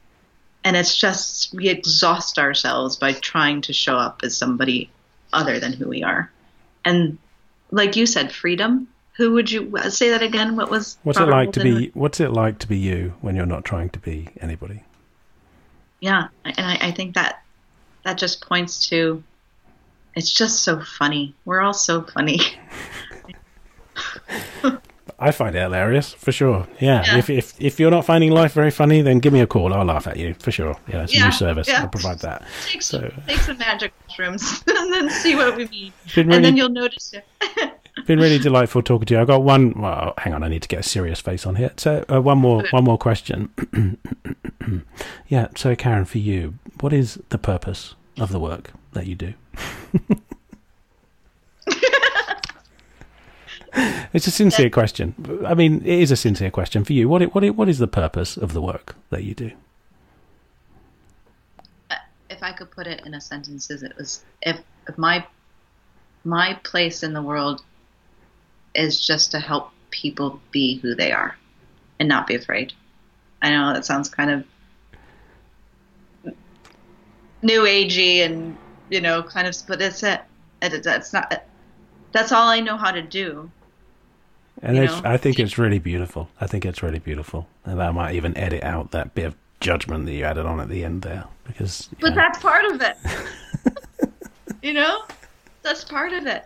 and 0.63 0.75
it's 0.75 0.95
just 0.95 1.53
we 1.53 1.69
exhaust 1.69 2.37
ourselves 2.37 2.97
by 2.97 3.13
trying 3.13 3.61
to 3.61 3.73
show 3.73 3.95
up 3.95 4.21
as 4.23 4.35
somebody 4.35 4.89
other 5.33 5.59
than 5.59 5.73
who 5.73 5.87
we 5.87 6.03
are 6.03 6.31
and 6.85 7.17
like 7.71 7.95
you 7.95 8.05
said 8.05 8.31
freedom 8.31 8.87
who 9.17 9.33
would 9.33 9.51
you 9.51 9.75
uh, 9.77 9.89
say 9.89 10.09
that 10.09 10.21
again 10.21 10.55
what 10.55 10.69
was 10.69 10.97
What's 11.03 11.19
it 11.19 11.27
like 11.27 11.51
to 11.53 11.59
be? 11.61 11.91
What's 11.93 12.19
it 12.19 12.31
like 12.31 12.59
to 12.59 12.67
be 12.67 12.77
you 12.77 13.13
when 13.21 13.35
you're 13.35 13.45
not 13.45 13.65
trying 13.65 13.89
to 13.91 13.99
be 13.99 14.29
anybody? 14.39 14.83
yeah 15.99 16.27
and 16.43 16.65
I, 16.65 16.87
I 16.87 16.91
think 16.91 17.15
that 17.15 17.43
that 18.03 18.17
just 18.17 18.45
points 18.45 18.89
to 18.89 19.23
it's 20.15 20.31
just 20.31 20.63
so 20.63 20.81
funny 20.81 21.35
we're 21.45 21.61
all 21.61 21.73
so 21.73 22.01
funny 22.01 22.39
I 25.21 25.31
find 25.31 25.55
it 25.55 25.59
hilarious 25.61 26.11
for 26.13 26.31
sure. 26.31 26.67
Yeah. 26.79 27.03
Yeah. 27.05 27.17
If 27.17 27.29
if 27.29 27.53
if 27.61 27.79
you're 27.79 27.91
not 27.91 28.05
finding 28.05 28.31
life 28.31 28.53
very 28.53 28.71
funny, 28.71 29.01
then 29.01 29.19
give 29.19 29.31
me 29.33 29.39
a 29.41 29.47
call. 29.47 29.73
I'll 29.73 29.85
laugh 29.85 30.07
at 30.07 30.17
you 30.17 30.33
for 30.33 30.51
sure. 30.51 30.75
Yeah, 30.87 31.03
it's 31.03 31.15
a 31.15 31.23
new 31.25 31.31
service. 31.31 31.67
yeah. 31.67 31.81
I'll 31.81 31.87
provide 31.89 32.19
that. 32.19 32.43
take, 32.65 32.81
So- 32.81 32.99
some, 32.99 33.23
take 33.27 33.37
some 33.39 33.57
magic 33.59 33.93
mushrooms 34.07 34.63
and 34.67 34.91
then 34.91 35.09
see 35.09 35.35
what 35.35 35.55
we 35.55 35.67
mean 35.67 35.93
It's 36.05 36.17
and 36.17 36.31
then 36.43 36.57
you'll 36.57 36.69
notice 36.69 37.13
it 37.13 37.25
been 38.07 38.19
really 38.19 38.39
delightful 38.39 38.81
talking 38.81 39.05
to 39.05 39.13
you. 39.13 39.19
I 39.21 39.25
got 39.25 39.43
one. 39.43 39.79
Well, 39.79 40.13
hang 40.17 40.33
on. 40.33 40.43
I 40.43 40.47
need 40.47 40.61
to 40.63 40.67
get 40.67 40.79
a 40.79 40.83
serious 40.83 41.19
face 41.19 41.45
on 41.45 41.55
here. 41.55 41.71
So 41.77 42.03
uh, 42.11 42.21
one 42.21 42.39
more 42.39 42.63
one 42.71 42.83
more 42.83 42.97
question. 42.97 43.49
yeah. 45.27 45.47
So 45.55 45.75
Karen, 45.75 46.05
for 46.05 46.17
you, 46.17 46.55
what 46.79 46.93
is 46.93 47.19
the 47.29 47.37
purpose 47.37 47.95
of 48.19 48.31
the 48.31 48.39
work 48.39 48.71
that 48.93 49.05
you 49.07 49.15
do? 49.15 49.33
It's 54.13 54.27
a 54.27 54.31
sincere 54.31 54.69
question. 54.69 55.15
I 55.45 55.53
mean, 55.53 55.77
it 55.85 55.99
is 55.99 56.11
a 56.11 56.17
sincere 56.17 56.51
question 56.51 56.83
for 56.83 56.91
you. 56.91 57.07
What 57.07 57.21
it, 57.21 57.33
what 57.33 57.45
it, 57.45 57.55
what 57.55 57.69
is 57.69 57.79
the 57.79 57.87
purpose 57.87 58.35
of 58.35 58.51
the 58.51 58.61
work 58.61 58.95
that 59.09 59.23
you 59.23 59.33
do? 59.33 59.51
Uh, 61.89 61.95
if 62.29 62.43
I 62.43 62.51
could 62.51 62.71
put 62.71 62.87
it 62.87 63.05
in 63.05 63.13
a 63.13 63.21
sentence, 63.21 63.69
is 63.69 63.83
it 63.83 63.95
was 63.97 64.25
if, 64.41 64.59
if 64.89 64.97
my 64.97 65.25
my 66.25 66.59
place 66.63 67.03
in 67.03 67.13
the 67.13 67.21
world 67.21 67.63
is 68.75 68.99
just 68.99 69.31
to 69.31 69.39
help 69.39 69.71
people 69.91 70.41
be 70.51 70.77
who 70.79 70.93
they 70.93 71.11
are 71.11 71.37
and 71.99 72.09
not 72.09 72.27
be 72.27 72.35
afraid. 72.35 72.73
I 73.41 73.51
know 73.51 73.73
that 73.73 73.85
sounds 73.85 74.09
kind 74.09 74.45
of 76.25 76.33
new 77.41 77.61
agey 77.61 78.25
and 78.25 78.57
you 78.89 79.01
know 79.01 79.23
kind 79.23 79.47
of, 79.47 79.55
but 79.67 79.81
it's 79.81 80.03
it. 80.03 80.21
it 80.61 80.83
that's 80.83 81.13
not. 81.13 81.45
That's 82.11 82.31
all 82.31 82.49
I 82.49 82.59
know 82.59 82.75
how 82.75 82.91
to 82.91 83.01
do. 83.01 83.49
And 84.61 84.77
it's. 84.77 84.93
I 85.03 85.17
think 85.17 85.39
it's 85.39 85.57
really 85.57 85.79
beautiful. 85.79 86.29
I 86.39 86.47
think 86.47 86.65
it's 86.65 86.83
really 86.83 86.99
beautiful, 86.99 87.47
and 87.65 87.81
I 87.81 87.91
might 87.91 88.15
even 88.15 88.37
edit 88.37 88.63
out 88.63 88.91
that 88.91 89.15
bit 89.15 89.25
of 89.25 89.35
judgment 89.59 90.05
that 90.05 90.13
you 90.13 90.23
added 90.23 90.45
on 90.45 90.59
at 90.59 90.69
the 90.69 90.83
end 90.83 91.01
there 91.01 91.25
because. 91.45 91.89
But 91.99 92.09
know, 92.09 92.15
that's 92.15 92.39
part 92.39 92.65
of 92.65 92.81
it. 92.81 92.97
you 94.61 94.73
know, 94.73 95.03
that's 95.63 95.83
part 95.83 96.13
of 96.13 96.27
it. 96.27 96.45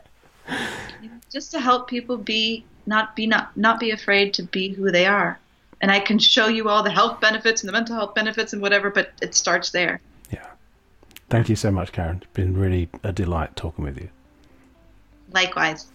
Just 1.32 1.51
to 1.51 1.59
help 1.59 1.89
people 1.89 2.18
be 2.18 2.63
not 2.86 3.16
be 3.16 3.28
not 3.28 3.55
not 3.57 3.80
be 3.80 3.91
afraid 3.91 4.34
to 4.36 4.43
be 4.43 4.70
who 4.70 4.91
they 4.91 5.05
are. 5.05 5.39
And 5.82 5.91
I 5.91 5.99
can 5.99 6.18
show 6.18 6.47
you 6.47 6.70
all 6.70 6.84
the 6.84 6.91
health 6.91 7.20
benefits 7.20 7.61
and 7.61 7.68
the 7.68 7.74
mental 7.74 7.95
health 7.95 8.16
benefits 8.16 8.53
and 8.53 8.61
whatever, 8.61 8.89
but 8.89 9.11
it 9.22 9.36
starts 9.36 9.72
there. 9.72 9.99
yeah. 10.32 10.47
Thank 11.30 11.49
you 11.49 11.55
so 11.55 11.70
much, 11.70 11.91
Karen. 11.91 12.18
It's 12.18 12.34
been 12.34 12.57
really 12.57 12.89
a 13.03 13.11
delight 13.11 13.55
talking 13.57 13.84
with 13.84 13.99
you. 13.99 14.09
Likewise. 15.34 15.88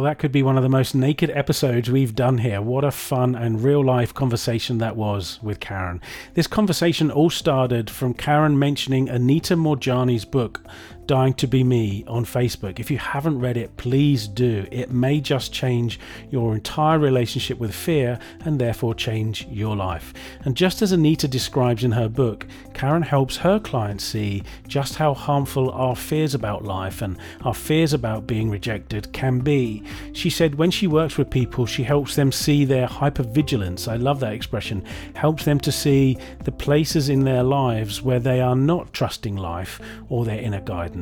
Well, 0.00 0.08
that 0.08 0.18
could 0.18 0.32
be 0.32 0.42
one 0.42 0.56
of 0.56 0.62
the 0.62 0.70
most 0.70 0.94
naked 0.94 1.28
episodes 1.34 1.90
we've 1.90 2.14
done 2.14 2.38
here. 2.38 2.62
What 2.62 2.84
a 2.84 2.90
fun 2.90 3.34
and 3.34 3.62
real 3.62 3.84
life 3.84 4.14
conversation 4.14 4.78
that 4.78 4.96
was 4.96 5.38
with 5.42 5.60
Karen. 5.60 6.00
This 6.32 6.46
conversation 6.46 7.10
all 7.10 7.28
started 7.28 7.90
from 7.90 8.14
Karen 8.14 8.58
mentioning 8.58 9.10
Anita 9.10 9.56
Moorjani's 9.56 10.24
book, 10.24 10.62
Dying 11.10 11.34
to 11.34 11.48
Be 11.48 11.64
Me 11.64 12.04
on 12.06 12.24
Facebook. 12.24 12.78
If 12.78 12.88
you 12.88 12.98
haven't 12.98 13.40
read 13.40 13.56
it, 13.56 13.76
please 13.76 14.28
do. 14.28 14.64
It 14.70 14.92
may 14.92 15.20
just 15.20 15.52
change 15.52 15.98
your 16.30 16.54
entire 16.54 17.00
relationship 17.00 17.58
with 17.58 17.74
fear 17.74 18.20
and 18.44 18.60
therefore 18.60 18.94
change 18.94 19.44
your 19.48 19.74
life. 19.74 20.14
And 20.44 20.56
just 20.56 20.82
as 20.82 20.92
Anita 20.92 21.26
describes 21.26 21.82
in 21.82 21.90
her 21.90 22.08
book, 22.08 22.46
Karen 22.74 23.02
helps 23.02 23.36
her 23.38 23.58
clients 23.58 24.04
see 24.04 24.44
just 24.68 24.94
how 24.94 25.12
harmful 25.12 25.72
our 25.72 25.96
fears 25.96 26.32
about 26.32 26.62
life 26.64 27.02
and 27.02 27.18
our 27.42 27.54
fears 27.54 27.92
about 27.92 28.28
being 28.28 28.48
rejected 28.48 29.12
can 29.12 29.40
be. 29.40 29.82
She 30.12 30.30
said 30.30 30.54
when 30.54 30.70
she 30.70 30.86
works 30.86 31.18
with 31.18 31.28
people, 31.28 31.66
she 31.66 31.82
helps 31.82 32.14
them 32.14 32.30
see 32.30 32.64
their 32.64 32.86
hypervigilance. 32.86 33.88
I 33.88 33.96
love 33.96 34.20
that 34.20 34.32
expression. 34.32 34.84
Helps 35.14 35.44
them 35.44 35.58
to 35.58 35.72
see 35.72 36.18
the 36.44 36.52
places 36.52 37.08
in 37.08 37.24
their 37.24 37.42
lives 37.42 38.00
where 38.00 38.20
they 38.20 38.40
are 38.40 38.54
not 38.54 38.92
trusting 38.92 39.34
life 39.34 39.80
or 40.08 40.24
their 40.24 40.40
inner 40.40 40.60
guidance, 40.60 40.99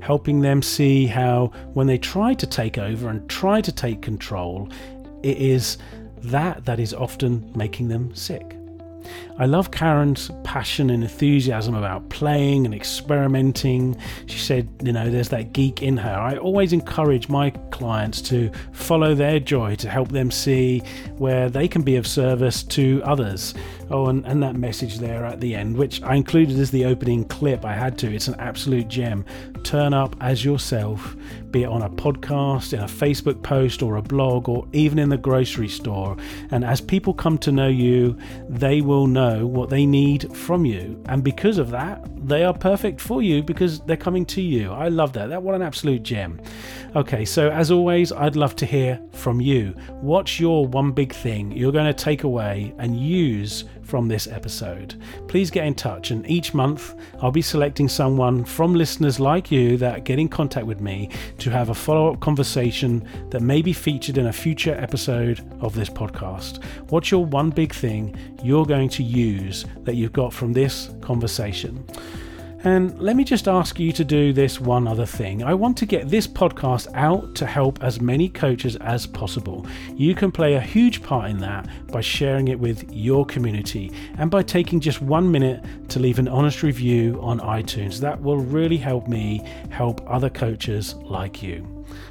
helping 0.00 0.40
them 0.40 0.62
see 0.62 1.06
how 1.06 1.52
when 1.74 1.86
they 1.86 1.98
try 1.98 2.34
to 2.34 2.46
take 2.46 2.78
over 2.78 3.08
and 3.08 3.28
try 3.28 3.60
to 3.60 3.72
take 3.72 4.02
control, 4.02 4.68
it 5.22 5.36
is 5.38 5.78
that 6.22 6.64
that 6.64 6.78
is 6.78 6.92
often 6.92 7.50
making 7.54 7.88
them 7.88 8.14
sick. 8.14 8.56
I 9.40 9.46
love 9.46 9.70
Karen's 9.70 10.30
passion 10.44 10.90
and 10.90 11.02
enthusiasm 11.02 11.74
about 11.74 12.10
playing 12.10 12.66
and 12.66 12.74
experimenting. 12.74 13.96
She 14.26 14.38
said, 14.38 14.68
you 14.84 14.92
know, 14.92 15.08
there's 15.08 15.30
that 15.30 15.54
geek 15.54 15.82
in 15.82 15.96
her. 15.96 16.14
I 16.14 16.36
always 16.36 16.74
encourage 16.74 17.30
my 17.30 17.48
clients 17.70 18.20
to 18.22 18.50
follow 18.72 19.14
their 19.14 19.40
joy 19.40 19.76
to 19.76 19.88
help 19.88 20.10
them 20.10 20.30
see 20.30 20.80
where 21.16 21.48
they 21.48 21.68
can 21.68 21.80
be 21.80 21.96
of 21.96 22.06
service 22.06 22.62
to 22.64 23.00
others. 23.06 23.54
Oh, 23.92 24.08
and, 24.08 24.26
and 24.26 24.42
that 24.42 24.56
message 24.56 24.98
there 24.98 25.24
at 25.24 25.40
the 25.40 25.54
end, 25.54 25.76
which 25.76 26.02
I 26.02 26.16
included 26.16 26.58
as 26.60 26.70
the 26.70 26.84
opening 26.84 27.24
clip, 27.24 27.64
I 27.64 27.72
had 27.72 27.96
to. 27.98 28.14
It's 28.14 28.28
an 28.28 28.36
absolute 28.38 28.88
gem. 28.88 29.24
Turn 29.64 29.94
up 29.94 30.14
as 30.20 30.44
yourself, 30.44 31.16
be 31.50 31.64
it 31.64 31.66
on 31.66 31.82
a 31.82 31.90
podcast, 31.90 32.72
in 32.72 32.80
a 32.80 32.84
Facebook 32.84 33.42
post, 33.42 33.82
or 33.82 33.96
a 33.96 34.02
blog, 34.02 34.48
or 34.48 34.68
even 34.72 34.98
in 34.98 35.08
the 35.08 35.16
grocery 35.16 35.68
store. 35.68 36.16
And 36.52 36.62
as 36.62 36.80
people 36.80 37.14
come 37.14 37.36
to 37.38 37.50
know 37.50 37.68
you, 37.68 38.16
they 38.48 38.80
will 38.80 39.08
know 39.30 39.46
what 39.46 39.70
they 39.70 39.86
need 39.86 40.34
from 40.36 40.64
you. 40.64 41.02
And 41.06 41.22
because 41.22 41.58
of 41.58 41.70
that, 41.70 42.04
they 42.28 42.44
are 42.44 42.54
perfect 42.54 43.00
for 43.00 43.22
you 43.22 43.42
because 43.42 43.80
they're 43.80 43.96
coming 43.96 44.26
to 44.26 44.42
you. 44.42 44.72
I 44.72 44.88
love 44.88 45.12
that. 45.14 45.28
That 45.28 45.42
what 45.42 45.54
an 45.54 45.62
absolute 45.62 46.02
gem. 46.02 46.40
Okay, 46.96 47.24
so 47.24 47.50
as 47.50 47.70
always, 47.70 48.10
I'd 48.10 48.34
love 48.34 48.56
to 48.56 48.66
hear 48.66 49.00
from 49.12 49.40
you. 49.40 49.74
What's 50.00 50.40
your 50.40 50.66
one 50.66 50.90
big 50.90 51.12
thing 51.12 51.52
you're 51.52 51.70
going 51.70 51.86
to 51.86 51.94
take 51.94 52.24
away 52.24 52.74
and 52.78 52.98
use 52.98 53.64
from 53.90 54.06
this 54.06 54.28
episode. 54.28 54.94
Please 55.26 55.50
get 55.50 55.66
in 55.66 55.74
touch, 55.74 56.12
and 56.12 56.24
each 56.30 56.54
month 56.54 56.94
I'll 57.20 57.32
be 57.32 57.42
selecting 57.42 57.88
someone 57.88 58.44
from 58.44 58.72
listeners 58.72 59.18
like 59.18 59.50
you 59.50 59.76
that 59.78 60.04
get 60.04 60.20
in 60.20 60.28
contact 60.28 60.64
with 60.64 60.80
me 60.80 61.10
to 61.38 61.50
have 61.50 61.70
a 61.70 61.74
follow 61.74 62.12
up 62.12 62.20
conversation 62.20 63.04
that 63.30 63.42
may 63.42 63.60
be 63.60 63.72
featured 63.72 64.16
in 64.16 64.28
a 64.28 64.32
future 64.32 64.76
episode 64.80 65.44
of 65.60 65.74
this 65.74 65.90
podcast. 65.90 66.62
What's 66.90 67.10
your 67.10 67.26
one 67.26 67.50
big 67.50 67.74
thing 67.74 68.16
you're 68.44 68.64
going 68.64 68.88
to 68.90 69.02
use 69.02 69.66
that 69.82 69.96
you've 69.96 70.12
got 70.12 70.32
from 70.32 70.52
this 70.52 70.90
conversation? 71.00 71.84
And 72.62 73.00
let 73.00 73.16
me 73.16 73.24
just 73.24 73.48
ask 73.48 73.80
you 73.80 73.90
to 73.92 74.04
do 74.04 74.34
this 74.34 74.60
one 74.60 74.86
other 74.86 75.06
thing. 75.06 75.42
I 75.42 75.54
want 75.54 75.78
to 75.78 75.86
get 75.86 76.10
this 76.10 76.26
podcast 76.26 76.88
out 76.94 77.34
to 77.36 77.46
help 77.46 77.82
as 77.82 78.02
many 78.02 78.28
coaches 78.28 78.76
as 78.76 79.06
possible. 79.06 79.66
You 79.94 80.14
can 80.14 80.30
play 80.30 80.54
a 80.54 80.60
huge 80.60 81.02
part 81.02 81.30
in 81.30 81.38
that 81.38 81.68
by 81.88 82.02
sharing 82.02 82.48
it 82.48 82.60
with 82.60 82.92
your 82.92 83.24
community 83.24 83.92
and 84.18 84.30
by 84.30 84.42
taking 84.42 84.78
just 84.78 85.00
one 85.00 85.30
minute 85.30 85.64
to 85.88 86.00
leave 86.00 86.18
an 86.18 86.28
honest 86.28 86.62
review 86.62 87.18
on 87.22 87.40
iTunes. 87.40 87.98
That 87.98 88.20
will 88.20 88.38
really 88.38 88.76
help 88.76 89.08
me 89.08 89.42
help 89.70 90.02
other 90.06 90.28
coaches 90.28 90.94
like 90.96 91.42
you. 91.42 91.66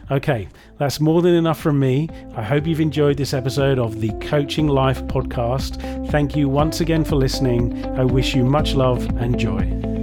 Okay, 0.10 0.48
that's 0.80 1.00
more 1.00 1.22
than 1.22 1.36
enough 1.36 1.60
from 1.60 1.80
me. 1.80 2.10
I 2.36 2.42
hope 2.42 2.66
you've 2.66 2.82
enjoyed 2.82 3.18
this 3.18 3.36
episode 3.36 3.78
of 3.78 4.02
the 4.02 4.12
Coaching 4.20 4.68
Life 4.68 5.04
podcast. 5.04 6.10
Thank 6.10 6.36
you 6.36 6.50
once 6.50 6.82
again 6.82 7.04
for 7.04 7.16
listening. 7.16 7.86
I 8.00 8.04
wish 8.04 8.34
you 8.34 8.44
much 8.44 8.74
love 8.74 9.06
and 9.18 9.38
joy. 9.38 9.99